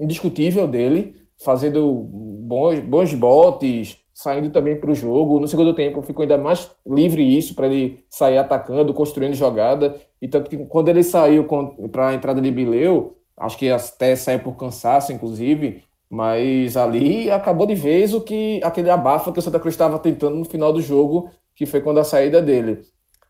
indiscutível 0.00 0.66
dele, 0.66 1.14
fazendo 1.44 1.92
bons, 1.92 2.80
bons 2.80 3.14
botes, 3.14 3.98
saindo 4.12 4.50
também 4.50 4.80
para 4.80 4.90
o 4.90 4.96
jogo. 4.96 5.38
No 5.38 5.46
segundo 5.46 5.72
tempo 5.72 6.02
ficou 6.02 6.22
ainda 6.22 6.36
mais 6.36 6.68
livre 6.84 7.22
isso 7.22 7.54
para 7.54 7.68
ele 7.68 8.04
sair 8.10 8.38
atacando, 8.38 8.92
construindo 8.92 9.34
jogada. 9.34 9.94
E 10.20 10.26
tanto 10.26 10.50
que 10.50 10.56
quando 10.66 10.88
ele 10.88 11.04
saiu 11.04 11.46
para 11.92 12.08
a 12.08 12.14
entrada 12.14 12.40
de 12.40 12.50
Bileu, 12.50 13.16
acho 13.36 13.56
que 13.56 13.70
até 13.70 14.16
saiu 14.16 14.40
por 14.40 14.56
cansaço, 14.56 15.12
inclusive, 15.12 15.84
mas 16.10 16.76
ali 16.76 17.30
acabou 17.30 17.66
de 17.66 17.74
vez 17.74 18.14
o 18.14 18.20
que 18.20 18.60
aquele 18.62 18.90
abafa 18.90 19.32
que 19.32 19.38
o 19.38 19.42
Santa 19.42 19.60
Cruz 19.60 19.74
estava 19.74 19.98
tentando 19.98 20.36
no 20.36 20.44
final 20.44 20.72
do 20.72 20.80
jogo, 20.80 21.30
que 21.54 21.66
foi 21.66 21.80
quando 21.80 22.00
a 22.00 22.04
saída 22.04 22.40
dele. 22.40 22.82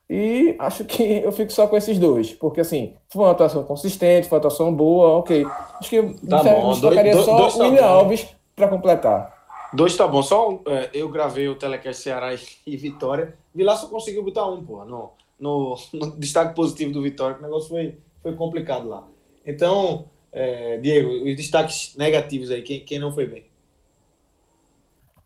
E 0.09 0.55
acho 0.59 0.85
que 0.85 1.03
eu 1.25 1.33
fico 1.33 1.53
só 1.53 1.67
com 1.67 1.77
esses 1.77 1.99
dois, 1.99 2.33
porque 2.33 2.61
assim, 2.61 2.95
foi 3.09 3.23
uma 3.25 3.33
atuação 3.33 3.65
consistente, 3.65 4.29
foi 4.29 4.37
uma 4.37 4.41
atuação 4.41 4.73
boa, 4.73 5.19
ok. 5.19 5.47
Acho 5.79 5.91
que 5.91 6.03
tá 6.27 6.43
bom. 6.43 6.71
destacaria 6.71 7.13
dois, 7.13 7.25
só 7.25 7.37
dois 7.37 7.55
o 7.55 7.59
tá 7.59 7.65
William 7.65 7.85
Alves 7.87 8.29
para 8.55 8.69
completar. 8.69 9.39
Dois 9.73 9.95
tá 9.97 10.07
bom, 10.07 10.23
só 10.23 10.61
é, 10.67 10.91
eu 10.95 11.11
gravei 11.11 11.47
o 11.49 11.55
Telecast 11.55 12.03
Ceará 12.03 12.35
e 12.67 12.77
Vitória. 12.77 13.37
Vilar 13.55 13.77
só 13.77 13.89
conseguiu 13.89 14.23
botar 14.23 14.47
um, 14.47 14.65
pô, 14.65 14.85
no, 14.85 15.11
no, 15.39 15.77
no 15.93 16.11
destaque 16.13 16.55
positivo 16.55 16.93
do 16.93 17.03
Vitória, 17.03 17.35
que 17.35 17.43
o 17.43 17.45
negócio 17.45 17.69
foi, 17.69 17.99
foi 18.23 18.35
complicado 18.35 18.89
lá. 18.89 19.05
Então, 19.45 20.07
é, 20.33 20.79
Diego, 20.79 21.11
os 21.29 21.37
destaques 21.37 21.95
negativos 21.97 22.51
aí, 22.51 22.63
quem, 22.63 22.81
quem 22.81 22.99
não 22.99 23.13
foi 23.13 23.27
bem? 23.27 23.47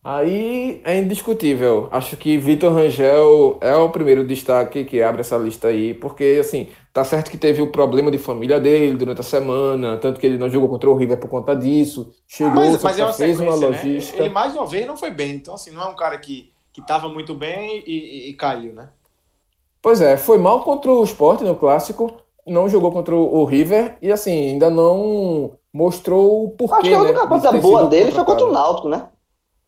Aí 0.05 0.81
é 0.85 0.99
indiscutível. 0.99 1.89
Acho 1.93 2.17
que 2.17 2.37
Vitor 2.37 2.73
Rangel 2.73 3.59
é 3.61 3.77
o 3.77 3.89
primeiro 3.89 4.27
destaque 4.27 4.85
que 4.85 5.01
abre 5.01 5.21
essa 5.21 5.37
lista 5.37 5.69
aí, 5.69 5.95
porque 5.95 6.39
assim, 6.41 6.69
tá 6.93 7.05
certo 7.05 7.31
que 7.31 7.39
teve 7.39 7.63
o 7.63 7.71
problema 7.71 8.11
de 8.11 8.19
família 8.19 8.59
dele 8.59 8.97
durante 8.97 9.21
a 9.21 9.25
semana, 9.25 9.97
tanto 9.99 10.19
que 10.19 10.27
ele 10.27 10.39
não 10.39 10.51
jogou 10.51 10.69
contra 10.69 10.91
o 10.91 10.97
River 10.97 11.19
por 11.19 11.31
conta 11.31 11.55
disso. 11.55 12.13
Chegou, 12.27 12.53
mas, 12.53 12.83
mas 12.83 12.99
é 12.99 13.05
uma 13.05 13.13
fez 13.13 13.39
uma 13.39 13.57
né? 13.57 13.67
logística. 13.67 14.19
Né? 14.19 14.25
Ele 14.25 14.35
mais 14.35 14.55
uma 14.55 14.67
vez 14.67 14.87
não 14.87 14.97
foi 14.97 15.13
bem, 15.13 15.37
então 15.37 15.55
assim, 15.55 15.71
não 15.71 15.83
é 15.83 15.87
um 15.87 15.97
cara 15.97 16.19
que 16.19 16.53
que 16.73 16.81
estava 16.81 17.09
muito 17.09 17.35
bem 17.35 17.83
e, 17.87 17.93
e, 17.93 18.31
e 18.31 18.35
caiu, 18.35 18.73
né? 18.73 18.89
Pois 19.81 20.01
é, 20.01 20.17
foi 20.17 20.39
mal 20.39 20.63
contra 20.63 20.91
o 20.91 21.05
Sport 21.05 21.43
no 21.43 21.57
clássico, 21.57 22.22
não 22.47 22.69
jogou 22.69 22.91
contra 22.91 23.15
o 23.15 23.45
River 23.45 23.97
e 24.03 24.11
assim, 24.11 24.51
ainda 24.51 24.69
não 24.69 25.53
mostrou 25.73 26.45
o 26.45 26.51
porquê. 26.51 26.75
Acho 26.75 26.89
que 26.89 26.95
a 26.95 27.01
única 27.01 27.23
né, 27.23 27.29
coisa 27.29 27.53
boa 27.53 27.87
dele 27.87 28.13
foi 28.13 28.25
contra 28.25 28.47
o 28.47 28.53
Náutico, 28.53 28.89
né? 28.89 29.09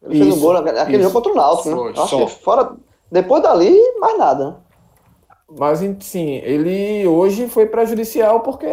Ele 0.02 0.14
isso, 0.14 0.24
fez 0.24 0.36
um 0.36 0.40
gol 0.40 0.52
naquele 0.52 1.02
jogo 1.02 1.14
contra 1.14 1.32
o 1.32 1.36
Náutico, 1.36 1.68
né? 1.70 1.92
Acho 1.96 2.08
só. 2.08 2.24
que 2.24 2.30
fora. 2.30 2.76
Depois 3.10 3.42
dali, 3.42 3.76
mais 3.98 4.18
nada, 4.18 4.50
né? 4.50 4.56
Mas 5.56 5.80
sim, 6.00 6.36
ele 6.42 7.06
hoje 7.06 7.48
foi 7.48 7.66
prejudicial 7.66 8.40
porque 8.40 8.66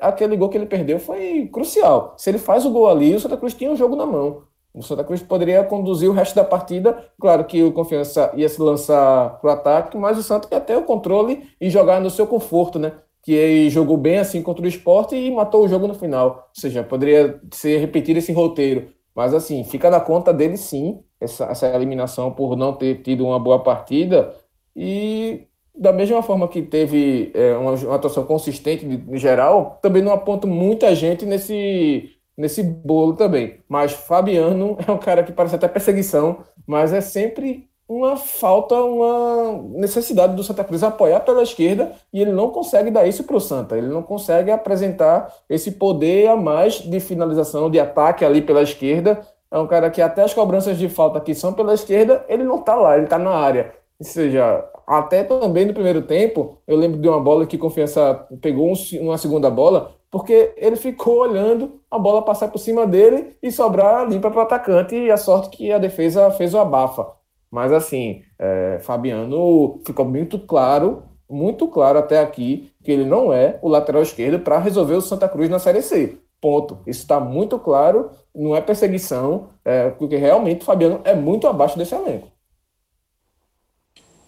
aquele 0.00 0.36
gol 0.36 0.48
que 0.48 0.56
ele 0.56 0.66
perdeu 0.66 1.00
foi 1.00 1.48
crucial. 1.52 2.14
Se 2.16 2.30
ele 2.30 2.38
faz 2.38 2.64
o 2.64 2.70
gol 2.70 2.88
ali, 2.88 3.14
o 3.14 3.20
Santa 3.20 3.36
Cruz 3.36 3.54
tinha 3.54 3.70
o 3.70 3.72
um 3.72 3.76
jogo 3.76 3.96
na 3.96 4.06
mão. 4.06 4.42
O 4.72 4.82
Santa 4.82 5.02
Cruz 5.02 5.22
poderia 5.22 5.64
conduzir 5.64 6.08
o 6.08 6.12
resto 6.12 6.36
da 6.36 6.44
partida. 6.44 7.10
Claro 7.20 7.44
que 7.44 7.64
o 7.64 7.72
Confiança 7.72 8.30
ia 8.36 8.48
se 8.48 8.60
lançar 8.60 9.40
para 9.40 9.48
o 9.48 9.52
ataque, 9.52 9.96
mas 9.96 10.18
o 10.18 10.22
Santa 10.22 10.46
ia 10.52 10.60
ter 10.60 10.76
o 10.76 10.84
controle 10.84 11.48
e 11.60 11.70
jogar 11.70 12.00
no 12.00 12.10
seu 12.10 12.26
conforto, 12.26 12.78
né? 12.78 12.92
Que 13.28 13.68
jogou 13.68 13.98
bem 13.98 14.16
assim 14.16 14.42
contra 14.42 14.64
o 14.64 14.66
esporte 14.66 15.14
e 15.14 15.30
matou 15.30 15.62
o 15.62 15.68
jogo 15.68 15.86
no 15.86 15.92
final. 15.92 16.48
Ou 16.48 16.60
seja, 16.60 16.82
poderia 16.82 17.38
ser 17.52 17.76
repetido 17.76 18.18
esse 18.18 18.32
roteiro. 18.32 18.88
Mas 19.14 19.34
assim, 19.34 19.64
fica 19.64 19.90
na 19.90 20.00
conta 20.00 20.32
dele 20.32 20.56
sim, 20.56 21.00
essa, 21.20 21.44
essa 21.44 21.68
eliminação 21.68 22.32
por 22.32 22.56
não 22.56 22.72
ter 22.72 23.02
tido 23.02 23.26
uma 23.26 23.38
boa 23.38 23.62
partida. 23.62 24.34
E 24.74 25.46
da 25.76 25.92
mesma 25.92 26.22
forma 26.22 26.48
que 26.48 26.62
teve 26.62 27.30
é, 27.34 27.54
uma, 27.54 27.72
uma, 27.72 27.96
atuação 27.96 28.24
consistente 28.24 28.86
no 28.86 29.18
geral, 29.18 29.78
também 29.82 30.00
não 30.02 30.12
aponta 30.12 30.46
muita 30.46 30.94
gente 30.94 31.26
nesse, 31.26 32.08
nesse 32.34 32.62
bolo 32.62 33.12
também. 33.12 33.58
Mas 33.68 33.92
Fabiano 33.92 34.78
é 34.88 34.90
um 34.90 34.96
cara 34.96 35.22
que 35.22 35.32
parece 35.32 35.54
até 35.54 35.68
perseguição, 35.68 36.44
mas 36.66 36.94
é 36.94 37.02
sempre 37.02 37.67
uma 37.88 38.16
falta, 38.16 38.74
uma 38.74 39.62
necessidade 39.78 40.36
do 40.36 40.44
Santa 40.44 40.62
Cruz 40.62 40.82
apoiar 40.82 41.20
pela 41.20 41.42
esquerda 41.42 41.92
e 42.12 42.20
ele 42.20 42.32
não 42.32 42.50
consegue 42.50 42.90
dar 42.90 43.06
isso 43.06 43.24
para 43.24 43.36
o 43.36 43.40
Santa. 43.40 43.78
Ele 43.78 43.88
não 43.88 44.02
consegue 44.02 44.50
apresentar 44.50 45.34
esse 45.48 45.72
poder 45.72 46.28
a 46.28 46.36
mais 46.36 46.74
de 46.74 47.00
finalização, 47.00 47.70
de 47.70 47.80
ataque 47.80 48.24
ali 48.24 48.42
pela 48.42 48.62
esquerda. 48.62 49.20
É 49.50 49.58
um 49.58 49.66
cara 49.66 49.90
que 49.90 50.02
até 50.02 50.22
as 50.22 50.34
cobranças 50.34 50.76
de 50.76 50.88
falta 50.88 51.18
que 51.20 51.34
são 51.34 51.54
pela 51.54 51.72
esquerda, 51.72 52.24
ele 52.28 52.44
não 52.44 52.56
está 52.56 52.74
lá, 52.74 52.94
ele 52.96 53.04
está 53.04 53.18
na 53.18 53.30
área. 53.30 53.72
Ou 53.98 54.04
seja, 54.04 54.64
até 54.86 55.24
também 55.24 55.64
no 55.64 55.72
primeiro 55.72 56.02
tempo, 56.02 56.58
eu 56.66 56.76
lembro 56.76 57.00
de 57.00 57.08
uma 57.08 57.18
bola 57.18 57.46
que 57.46 57.56
Confiança 57.56 58.26
pegou 58.42 58.72
uma 59.00 59.16
segunda 59.16 59.50
bola, 59.50 59.92
porque 60.10 60.54
ele 60.56 60.76
ficou 60.76 61.18
olhando 61.20 61.80
a 61.90 61.98
bola 61.98 62.22
passar 62.22 62.48
por 62.48 62.58
cima 62.58 62.86
dele 62.86 63.36
e 63.42 63.50
sobrar 63.50 64.06
limpa 64.06 64.30
para 64.30 64.40
o 64.40 64.42
atacante, 64.42 64.94
e 64.94 65.10
a 65.10 65.16
sorte 65.16 65.50
que 65.56 65.72
a 65.72 65.78
defesa 65.78 66.30
fez 66.30 66.54
o 66.54 66.58
abafa. 66.58 67.17
Mas 67.50 67.72
assim, 67.72 68.22
é, 68.38 68.78
Fabiano 68.82 69.80
ficou 69.84 70.04
muito 70.04 70.38
claro 70.38 71.02
muito 71.28 71.68
claro 71.68 71.98
até 71.98 72.20
aqui 72.20 72.72
que 72.82 72.90
ele 72.90 73.04
não 73.04 73.32
é 73.32 73.58
o 73.60 73.68
lateral 73.68 74.02
esquerdo 74.02 74.40
para 74.40 74.58
resolver 74.58 74.94
o 74.94 75.02
Santa 75.02 75.28
Cruz 75.28 75.50
na 75.50 75.58
Série 75.58 75.82
C. 75.82 76.16
Ponto. 76.40 76.78
Isso 76.86 77.00
está 77.00 77.20
muito 77.20 77.58
claro, 77.58 78.10
não 78.34 78.56
é 78.56 78.60
perseguição, 78.60 79.50
é, 79.64 79.90
porque 79.90 80.16
realmente 80.16 80.62
o 80.62 80.64
Fabiano 80.64 81.00
é 81.04 81.14
muito 81.14 81.46
abaixo 81.46 81.76
desse 81.76 81.94
elenco. 81.94 82.28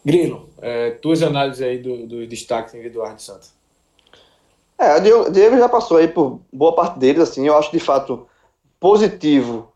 Grilo, 0.04 0.48
é, 0.60 0.90
tuas 0.90 1.22
análises 1.22 1.62
aí 1.62 1.78
dos 1.78 2.08
do 2.08 2.26
destaques 2.26 2.74
individuais 2.74 3.16
de 3.16 3.22
Santa. 3.22 3.46
É, 4.78 4.96
o 4.96 5.30
Diego 5.30 5.58
já 5.58 5.68
passou 5.68 5.98
aí 5.98 6.08
por 6.08 6.40
boa 6.52 6.74
parte 6.74 6.98
deles, 6.98 7.22
assim, 7.22 7.46
eu 7.46 7.56
acho 7.56 7.70
de 7.70 7.78
fato 7.78 8.26
positivo. 8.78 9.70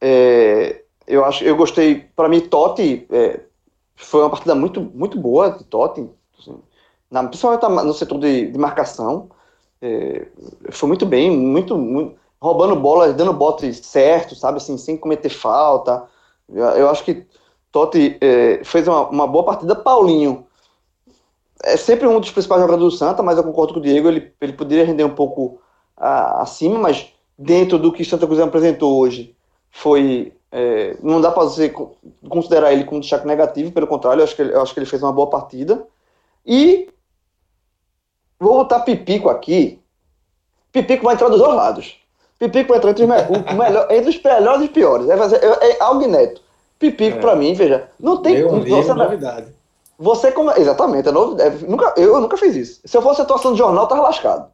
É, 0.00 0.79
eu 1.10 1.24
acho, 1.24 1.44
eu 1.44 1.56
gostei, 1.56 2.06
para 2.16 2.28
mim, 2.28 2.40
Totti 2.40 3.06
é, 3.10 3.40
foi 3.96 4.20
uma 4.20 4.30
partida 4.30 4.54
muito, 4.54 4.80
muito 4.80 5.18
boa 5.18 5.50
de 5.50 5.64
Totti, 5.64 6.08
assim, 6.38 6.58
na, 7.10 7.24
principalmente 7.24 7.86
no 7.86 7.92
setor 7.94 8.18
de, 8.18 8.50
de 8.50 8.58
marcação. 8.58 9.28
É, 9.82 10.26
foi 10.70 10.88
muito 10.88 11.06
bem, 11.06 11.30
muito, 11.30 11.76
muito, 11.76 12.16
roubando 12.40 12.76
bola, 12.76 13.12
dando 13.12 13.32
bote 13.32 13.72
certo, 13.74 14.34
sabe, 14.34 14.58
assim, 14.58 14.78
sem 14.78 14.96
cometer 14.96 15.30
falta. 15.30 16.06
Eu, 16.48 16.64
eu 16.64 16.88
acho 16.88 17.04
que 17.04 17.26
Totti 17.70 18.16
é, 18.20 18.62
fez 18.64 18.88
uma, 18.88 19.08
uma, 19.08 19.26
boa 19.26 19.44
partida. 19.44 19.74
Paulinho 19.74 20.46
é 21.62 21.76
sempre 21.76 22.06
um 22.06 22.18
dos 22.18 22.30
principais 22.30 22.60
jogadores 22.60 22.92
do 22.92 22.98
Santa, 22.98 23.22
mas 23.22 23.36
eu 23.36 23.44
concordo 23.44 23.74
com 23.74 23.80
o 23.80 23.82
Diego, 23.82 24.08
ele, 24.08 24.32
ele 24.40 24.52
poderia 24.52 24.84
render 24.84 25.04
um 25.04 25.14
pouco 25.14 25.60
a, 25.96 26.42
acima, 26.42 26.78
mas 26.78 27.12
dentro 27.38 27.78
do 27.78 27.92
que 27.92 28.04
Santa 28.04 28.26
Cruz 28.26 28.40
apresentou 28.40 28.98
hoje, 28.98 29.36
foi. 29.70 30.32
É, 30.52 30.96
não 31.02 31.20
dá 31.20 31.30
para 31.30 31.44
você 31.44 31.72
considerar 32.28 32.72
ele 32.72 32.84
como 32.84 33.00
destaque 33.00 33.26
negativo, 33.26 33.70
pelo 33.70 33.86
contrário, 33.86 34.20
eu 34.20 34.24
acho, 34.24 34.34
que 34.34 34.42
ele, 34.42 34.52
eu 34.52 34.60
acho 34.60 34.74
que 34.74 34.80
ele 34.80 34.86
fez 34.86 35.02
uma 35.02 35.12
boa 35.12 35.30
partida. 35.30 35.86
E 36.44 36.88
vou 38.38 38.54
botar 38.54 38.80
Pipico 38.80 39.28
aqui. 39.28 39.80
Pipico 40.72 41.04
vai 41.04 41.14
entrar 41.14 41.28
dos 41.28 41.38
dois 41.38 41.54
lados. 41.54 42.00
Pipico 42.38 42.70
vai 42.70 42.78
entrar 42.78 42.90
entre 42.90 43.04
os, 43.04 43.08
me 43.08 43.54
melhor, 43.54 43.86
entre 43.90 44.10
os 44.10 44.22
melhores 44.22 44.62
e 44.62 44.64
os 44.64 44.70
piores. 44.70 45.06
Fazer, 45.06 45.44
é, 45.44 45.70
é 45.72 45.82
algo 45.82 46.02
inédito. 46.02 46.42
Pipico, 46.78 47.18
é. 47.18 47.20
para 47.20 47.36
mim, 47.36 47.52
veja, 47.54 47.88
não 48.00 48.22
tem 48.22 48.42
como. 48.42 48.64
Você, 48.64 48.94
novidade. 48.94 49.54
Você 49.98 50.32
como. 50.32 50.50
Exatamente, 50.52 51.08
é 51.08 51.12
novo, 51.12 51.40
é, 51.40 51.50
nunca, 51.68 51.92
eu, 51.96 52.14
eu, 52.14 52.20
nunca 52.20 52.38
fiz 52.38 52.56
isso. 52.56 52.80
Se 52.84 52.96
eu 52.96 53.02
fosse 53.02 53.20
atuação 53.20 53.52
de 53.52 53.58
jornal, 53.58 53.86
tava 53.86 54.00
lascado. 54.00 54.50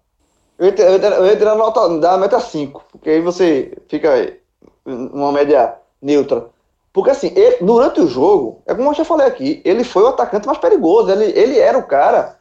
Eu 0.59 0.67
ia, 0.67 0.75
eu 0.75 0.99
ia, 0.99 1.07
eu 1.07 1.27
ia 1.27 1.37
tirar 1.37 1.55
nota 1.55 1.89
da 2.01 2.19
meta 2.19 2.41
5, 2.41 2.85
porque 2.91 3.11
aí 3.11 3.21
você 3.21 3.79
fica 3.89 4.37
uma 4.85 5.31
média 5.31 5.77
neutra. 6.07 6.47
Porque 6.93 7.11
assim, 7.11 7.33
ele, 7.37 7.59
durante 7.61 8.01
o 8.01 8.07
jogo, 8.07 8.63
é 8.65 8.75
como 8.75 8.89
eu 8.89 8.95
já 8.95 9.05
falei 9.05 9.27
aqui, 9.27 9.61
ele 9.65 9.85
foi 9.85 10.03
o 10.05 10.09
atacante 10.09 10.47
mais 10.47 10.59
perigoso. 10.59 11.11
Ele, 11.11 11.25
ele 11.39 11.59
era 11.59 11.77
o 11.77 11.87
cara 11.87 12.39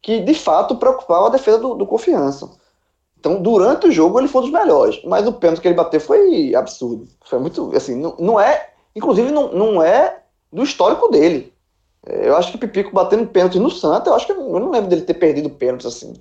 que 0.00 0.20
de 0.20 0.34
fato 0.34 0.76
preocupava 0.76 1.26
a 1.26 1.30
defesa 1.30 1.58
do, 1.58 1.74
do 1.74 1.86
confiança. 1.86 2.48
Então, 3.18 3.42
durante 3.42 3.86
o 3.86 3.92
jogo, 3.92 4.18
ele 4.18 4.28
foi 4.28 4.40
um 4.40 4.44
dos 4.44 4.52
melhores. 4.52 5.02
Mas 5.04 5.26
o 5.26 5.32
pênalti 5.34 5.60
que 5.60 5.68
ele 5.68 5.74
bateu 5.74 6.00
foi 6.00 6.54
absurdo. 6.54 7.06
Foi 7.26 7.38
muito. 7.38 7.76
Assim, 7.76 7.94
não, 7.94 8.16
não 8.18 8.40
é. 8.40 8.70
Inclusive, 8.96 9.30
não, 9.30 9.52
não 9.52 9.82
é 9.82 10.22
do 10.50 10.62
histórico 10.62 11.08
dele. 11.08 11.52
É, 12.06 12.28
eu 12.28 12.36
acho 12.36 12.50
que 12.50 12.58
Pipico 12.58 12.94
batendo 12.94 13.26
pênalti 13.26 13.58
no 13.58 13.70
Santa, 13.70 14.08
eu 14.08 14.14
acho 14.14 14.24
que 14.24 14.32
eu 14.32 14.58
não 14.58 14.70
lembro 14.70 14.88
dele 14.88 15.02
ter 15.02 15.14
perdido 15.14 15.50
pênalti 15.50 15.86
assim. 15.86 16.14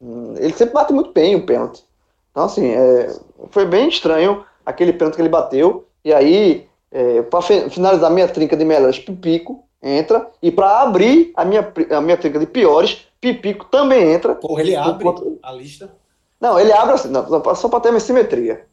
Hum, 0.00 0.34
ele 0.36 0.52
sempre 0.52 0.74
bate 0.74 0.92
muito 0.92 1.12
bem 1.12 1.36
o 1.36 1.46
pênalti. 1.46 1.84
Então, 2.32 2.44
assim, 2.44 2.70
é, 2.70 3.14
foi 3.50 3.64
bem 3.64 3.88
estranho 3.88 4.44
aquele 4.66 4.92
pênalti 4.92 5.14
que 5.14 5.22
ele 5.22 5.28
bateu. 5.28 5.86
E 6.04 6.12
aí, 6.12 6.68
é, 6.90 7.22
para 7.22 7.42
finalizar 7.42 8.10
minha 8.10 8.28
trinca 8.28 8.56
de 8.56 8.64
melhores, 8.64 8.98
Pipico 8.98 9.64
entra. 9.82 10.30
E 10.42 10.50
para 10.50 10.82
abrir 10.82 11.32
a 11.36 11.44
minha, 11.44 11.72
a 11.90 12.00
minha 12.00 12.16
trinca 12.16 12.38
de 12.38 12.46
piores, 12.46 13.06
Pipico 13.20 13.66
também 13.66 14.12
entra. 14.12 14.34
Porra, 14.34 14.62
ele 14.62 14.76
abre 14.76 15.06
a 15.42 15.52
lista? 15.52 15.90
Não, 16.40 16.58
ele 16.58 16.72
abre 16.72 16.94
assim, 16.94 17.08
não, 17.08 17.54
só 17.54 17.68
para 17.68 17.80
ter 17.80 17.90
uma 17.90 18.00
simetria. 18.00 18.66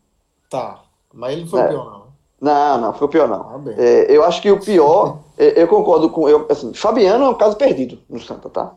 Tá, 0.50 0.82
mas 1.14 1.34
ele 1.34 1.42
não 1.42 1.50
foi 1.50 1.60
é. 1.62 1.66
o 1.66 1.70
pior, 1.70 1.86
não. 1.86 2.10
Não, 2.42 2.82
não, 2.82 2.94
foi 2.94 3.08
o 3.08 3.10
pior, 3.10 3.28
não. 3.28 3.42
Ah, 3.42 3.74
é, 3.78 4.06
eu 4.10 4.24
acho 4.24 4.42
que 4.42 4.50
o 4.50 4.60
pior, 4.60 5.20
eu 5.38 5.68
concordo 5.68 6.10
com. 6.10 6.28
Eu, 6.28 6.48
assim, 6.50 6.74
Fabiano 6.74 7.26
é 7.26 7.30
um 7.30 7.36
caso 7.36 7.56
perdido 7.56 8.00
no 8.10 8.20
Santa, 8.20 8.50
tá? 8.50 8.74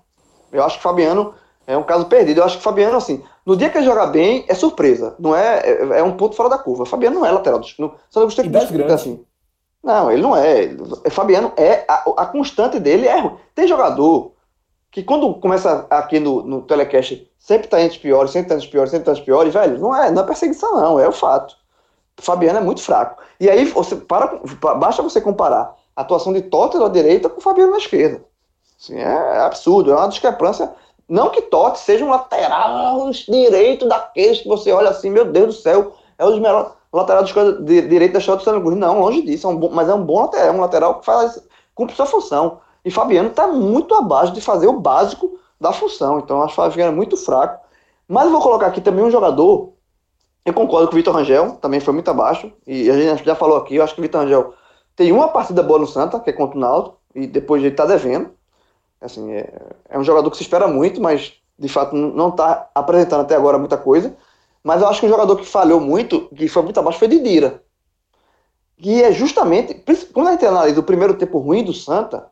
Eu 0.53 0.63
acho 0.63 0.77
que 0.77 0.83
Fabiano 0.83 1.35
é 1.67 1.77
um 1.77 1.83
caso 1.83 2.07
perdido. 2.07 2.41
Eu 2.41 2.45
acho 2.45 2.59
que 2.59 2.63
Fabiano, 2.63 2.97
assim, 2.97 3.23
no 3.45 3.57
dia 3.57 3.71
que 3.71 3.79
ele 3.79 3.85
jogar 3.85 4.07
bem, 4.07 4.45
é 4.49 4.55
surpresa. 4.55 5.15
Não 5.19 5.35
é, 5.35 5.61
é, 5.61 5.99
é 5.99 6.03
um 6.03 6.17
ponto 6.17 6.37
fora 6.37 6.49
da 6.49 6.59
curva. 6.59 6.87
Fabiano 6.87 7.21
não 7.21 7.27
é 7.27 7.31
lateral. 7.31 7.61
Não, 7.79 7.95
só 8.11 8.21
não 8.21 8.27
gostei 8.27 8.45
que 8.45 8.51
assim. 8.93 9.25
Não, 9.83 10.11
ele 10.11 10.23
não 10.23 10.37
é. 10.37 10.71
Fabiano 11.11 11.53
é. 11.57 11.85
A, 11.89 12.05
a 12.19 12.27
constante 12.27 12.79
dele 12.79 13.07
é. 13.07 13.33
Tem 13.55 13.67
jogador 13.67 14.33
que 14.93 15.03
quando 15.03 15.35
começa 15.35 15.87
aqui 15.89 16.21
no, 16.21 16.43
no 16.43 16.63
telecast, 16.63 17.27
sempre 17.39 17.67
tá 17.67 17.81
entre 17.81 17.97
os 17.97 18.03
piores, 18.03 18.31
sempre 18.31 18.51
tá 18.51 18.55
entre 18.55 18.67
os 18.67 18.71
piores, 18.71 18.91
sempre 18.91 19.07
tá 19.07 19.11
entre 19.13 19.23
os 19.23 19.25
piores, 19.25 19.55
velho, 19.55 19.79
não 19.79 19.97
é, 19.97 20.11
não 20.11 20.23
é 20.23 20.27
perseguição, 20.27 20.77
não, 20.77 21.01
é 21.01 21.09
o 21.09 21.13
fato. 21.13 21.57
Fabiano 22.19 22.59
é 22.59 22.63
muito 22.63 22.83
fraco. 22.83 23.23
E 23.41 23.49
aí 23.49 23.65
você 23.65 23.97
para, 23.97 24.39
basta 24.75 25.03
você 25.03 25.19
comparar 25.19 25.75
a 25.97 26.03
atuação 26.03 26.33
de 26.33 26.43
Totti 26.43 26.77
na 26.77 26.89
direita 26.89 27.31
com 27.31 27.41
o 27.41 27.43
Fabiano 27.43 27.73
na 27.73 27.79
esquerda. 27.79 28.23
Assim, 28.79 28.99
é 28.99 29.39
absurdo, 29.41 29.93
é 29.93 29.97
uma 29.97 30.09
discrepância. 30.09 30.71
Não 31.13 31.29
que 31.29 31.43
Totti 31.43 31.79
seja 31.79 32.03
um 32.07 32.09
lateral 32.09 33.11
direito 33.11 33.87
daqueles 33.87 34.41
que 34.41 34.49
você 34.49 34.73
olha 34.73 34.89
assim, 34.89 35.11
meu 35.11 35.27
Deus 35.27 35.57
do 35.57 35.61
céu, 35.61 35.93
é 36.17 36.25
um 36.25 36.31
dos 36.31 36.39
melhores 36.39 36.73
laterais 36.91 37.29
de, 37.67 37.83
direito 37.83 38.15
da 38.15 38.19
história 38.19 38.43
do 38.43 38.63
Cruz. 38.63 38.79
Não, 38.79 38.99
longe 38.99 39.21
disso, 39.21 39.47
é 39.47 39.51
um 39.51 39.57
bom, 39.57 39.69
mas 39.71 39.91
é 39.91 39.95
um 39.95 40.03
bom 40.03 40.23
lateral, 40.23 40.47
é 40.47 40.51
um 40.53 40.61
lateral 40.63 41.01
que 41.01 41.05
faz, 41.05 41.39
cumpre 41.75 41.95
sua 41.95 42.07
função. 42.07 42.61
E 42.83 42.91
Fabiano 42.91 43.29
está 43.29 43.47
muito 43.47 43.95
abaixo 43.95 44.33
de 44.33 44.41
fazer 44.41 44.69
o 44.69 44.81
básico 44.81 45.39
da 45.61 45.71
função. 45.71 46.19
Então 46.19 46.41
acho 46.41 46.55
que 46.55 46.57
Fabiano 46.57 46.93
é 46.93 46.97
muito 46.97 47.19
fraco. 47.19 47.63
Mas 48.09 48.25
eu 48.25 48.33
vou 48.33 48.41
colocar 48.41 48.69
aqui 48.69 48.81
também 48.81 49.05
um 49.05 49.11
jogador. 49.11 49.75
Eu 50.47 50.55
concordo 50.55 50.89
com 50.89 50.95
o 50.95 50.97
Vitor 50.97 51.15
Rangel, 51.15 51.59
também 51.61 51.79
foi 51.79 51.93
muito 51.93 52.11
abaixo. 52.11 52.51
E 52.67 52.91
a 52.91 52.97
gente 52.97 53.23
já 53.23 53.35
falou 53.35 53.59
aqui, 53.59 53.77
eu 53.77 53.85
acho 53.85 53.95
que 53.95 54.01
o 54.01 54.03
Vitor 54.03 54.23
Rangel 54.23 54.55
tem 54.97 55.13
uma 55.13 55.29
partida 55.29 55.63
boa 55.63 55.79
no 55.79 55.87
Santa, 55.87 56.19
que 56.19 56.31
é 56.31 56.33
contra 56.33 56.57
o 56.57 56.61
Náutico, 56.61 56.97
e 57.15 57.27
depois 57.27 57.63
ele 57.63 57.73
está 57.73 57.85
devendo. 57.85 58.31
Assim, 59.03 59.33
é, 59.33 59.53
é, 59.89 59.99
um 59.99 60.05
jogador 60.05 60.31
que 60.31 60.37
se 60.37 60.45
espera 60.45 60.69
muito, 60.69 61.01
mas 61.01 61.35
de 61.59 61.69
fato 61.69 61.95
não 61.95 62.29
está 62.29 62.71
apresentando 62.75 63.23
até 63.23 63.35
agora 63.35 63.59
muita 63.59 63.77
coisa. 63.77 64.17
Mas 64.63 64.81
eu 64.81 64.89
acho 64.89 65.01
que 65.01 65.07
um 65.07 65.11
jogador 65.11 65.37
que 65.37 65.45
falhou 65.45 65.81
muito, 65.81 66.29
que 66.35 66.49
foi 66.49 66.63
muito 66.63 66.79
abaixo, 66.79 66.99
foi 66.99 67.09
Didira. 67.09 67.63
Que 68.77 69.03
é 69.03 69.13
justamente, 69.13 69.75
quando 70.13 70.29
a 70.29 70.33
gente 70.33 70.47
analisa 70.47 70.81
o 70.81 70.85
primeiro 70.85 71.15
tempo 71.15 71.39
ruim 71.39 71.65
do 71.65 71.73
Santa, 71.73 72.29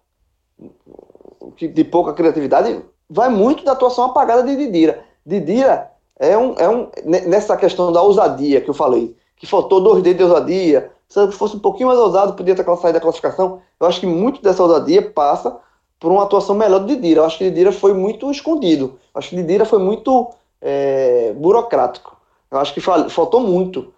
de 1.56 1.84
pouca 1.84 2.12
criatividade, 2.12 2.82
vai 3.08 3.28
muito 3.28 3.64
da 3.64 3.72
atuação 3.72 4.04
apagada 4.04 4.44
de 4.44 4.56
Didira. 4.56 5.04
Didira 5.26 5.90
é 6.18 6.36
um, 6.38 6.54
é 6.54 6.68
um. 6.68 6.88
Nessa 7.04 7.56
questão 7.56 7.90
da 7.90 8.00
ousadia 8.00 8.60
que 8.60 8.70
eu 8.70 8.74
falei, 8.74 9.16
que 9.36 9.46
faltou 9.46 9.80
dois 9.80 10.02
dedos 10.02 10.18
de 10.18 10.32
ousadia. 10.32 10.92
Se 11.08 11.32
fosse 11.32 11.56
um 11.56 11.60
pouquinho 11.60 11.88
mais 11.88 11.98
ousado, 11.98 12.34
podia 12.34 12.54
ter 12.54 12.64
saído 12.64 12.92
da 12.92 13.00
classificação. 13.00 13.60
Eu 13.80 13.86
acho 13.88 13.98
que 13.98 14.06
muito 14.06 14.40
dessa 14.40 14.62
ousadia 14.62 15.10
passa 15.10 15.58
por 16.00 16.10
uma 16.10 16.22
atuação 16.22 16.56
melhor 16.56 16.80
do 16.80 16.86
Didira. 16.86 17.20
Eu 17.20 17.24
acho 17.26 17.36
que 17.36 17.44
Didira 17.44 17.70
foi 17.70 17.92
muito 17.92 18.30
escondido. 18.30 18.98
Eu 19.14 19.18
acho 19.18 19.28
que 19.28 19.36
Didira 19.36 19.66
foi 19.66 19.78
muito 19.78 20.30
é, 20.60 21.32
burocrático. 21.36 22.16
Eu 22.50 22.58
acho 22.58 22.72
que 22.72 22.80
faltou 22.80 23.40
muito. 23.40 23.92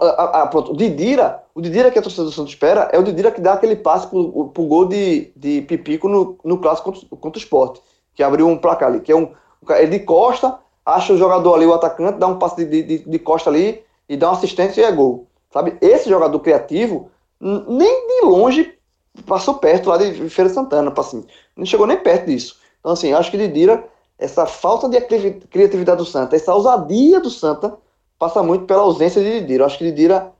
A, 0.00 0.46
pronto, 0.46 0.72
o 0.72 0.76
Didira, 0.76 1.42
o 1.54 1.60
Didira 1.60 1.90
que 1.90 1.98
a 1.98 2.02
torcida 2.02 2.24
do 2.24 2.32
Santos 2.32 2.52
espera 2.52 2.88
é 2.92 2.98
o 2.98 3.02
Didira 3.02 3.30
que 3.30 3.40
dá 3.40 3.52
aquele 3.52 3.76
passe 3.76 4.06
pro, 4.08 4.48
pro 4.48 4.64
gol 4.64 4.86
de, 4.86 5.30
de 5.36 5.62
Pipico 5.62 6.08
no, 6.08 6.38
no 6.42 6.58
clássico 6.58 6.90
contra, 6.90 7.08
contra 7.16 7.38
o 7.38 7.42
esporte, 7.42 7.80
que 8.14 8.22
abriu 8.22 8.48
um 8.48 8.56
placar 8.56 8.88
ali, 8.88 9.00
que 9.00 9.12
é 9.12 9.16
um. 9.16 9.30
Ele 9.70 9.98
de 9.98 10.00
costa, 10.00 10.58
acha 10.84 11.12
o 11.12 11.16
jogador 11.16 11.54
ali, 11.54 11.66
o 11.66 11.72
atacante, 11.72 12.18
dá 12.18 12.26
um 12.26 12.38
passe 12.38 12.64
de, 12.64 12.82
de, 12.82 12.98
de 12.98 13.18
costa 13.18 13.48
ali 13.48 13.82
e 14.08 14.16
dá 14.16 14.28
uma 14.28 14.36
assistência 14.36 14.80
e 14.80 14.84
é 14.84 14.92
gol. 14.92 15.26
Sabe? 15.52 15.76
Esse 15.80 16.08
jogador 16.08 16.38
criativo, 16.40 17.10
nem 17.40 18.08
de 18.08 18.26
longe 18.26 18.74
passou 19.26 19.54
perto 19.54 19.88
lá 19.88 19.96
de 19.96 20.28
Feira 20.28 20.50
Santana, 20.50 20.92
assim, 20.96 21.24
não 21.56 21.64
chegou 21.66 21.86
nem 21.86 21.96
perto 21.96 22.26
disso. 22.26 22.56
Então, 22.80 22.92
assim, 22.92 23.12
acho 23.12 23.30
que 23.30 23.38
Didira, 23.38 23.84
essa 24.18 24.46
falta 24.46 24.88
de 24.88 25.00
criatividade 25.00 25.98
do 25.98 26.04
Santa, 26.04 26.36
essa 26.36 26.54
ousadia 26.54 27.20
do 27.20 27.30
Santa, 27.30 27.76
passa 28.18 28.42
muito 28.42 28.64
pela 28.64 28.82
ausência 28.82 29.22
de 29.22 29.40
Didira. 29.40 29.66
Acho 29.66 29.78
que 29.78 29.84
Didira, 29.84 30.32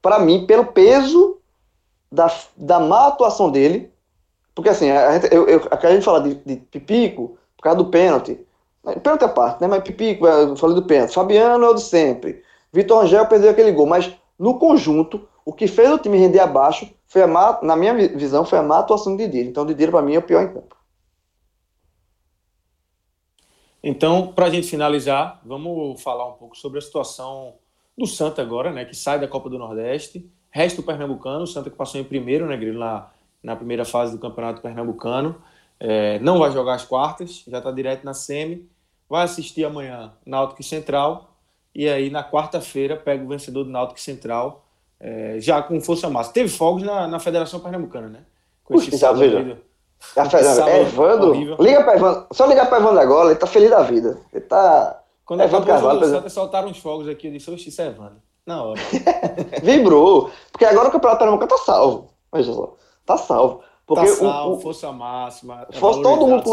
para 0.00 0.18
mim, 0.18 0.46
pelo 0.46 0.66
peso 0.66 1.38
da, 2.10 2.32
da 2.56 2.80
má 2.80 3.08
atuação 3.08 3.50
dele, 3.50 3.92
porque 4.54 4.70
assim, 4.70 4.90
a 4.90 5.18
gente, 5.18 5.32
eu, 5.32 5.46
eu, 5.46 5.68
a 5.70 5.90
gente 5.92 6.04
fala 6.04 6.20
de, 6.20 6.34
de 6.34 6.56
Pipico 6.56 7.38
por 7.56 7.62
causa 7.62 7.78
do 7.78 7.90
pênalti. 7.90 8.44
Pênalti 9.02 9.24
à 9.24 9.28
parte, 9.28 9.60
né? 9.60 9.68
Mas 9.68 9.84
Pipico, 9.84 10.26
eu 10.26 10.56
falei 10.56 10.74
do 10.74 10.82
pênalti. 10.82 11.14
Fabiano 11.14 11.64
é 11.64 11.68
o 11.68 11.74
de 11.74 11.82
sempre. 11.82 12.42
Vitor 12.72 13.04
Angel 13.04 13.24
perdeu 13.26 13.50
aquele 13.50 13.70
gol. 13.70 13.86
Mas 13.86 14.12
no 14.36 14.58
conjunto, 14.58 15.28
o 15.44 15.52
que 15.52 15.68
fez 15.68 15.90
o 15.92 15.98
time 15.98 16.18
render 16.18 16.40
abaixo 16.40 16.92
foi 17.08 17.22
a 17.22 17.26
má, 17.26 17.58
na 17.62 17.74
minha 17.74 17.94
visão, 17.94 18.44
foi 18.44 18.58
a 18.58 18.62
má 18.62 18.78
atuação 18.78 19.16
de 19.16 19.26
Didira. 19.26 19.48
Então, 19.48 19.66
Didira, 19.66 19.90
para 19.90 20.02
mim, 20.02 20.14
é 20.14 20.18
o 20.18 20.22
pior 20.22 20.42
em 20.42 20.52
campo. 20.52 20.76
Então, 23.82 24.32
para 24.32 24.46
a 24.46 24.50
gente 24.50 24.68
finalizar, 24.68 25.40
vamos 25.44 26.00
falar 26.00 26.28
um 26.28 26.34
pouco 26.34 26.56
sobre 26.56 26.78
a 26.78 26.82
situação 26.82 27.54
do 27.96 28.06
Santa 28.06 28.42
agora, 28.42 28.72
né, 28.72 28.84
que 28.84 28.94
sai 28.94 29.18
da 29.18 29.26
Copa 29.26 29.48
do 29.48 29.58
Nordeste, 29.58 30.30
resto 30.50 30.82
do 30.82 30.82
Pernambucano, 30.84 31.42
o 31.42 31.46
Santa 31.46 31.70
que 31.70 31.76
passou 31.76 32.00
em 32.00 32.04
primeiro, 32.04 32.46
né, 32.46 32.56
Grilo, 32.56 32.78
na, 32.78 33.08
na 33.42 33.56
primeira 33.56 33.84
fase 33.84 34.12
do 34.12 34.20
Campeonato 34.20 34.60
Pernambucano, 34.60 35.40
é, 35.80 36.18
não 36.18 36.38
vai 36.38 36.50
jogar 36.50 36.74
as 36.74 36.84
quartas, 36.84 37.44
já 37.46 37.58
está 37.58 37.70
direto 37.70 38.04
na 38.04 38.14
semi. 38.14 38.68
Vai 39.08 39.24
assistir 39.24 39.64
amanhã 39.64 40.12
Náutico 40.26 40.62
Central. 40.62 41.36
E 41.74 41.88
aí, 41.88 42.10
na 42.10 42.28
quarta-feira, 42.28 42.96
pega 42.96 43.24
o 43.24 43.28
vencedor 43.28 43.64
do 43.64 43.70
Náutico 43.70 44.00
Central, 44.00 44.67
é, 45.00 45.36
já 45.38 45.62
com 45.62 45.80
força 45.80 46.08
máxima. 46.08 46.34
Teve 46.34 46.48
fogos 46.48 46.82
na, 46.82 47.06
na 47.06 47.18
Federação 47.18 47.60
Pernambucana, 47.60 48.08
né? 48.08 48.20
Com 48.64 48.74
Puxa, 48.74 48.88
esse 48.88 48.98
sábado, 48.98 49.20
veja. 49.20 49.58
Tá 50.14 50.30
Fernando, 50.30 50.68
é 50.68 50.82
Evandro, 50.82 51.34
liga 51.60 51.82
para 51.82 51.96
Evandro, 51.96 52.26
só 52.32 52.46
ligar 52.46 52.68
para 52.68 52.78
Evandro 52.78 53.00
agora, 53.00 53.30
ele 53.30 53.38
tá 53.38 53.48
feliz 53.48 53.68
da 53.68 53.82
vida. 53.82 54.18
Ele 54.32 54.44
tá. 54.44 55.00
Quando 55.24 55.42
Evandro 55.42 55.66
Carvalho, 55.66 56.00
o 56.00 56.04
Santa 56.04 56.28
soltaram 56.28 56.68
uns 56.68 56.78
fogos 56.78 57.08
aqui, 57.08 57.26
eu 57.26 57.32
disse, 57.32 57.50
oxe, 57.50 57.68
isso 57.68 57.82
é 57.82 57.88
Evandro. 57.88 58.22
Na 58.46 58.62
hora. 58.62 58.80
Vibrou. 59.62 60.30
Porque 60.50 60.64
agora 60.64 60.88
o 60.88 60.92
Campeonato 60.92 61.18
Pernambucano 61.18 61.50
tá 61.50 61.58
salvo. 61.58 62.10
Veja 62.32 62.52
só. 62.52 62.76
Tá 63.04 63.16
salvo. 63.18 63.60
Porque 63.86 64.06
tá 64.06 64.12
salvo, 64.14 64.56
o, 64.56 64.60
força 64.60 64.92
máxima. 64.92 65.66
É 65.70 65.78
força, 65.78 66.02
todo 66.02 66.26
mundo, 66.26 66.44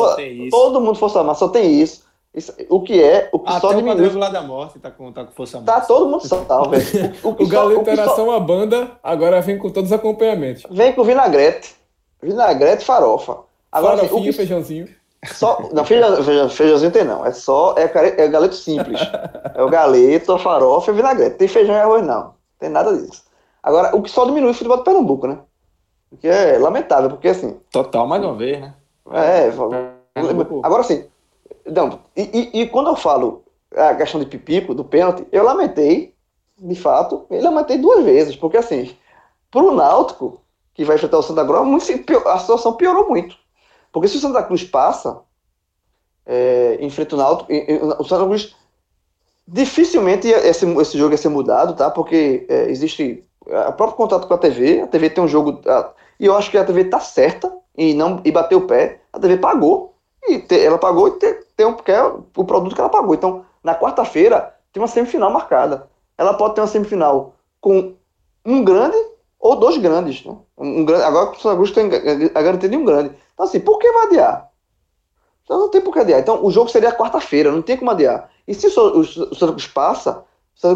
todo 0.50 0.82
mundo 0.82 0.98
força 0.98 1.24
máxima, 1.24 1.48
só 1.48 1.50
tem 1.50 1.82
isso. 1.82 2.05
Isso 2.36 2.54
o 2.70 2.82
que 2.82 3.02
é, 3.02 3.30
o 3.32 3.40
que 3.40 3.50
Até 3.50 3.60
só 3.62 3.70
o 3.70 3.76
diminui. 3.76 4.10
lá 4.10 4.30
da 4.30 4.42
morte 4.42 4.78
tá 4.78 4.92
com, 4.92 5.12
tá 5.12 5.24
com 5.24 5.32
força 5.32 5.62
tá. 5.62 5.80
Tá 5.80 5.82
todo 5.86 6.10
mundo 6.10 6.28
salvo, 6.28 6.72
velho. 6.72 7.16
O, 7.24 7.30
o, 7.30 7.32
o 7.44 7.48
Galo 7.48 7.80
Interação, 7.80 8.26
só... 8.26 8.36
a 8.36 8.40
banda, 8.40 8.92
agora 9.02 9.40
vem 9.42 9.58
com 9.58 9.70
todos 9.70 9.92
os 9.92 9.98
acompanhamentos. 9.98 10.64
Vem 10.70 10.92
com 10.92 11.04
vinagrete. 11.04 11.76
Vinagrete 12.22 12.84
farofa. 12.84 13.38
Agora, 13.72 13.98
Farofinha, 13.98 14.22
o 14.22 14.24
que... 14.24 14.34
feijãozinho. 14.34 14.90
Só, 15.26 15.70
não, 15.74 15.86
feijão, 15.86 16.50
feijãozinho 16.50 16.92
tem 16.92 17.04
não. 17.04 17.26
É 17.26 17.32
só, 17.32 17.74
é, 17.78 17.84
é 18.24 18.28
galeto 18.28 18.56
simples. 18.56 19.00
É 19.56 19.64
o 19.64 19.70
galeto, 19.70 20.34
a 20.34 20.40
farofa 20.40 20.92
e 20.92 20.94
o 20.94 20.98
vinagrete. 20.98 21.38
Tem 21.38 21.48
feijão 21.48 21.74
e 21.74 21.80
arroz 21.80 22.06
não. 22.06 22.34
Tem 22.60 22.70
nada 22.70 22.94
disso. 22.94 23.24
Agora, 23.64 23.96
o 23.96 24.02
que 24.02 24.12
só 24.12 24.26
diminui 24.26 24.52
o 24.52 24.54
futebol 24.54 24.76
do 24.76 24.84
Pernambuco, 24.84 25.28
né? 25.28 25.40
Que 26.20 26.28
é 26.28 26.58
lamentável, 26.58 27.10
porque 27.10 27.30
assim. 27.30 27.58
Total, 27.72 28.06
mais 28.06 28.22
uma 28.22 28.36
vez, 28.36 28.60
né? 28.60 28.74
É, 29.14 29.50
agora 30.62 30.84
sim. 30.84 31.06
Não, 31.66 32.00
e, 32.16 32.22
e, 32.22 32.62
e, 32.62 32.70
quando 32.70 32.88
eu 32.88 32.96
falo 32.96 33.44
a 33.76 33.96
questão 33.96 34.20
de 34.20 34.28
pipico, 34.28 34.74
do 34.74 34.86
pênalti, 34.86 35.26
eu 35.32 35.44
lamentei, 35.44 36.14
de 36.58 36.76
fato, 36.76 37.26
eu 37.30 37.42
lamentei 37.42 37.78
duas 37.78 38.04
vezes, 38.04 38.36
porque 38.36 38.58
assim, 38.58 38.96
pro 39.50 39.74
Náutico, 39.74 40.42
que 40.74 40.86
vai 40.86 40.96
enfrentar 40.96 41.18
o 41.18 41.24
Santa 41.24 41.46
Cruz, 41.46 41.90
a 42.28 42.40
situação 42.40 42.74
piorou 42.74 43.10
muito. 43.10 43.36
Porque 43.92 44.08
se 44.08 44.18
o 44.18 44.20
Santa 44.20 44.44
Cruz 44.44 44.64
passa, 44.64 45.22
é, 46.26 46.78
enfrenta 46.82 47.16
o 47.16 47.18
Náutico, 47.18 47.52
o 48.00 48.04
Santa 48.04 48.26
Cruz 48.26 48.56
dificilmente 49.48 50.28
esse, 50.28 50.66
esse 50.66 50.98
jogo 50.98 51.14
ia 51.14 51.18
ser 51.18 51.30
mudado, 51.30 51.76
tá? 51.76 51.90
Porque 51.90 52.46
é, 52.50 52.70
existe 52.70 53.24
o 53.42 53.74
próprio 53.74 53.98
contato 53.98 54.28
com 54.28 54.34
a 54.34 54.38
TV, 54.38 54.82
a 54.82 54.88
TV 54.88 55.10
tem 55.10 55.24
um 55.24 55.28
jogo, 55.28 55.62
a, 55.68 55.92
e 56.20 56.26
eu 56.26 56.36
acho 56.36 56.50
que 56.50 56.58
a 56.58 56.66
TV 56.66 56.86
tá 56.86 57.00
certa 57.00 57.56
e 57.78 57.94
não 57.94 58.22
e 58.26 58.32
bateu 58.32 58.60
o 58.60 58.68
pé, 58.68 59.02
a 59.14 59.20
TV 59.20 59.38
pagou, 59.38 59.95
e 60.28 60.46
ela 60.64 60.78
pagou 60.78 61.08
e 61.08 61.12
te, 61.12 61.34
tem 61.56 61.66
um, 61.66 61.74
porque 61.74 61.92
é 61.92 62.04
o 62.04 62.44
produto 62.44 62.74
que 62.74 62.82
ela 62.82 62.90
pagou. 62.90 63.14
Então, 63.14 63.46
na 63.64 63.76
quarta-feira, 63.76 64.56
tem 64.72 64.82
uma 64.82 64.88
semifinal 64.88 65.32
marcada. 65.32 65.88
Ela 66.18 66.34
pode 66.34 66.56
ter 66.56 66.62
uma 66.62 66.68
semifinal 66.68 67.34
com 67.62 67.94
um 68.46 68.64
grande 68.64 68.98
ou 69.40 69.56
dois 69.56 69.78
grandes. 69.78 70.24
Né? 70.26 70.36
Um, 70.58 70.82
um, 70.82 70.96
agora 71.04 71.32
o 71.32 71.36
Santa 71.36 71.56
Cruz 71.56 71.72
tem 71.72 71.90
a 72.34 72.42
garantia 72.42 72.70
de 72.70 72.78
um 72.78 72.86
grande. 72.86 73.16
Então, 73.34 73.46
assim, 73.46 73.60
por 73.60 73.80
que 73.80 73.92
vai 73.92 74.08
adiar? 74.08 74.50
Então, 75.44 75.60
não 75.60 75.70
tem 75.70 75.82
por 75.82 75.94
que 75.94 76.00
adiar. 76.00 76.20
Então, 76.20 76.44
o 76.44 76.52
jogo 76.52 76.70
seria 76.70 76.92
quarta-feira, 76.92 77.52
não 77.52 77.62
tem 77.62 77.78
como 77.78 77.92
adiar. 77.92 78.30
E 78.48 78.54
se 78.54 78.68
o, 78.68 78.70
o, 78.70 79.00
o 79.00 79.06
Santa 79.06 79.54
Cruz 79.54 79.68
passa, 79.68 80.24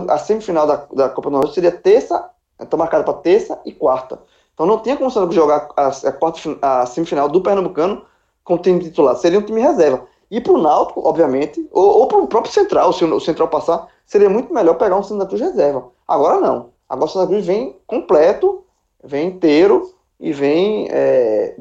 a 0.08 0.18
semifinal 0.18 0.68
da, 0.68 0.76
da 0.94 1.10
Copa 1.10 1.30
do 1.30 1.34
Nordeste 1.34 1.56
seria 1.56 1.72
terça, 1.72 2.30
está 2.60 2.78
marcada 2.78 3.04
para 3.04 3.14
terça 3.16 3.60
e 3.66 3.72
quarta. 3.72 4.20
Então, 4.54 4.66
não 4.66 4.80
tinha 4.80 4.96
como 4.96 5.10
o 5.10 5.12
Santa 5.12 5.26
Cruz 5.28 5.36
jogar 5.36 5.70
a, 5.76 5.88
a, 5.88 6.12
quarta, 6.12 6.40
a 6.62 6.86
semifinal 6.86 7.28
do 7.28 7.42
Pernambucano 7.42 8.06
com 8.50 8.56
o 8.56 8.58
time 8.58 8.80
titular. 8.80 9.16
Seria 9.16 9.38
um 9.38 9.44
time 9.44 9.62
reserva. 9.62 10.08
E 10.32 10.42
para 10.42 10.54
o 10.54 10.58
Náutico, 10.58 11.08
obviamente, 11.08 11.70
ou, 11.72 12.00
ou 12.00 12.08
para 12.08 12.18
o 12.18 12.28
próprio 12.28 12.52
Central, 12.52 12.92
se 12.92 13.06
o 13.06 13.20
Central 13.20 13.48
passar, 13.48 13.88
seria 14.08 14.28
muito 14.28 14.52
melhor 14.52 14.74
pegar 14.74 14.98
um 14.98 15.04
Santa 15.04 15.28
Cruz 15.28 15.40
reserva. 15.40 15.90
Agora 16.08 16.42
não. 16.42 16.72
Agora 16.90 17.06
o 17.06 17.14
Santa 17.14 17.28
Cruz 17.28 17.46
vem 17.46 17.78
completo, 17.86 18.64
vem 19.04 19.28
inteiro 19.28 19.94
e 20.20 20.34
vem 20.34 20.88
é, 20.90 21.56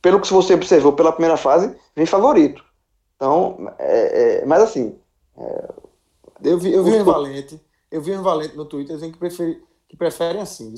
pelo 0.00 0.18
que 0.20 0.32
você 0.32 0.54
observou 0.54 0.94
pela 0.94 1.12
primeira 1.12 1.36
fase, 1.36 1.76
vem 1.94 2.06
favorito. 2.06 2.64
Então, 3.16 3.70
é, 3.78 4.40
é, 4.40 4.46
mas 4.46 4.62
assim. 4.62 4.96
É, 5.36 5.68
eu 6.44 6.58
vi, 6.58 6.72
eu 6.72 6.82
vi 6.82 6.94
um 6.94 7.04
Valente, 7.04 7.60
eu 7.90 8.00
vi 8.00 8.16
um 8.16 8.22
Valente 8.22 8.56
no 8.56 8.64
Twitter 8.64 8.96
dizendo 8.96 9.12
que, 9.12 9.18
prefere, 9.18 9.62
que 9.86 9.96
preferem 9.98 10.40
assim. 10.40 10.72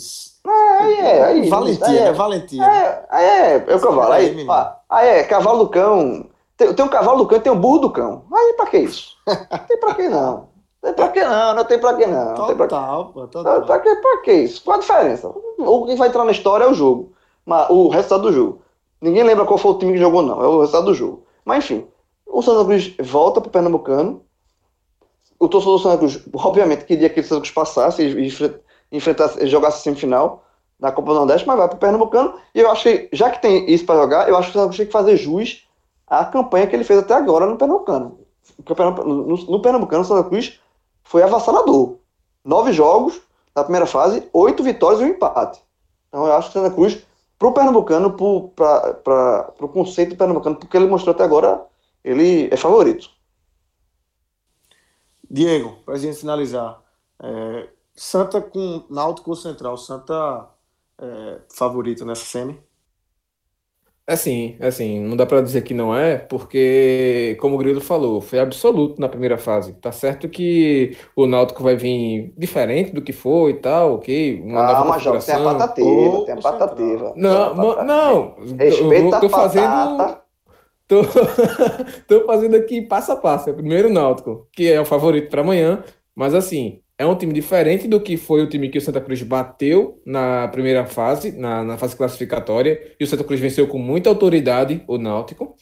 Ah, 0.44 0.78
aí 0.80 0.94
é, 0.94 1.24
aí, 1.24 1.48
valentia, 1.48 1.86
aí 1.86 1.98
é, 1.98 2.12
valentia. 2.12 2.64
É, 2.64 3.06
aí 3.08 3.24
é, 3.24 3.64
é 3.68 3.76
o 3.76 3.80
cavalo. 3.80 4.12
Aí, 4.12 4.46
ah, 4.94 5.04
é, 5.04 5.24
cavalo 5.24 5.64
do 5.64 5.70
cão. 5.70 6.26
Tem, 6.56 6.72
tem 6.72 6.84
um 6.84 6.88
cavalo 6.88 7.18
do 7.18 7.26
cão 7.26 7.38
e 7.38 7.40
tem 7.40 7.52
um 7.52 7.60
burro 7.60 7.78
do 7.78 7.90
cão. 7.90 8.24
Aí 8.32 8.54
pra 8.54 8.66
que 8.66 8.78
isso? 8.78 9.16
Não 9.26 9.58
tem 9.66 9.78
pra 9.78 9.94
que 9.94 10.08
não. 10.08 10.48
Não 10.82 10.92
tem 10.92 10.94
pra 10.94 11.08
que 11.08 11.24
não, 11.24 11.54
não 11.54 11.64
tem 11.64 11.78
pra 11.78 11.94
que 11.94 12.06
não. 12.06 12.34
Total, 12.34 12.46
tem 12.46 12.56
pra... 12.56 12.68
pô, 13.04 13.26
total. 13.26 13.62
Pra 13.62 13.78
que, 13.78 13.96
pra 13.96 14.18
que 14.18 14.32
isso? 14.32 14.62
Qual 14.62 14.76
a 14.76 14.80
diferença? 14.80 15.32
O 15.58 15.86
que 15.86 15.96
vai 15.96 16.08
entrar 16.08 16.24
na 16.24 16.30
história 16.30 16.64
é 16.64 16.68
o 16.68 16.74
jogo. 16.74 17.12
Mas, 17.46 17.70
o 17.70 17.88
resultado 17.88 18.24
do 18.24 18.32
jogo. 18.32 18.62
Ninguém 19.00 19.22
lembra 19.22 19.46
qual 19.46 19.56
foi 19.56 19.70
o 19.70 19.78
time 19.78 19.94
que 19.94 19.98
jogou, 19.98 20.20
não. 20.20 20.42
É 20.42 20.46
o 20.46 20.60
resultado 20.60 20.84
do 20.84 20.94
jogo. 20.94 21.24
Mas 21.42 21.64
enfim, 21.64 21.86
o 22.26 22.42
Santa 22.42 22.66
Cruz 22.66 22.94
volta 23.00 23.40
para 23.40 23.48
o 23.48 23.50
Pernambucano. 23.50 24.22
O 25.38 25.48
torcedor 25.48 25.78
do 25.78 25.82
Santa 25.82 25.98
Cruz, 25.98 26.22
obviamente, 26.34 26.84
queria 26.84 27.08
que 27.08 27.20
o 27.20 27.24
Santa 27.24 27.40
Cruz 27.40 27.50
passasse 27.50 28.02
e 28.02 28.28
enfrentasse, 28.92 29.46
jogasse 29.46 29.78
a 29.78 29.82
semifinal 29.82 30.43
da 30.78 30.92
Copa 30.92 31.12
do 31.12 31.18
Nordeste, 31.18 31.46
mas 31.46 31.56
vai 31.56 31.68
para 31.68 31.76
o 31.76 31.80
Pernambucano. 31.80 32.34
E 32.54 32.60
eu 32.60 32.70
acho 32.70 32.82
que, 32.82 33.08
já 33.12 33.30
que 33.30 33.40
tem 33.40 33.70
isso 33.70 33.86
para 33.86 34.00
jogar, 34.00 34.28
eu 34.28 34.36
acho 34.36 34.50
que 34.50 34.58
o 34.58 34.60
Santa 34.60 34.76
tem 34.76 34.86
que 34.86 34.92
fazer 34.92 35.16
jus 35.16 35.66
à 36.06 36.24
campanha 36.24 36.66
que 36.66 36.74
ele 36.76 36.84
fez 36.84 36.98
até 36.98 37.14
agora 37.14 37.46
no 37.46 37.56
Pernambucano. 37.56 38.18
No, 39.04 39.36
no 39.36 39.62
Pernambucano, 39.62 40.02
o 40.02 40.06
Santa 40.06 40.28
Cruz 40.28 40.60
foi 41.02 41.22
avassalador. 41.22 41.96
Nove 42.44 42.72
jogos 42.72 43.20
na 43.54 43.62
primeira 43.62 43.86
fase, 43.86 44.28
oito 44.32 44.62
vitórias 44.62 45.00
e 45.00 45.04
um 45.04 45.08
empate. 45.08 45.60
Então 46.08 46.26
eu 46.26 46.32
acho 46.32 46.50
que 46.50 46.58
o 46.58 46.62
Santa 46.62 46.74
Cruz 46.74 47.02
para 47.38 47.48
o 47.48 47.52
pernambucano, 47.52 48.12
para 48.12 49.54
o 49.60 49.68
conceito 49.68 50.16
pernambucano, 50.16 50.56
porque 50.56 50.76
ele 50.76 50.86
mostrou 50.86 51.14
até 51.14 51.24
agora, 51.24 51.64
ele 52.02 52.48
é 52.50 52.56
favorito. 52.56 53.10
Diego, 55.28 55.76
para 55.84 55.94
a 55.94 55.98
gente 55.98 56.16
finalizar, 56.16 56.80
é, 57.22 57.68
Santa 57.94 58.40
com 58.40 58.84
Náutico 58.88 59.34
Central, 59.34 59.76
Santa 59.76 60.48
é, 61.00 61.42
favorito 61.54 62.04
nessa 62.04 62.24
semi? 62.24 62.62
Assim, 64.06 64.58
assim, 64.60 65.00
não 65.00 65.16
dá 65.16 65.24
para 65.24 65.40
dizer 65.40 65.62
que 65.62 65.72
não 65.72 65.96
é, 65.96 66.18
porque, 66.18 67.38
como 67.40 67.54
o 67.54 67.58
Grilo 67.58 67.80
falou, 67.80 68.20
foi 68.20 68.38
absoluto 68.38 69.00
na 69.00 69.08
primeira 69.08 69.38
fase. 69.38 69.72
Tá 69.80 69.90
certo 69.92 70.28
que 70.28 70.94
o 71.16 71.26
Náutico 71.26 71.62
vai 71.62 71.74
vir 71.74 72.30
diferente 72.36 72.92
do 72.92 73.00
que 73.00 73.14
foi 73.14 73.52
e 73.52 73.60
tal, 73.60 73.94
ok? 73.94 74.42
Uma 74.42 74.62
nova 74.62 74.84
mas 74.84 75.02
João, 75.02 75.22
tem 75.22 75.34
a 75.34 75.40
patativa, 75.40 76.20
tem 76.20 76.34
a 76.34 76.36
patativa. 76.36 77.16
Não, 77.16 77.54
ma- 77.54 77.84
não, 77.84 78.36
Respeita 78.58 79.16
eu 79.16 79.20
tô 79.20 79.28
a 79.28 79.30
fazendo, 79.30 80.18
tô, 80.88 81.02
tô 82.08 82.26
fazendo 82.26 82.56
aqui 82.56 82.82
passo 82.82 83.12
a 83.12 83.16
passo. 83.16 83.54
Primeiro 83.54 83.88
o 83.90 83.92
Náutico, 83.92 84.48
que 84.52 84.68
é 84.70 84.80
o 84.80 84.86
favorito 84.86 85.30
para 85.30 85.42
amanhã, 85.42 85.84
mas 86.14 86.34
assim, 86.34 86.82
é 86.98 87.06
um 87.06 87.16
time 87.16 87.32
diferente 87.32 87.88
do 87.88 88.00
que 88.00 88.16
foi 88.16 88.42
o 88.42 88.48
time 88.48 88.68
que 88.68 88.78
o 88.78 88.80
Santa 88.80 89.00
Cruz 89.00 89.22
bateu 89.22 90.00
na 90.06 90.48
primeira 90.48 90.86
fase, 90.86 91.32
na, 91.32 91.64
na 91.64 91.76
fase 91.76 91.96
classificatória, 91.96 92.94
e 92.98 93.04
o 93.04 93.06
Santa 93.06 93.24
Cruz 93.24 93.40
venceu 93.40 93.66
com 93.66 93.78
muita 93.78 94.08
autoridade 94.08 94.82
o 94.86 94.96
Náutico. 94.98 95.56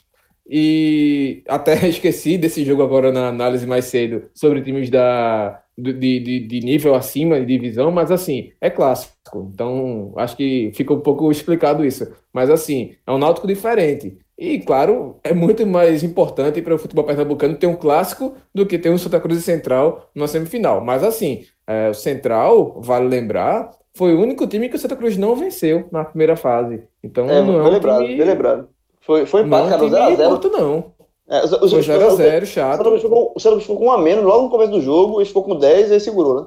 E 0.48 1.42
até 1.48 1.74
esqueci 1.88 2.36
desse 2.36 2.64
jogo 2.64 2.82
agora 2.82 3.10
na 3.12 3.28
análise 3.28 3.66
mais 3.66 3.86
cedo 3.86 4.28
sobre 4.34 4.62
times 4.62 4.90
da, 4.90 5.62
de, 5.78 5.92
de, 5.92 6.40
de 6.46 6.60
nível 6.60 6.94
acima 6.94 7.40
de 7.40 7.46
divisão, 7.46 7.90
mas 7.90 8.10
assim, 8.10 8.52
é 8.60 8.68
clássico. 8.68 9.50
Então, 9.52 10.12
acho 10.16 10.36
que 10.36 10.70
fica 10.74 10.92
um 10.92 11.00
pouco 11.00 11.30
explicado 11.30 11.84
isso. 11.84 12.12
Mas 12.32 12.50
assim, 12.50 12.94
é 13.06 13.12
um 13.12 13.18
Náutico 13.18 13.46
diferente. 13.46 14.18
E, 14.38 14.58
claro, 14.60 15.16
é 15.22 15.32
muito 15.32 15.66
mais 15.66 16.02
importante 16.02 16.60
para 16.62 16.74
o 16.74 16.78
futebol 16.78 17.04
pernambucano 17.04 17.56
ter 17.56 17.66
um 17.66 17.76
clássico 17.76 18.34
do 18.54 18.66
que 18.66 18.78
ter 18.78 18.90
um 18.90 18.98
Santa 18.98 19.20
Cruz 19.20 19.38
e 19.38 19.42
Central 19.42 20.10
na 20.14 20.26
semifinal. 20.26 20.80
Mas, 20.80 21.04
assim, 21.04 21.44
é, 21.66 21.90
o 21.90 21.94
Central, 21.94 22.80
vale 22.80 23.08
lembrar, 23.08 23.70
foi 23.94 24.14
o 24.14 24.20
único 24.20 24.46
time 24.46 24.68
que 24.68 24.76
o 24.76 24.78
Santa 24.78 24.96
Cruz 24.96 25.16
não 25.16 25.36
venceu 25.36 25.86
na 25.92 26.04
primeira 26.04 26.34
fase. 26.34 26.82
Então, 27.04 27.28
é, 27.28 27.42
não 27.42 27.60
é 27.60 27.62
um 27.62 27.70
lembrado, 27.70 28.02
time... 28.02 28.16
bem 28.16 28.26
lembrado. 28.26 28.68
Foi, 29.00 29.26
foi 29.26 29.42
empate, 29.42 29.68
cara, 29.68 29.82
0x0. 29.82 30.28
Curto, 30.28 30.48
não. 30.50 30.92
É, 31.28 31.46
foi 31.46 31.80
0x0, 31.80 32.44
chato. 32.46 32.80
O 32.80 33.38
Santa 33.38 33.50
Cruz 33.50 33.62
ficou 33.62 33.76
com 33.78 33.86
um 33.86 33.92
a 33.92 33.98
menos 33.98 34.24
logo 34.24 34.44
no 34.44 34.50
começo 34.50 34.72
do 34.72 34.80
jogo, 34.80 35.20
ele 35.20 35.26
ficou 35.26 35.44
com 35.44 35.56
10 35.56 35.90
e 35.90 35.94
aí 35.94 36.00
segurou, 36.00 36.40
né? 36.40 36.46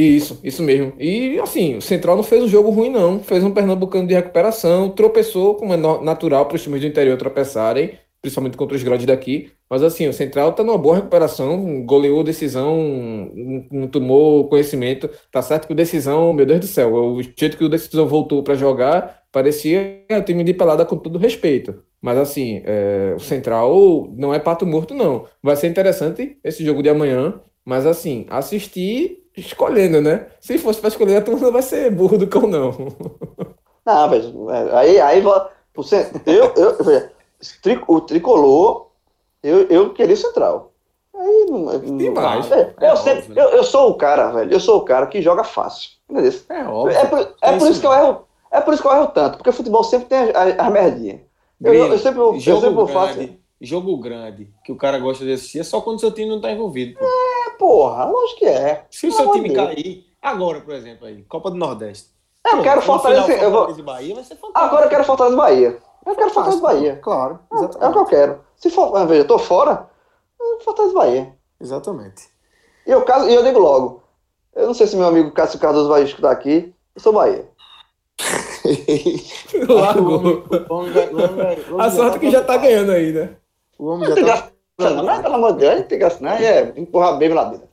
Isso, 0.00 0.40
isso 0.42 0.62
mesmo. 0.62 0.92
E 0.98 1.38
assim, 1.40 1.76
o 1.76 1.82
Central 1.82 2.16
não 2.16 2.22
fez 2.22 2.42
um 2.42 2.48
jogo 2.48 2.70
ruim, 2.70 2.88
não. 2.90 3.20
Fez 3.20 3.44
um 3.44 3.50
Pernambucano 3.50 4.06
de 4.06 4.14
recuperação, 4.14 4.88
tropeçou, 4.90 5.54
como 5.56 5.74
é 5.74 5.76
natural 5.76 6.46
para 6.46 6.56
os 6.56 6.62
times 6.62 6.80
do 6.80 6.86
interior 6.86 7.18
tropeçarem, 7.18 7.98
principalmente 8.22 8.56
contra 8.56 8.76
os 8.76 8.82
grandes 8.82 9.06
daqui. 9.06 9.52
Mas 9.68 9.82
assim, 9.82 10.08
o 10.08 10.12
Central 10.12 10.52
tá 10.52 10.64
numa 10.64 10.78
boa 10.78 10.96
recuperação, 10.96 11.84
goleou 11.84 12.24
decisão, 12.24 13.30
não 13.70 13.88
tomou 13.88 14.48
conhecimento. 14.48 15.08
Tá 15.30 15.42
certo 15.42 15.66
que 15.66 15.72
o 15.72 15.76
decisão, 15.76 16.32
meu 16.32 16.46
Deus 16.46 16.60
do 16.60 16.66
céu, 16.66 16.92
o 16.92 17.22
jeito 17.22 17.56
que 17.56 17.64
o 17.64 17.68
decisão 17.68 18.06
voltou 18.08 18.42
para 18.42 18.54
jogar 18.54 19.20
parecia 19.30 20.04
um 20.10 20.22
time 20.22 20.42
de 20.42 20.54
pelada 20.54 20.84
com 20.84 20.96
todo 20.96 21.18
respeito. 21.18 21.84
Mas 22.00 22.18
assim, 22.18 22.62
é, 22.64 23.14
o 23.16 23.20
Central 23.20 24.08
não 24.16 24.32
é 24.34 24.38
pato 24.38 24.66
morto, 24.66 24.94
não. 24.94 25.26
Vai 25.42 25.56
ser 25.56 25.68
interessante 25.68 26.38
esse 26.42 26.64
jogo 26.64 26.82
de 26.82 26.88
amanhã, 26.88 27.40
mas 27.64 27.86
assim, 27.86 28.26
assistir 28.28 29.19
escolhendo, 29.40 30.00
né? 30.00 30.26
Se 30.40 30.58
fosse 30.58 30.80
para 30.80 30.88
escolher, 30.88 31.16
a 31.16 31.22
turma 31.22 31.40
não 31.40 31.52
vai 31.52 31.62
ser 31.62 31.90
burro 31.90 32.18
do 32.18 32.26
cão, 32.26 32.46
não. 32.46 32.74
Não, 33.84 34.10
velho. 34.10 34.50
é, 34.50 34.76
Aí, 34.76 35.00
aí 35.00 35.22
você, 35.74 36.10
eu, 36.26 36.52
eu, 36.54 37.82
o 37.88 38.00
tricolor, 38.00 38.88
eu, 39.42 39.66
eu 39.68 39.92
queria 39.92 40.16
central. 40.16 40.72
Aí 41.14 41.46
não. 41.48 41.96
Demais. 41.96 42.50
É, 42.52 42.74
eu, 42.80 42.96
sempre, 42.96 43.38
eu, 43.38 43.48
eu 43.50 43.64
sou 43.64 43.90
o 43.90 43.94
cara, 43.94 44.30
velho. 44.30 44.52
Eu 44.52 44.60
sou 44.60 44.78
o 44.78 44.84
cara 44.84 45.06
que 45.06 45.20
joga 45.20 45.44
fácil. 45.44 45.90
Entendeu? 46.08 46.32
É 46.48 46.64
óbvio. 46.64 46.96
É 46.96 47.06
por, 47.06 47.34
é 47.42 47.58
por 47.58 47.70
isso 47.70 47.80
que 47.80 47.86
eu 47.86 47.92
erro. 47.92 48.24
É 48.50 48.60
por 48.60 48.74
isso 48.74 48.82
que 48.82 48.88
eu 48.88 48.92
erro 48.92 49.06
tanto, 49.08 49.36
porque 49.36 49.52
futebol 49.52 49.84
sempre 49.84 50.08
tem 50.08 50.18
as, 50.18 50.34
as, 50.34 50.58
as 50.58 50.72
merdinhas. 50.72 51.20
Eu, 51.62 51.72
eu, 51.72 51.86
eu 51.92 51.98
sempre, 51.98 52.20
eu 52.20 52.38
jogo 52.40 52.60
sempre 52.60 52.74
vou 52.74 52.86
grande, 52.86 53.06
fácil. 53.06 53.38
jogo 53.60 53.96
grande, 53.98 54.50
que 54.64 54.72
o 54.72 54.76
cara 54.76 54.98
gosta 54.98 55.24
de 55.24 55.32
assistir, 55.32 55.60
é 55.60 55.62
só 55.62 55.80
quando 55.80 56.00
seu 56.00 56.10
time 56.10 56.28
não 56.28 56.40
tá 56.40 56.50
envolvido. 56.50 56.98
pô. 56.98 57.04
É, 57.04 57.29
porra, 57.60 58.04
lógico 58.06 58.38
que 58.38 58.46
é. 58.46 58.86
Se 58.90 59.06
o 59.06 59.12
seu 59.12 59.30
time 59.32 59.50
de 59.50 59.54
Deus. 59.54 59.66
cair, 59.68 60.06
agora, 60.22 60.60
por 60.60 60.74
exemplo, 60.74 61.06
aí, 61.06 61.22
Copa 61.24 61.50
do 61.50 61.56
Nordeste. 61.58 62.08
Eu 62.44 62.56
Pô, 62.56 62.62
quero 62.62 62.80
Fortaleza. 62.80 63.24
final, 63.24 63.38
Eu 63.38 63.50
vou, 63.50 63.58
Fortaleza 63.58 63.80
e 63.80 63.84
Bahia 63.84 64.14
vai 64.14 64.24
ser 64.24 64.34
fantástico. 64.36 64.58
agora 64.58 64.86
eu 64.86 64.88
quero 64.90 65.04
Fortaleza 65.04 65.34
e 65.34 65.38
Bahia. 65.38 65.78
Eu 66.06 66.14
quero 66.16 66.30
Fortaleza 66.30 66.58
e 66.58 66.62
Bahia. 66.62 66.96
Claro, 67.02 67.38
É, 67.52 67.84
é 67.84 67.88
o 67.88 67.92
que 67.92 67.98
eu 67.98 68.04
quero. 68.06 68.40
Se 68.56 68.70
for, 68.70 68.96
ah, 68.96 69.04
veja, 69.04 69.20
eu 69.22 69.26
tô 69.26 69.38
fora, 69.38 69.88
eu- 70.40 70.60
Fortaleza 70.60 70.92
e 70.94 70.96
Bahia. 70.96 71.36
Exatamente. 71.60 72.22
E 72.86 72.90
eu, 72.90 73.02
caso, 73.02 73.28
e 73.28 73.34
eu 73.34 73.44
digo 73.44 73.58
logo, 73.58 74.02
eu 74.56 74.66
não 74.66 74.72
sei 74.74 74.86
se 74.86 74.96
meu 74.96 75.06
amigo 75.06 75.30
Cássio 75.32 75.60
Cardoso 75.60 75.88
vai 75.90 76.02
escutar 76.02 76.30
aqui, 76.30 76.74
eu 76.94 77.00
sou 77.02 77.12
Bahia. 77.12 77.46
Largou. 79.68 80.44
A 81.78 81.90
sorte 81.90 82.16
é 82.16 82.20
que 82.20 82.30
já 82.30 82.42
tá 82.42 82.56
ganhando 82.56 82.92
aí, 82.92 83.12
né? 83.12 83.36
O 83.78 83.86
homem 83.86 84.08
já 84.08 84.14
tá. 84.24 84.50
Não, 84.80 85.22
pelo 85.22 85.34
amor 85.34 85.52
de 85.52 85.58
Deus, 85.60 85.86
tem 85.86 85.98
graça, 85.98 86.18
não. 86.20 86.30
É 86.32 86.72
empurrar 86.76 87.16
bem 87.18 87.28
na 87.28 87.34
ladeira. 87.36 87.64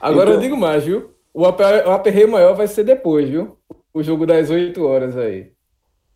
Agora 0.00 0.24
Então- 0.30 0.34
eu 0.34 0.40
digo 0.40 0.56
mais, 0.56 0.84
viu? 0.84 1.10
O 1.32 1.44
aper- 1.46 1.86
o 1.86 1.90
aperreio 1.90 2.30
maior 2.30 2.54
vai 2.54 2.66
ser 2.66 2.84
depois, 2.84 3.28
viu? 3.28 3.56
O 3.92 4.02
jogo 4.02 4.26
das 4.26 4.50
8 4.50 4.84
horas 4.86 5.16
aí. 5.16 5.52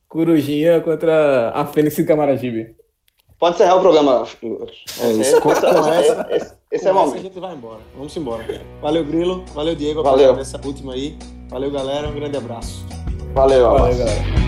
Corujinha 0.09 0.81
contra 0.81 1.51
a 1.55 1.65
Fênix 1.67 1.99
e 1.99 2.05
Camaragibe. 2.05 2.75
Pode 3.39 3.55
encerrar 3.55 3.77
o 3.77 3.81
programa. 3.81 4.25
É 5.01 5.13
isso. 5.13 5.41
Com, 5.41 5.51
com 5.51 5.53
essa, 5.53 6.27
Esse, 6.31 6.35
esse, 6.35 6.55
esse 6.73 6.89
é 6.89 6.91
o 6.91 6.91
essa 6.91 6.91
a 6.91 6.93
momento. 6.93 7.23
gente 7.23 7.39
vai 7.39 7.55
embora. 7.55 7.81
Vamos 7.95 8.17
embora. 8.17 8.45
Valeu, 8.83 9.05
Grilo. 9.05 9.45
Valeu, 9.55 9.75
Diego. 9.77 10.03
Valeu. 10.03 10.35
Nessa 10.35 10.61
última 10.65 10.95
aí. 10.95 11.17
Valeu, 11.49 11.71
galera. 11.71 12.09
Um 12.09 12.15
grande 12.15 12.37
abraço. 12.37 12.85
Valeu, 13.35 13.71
Valeu, 13.71 13.97
galera. 13.97 14.48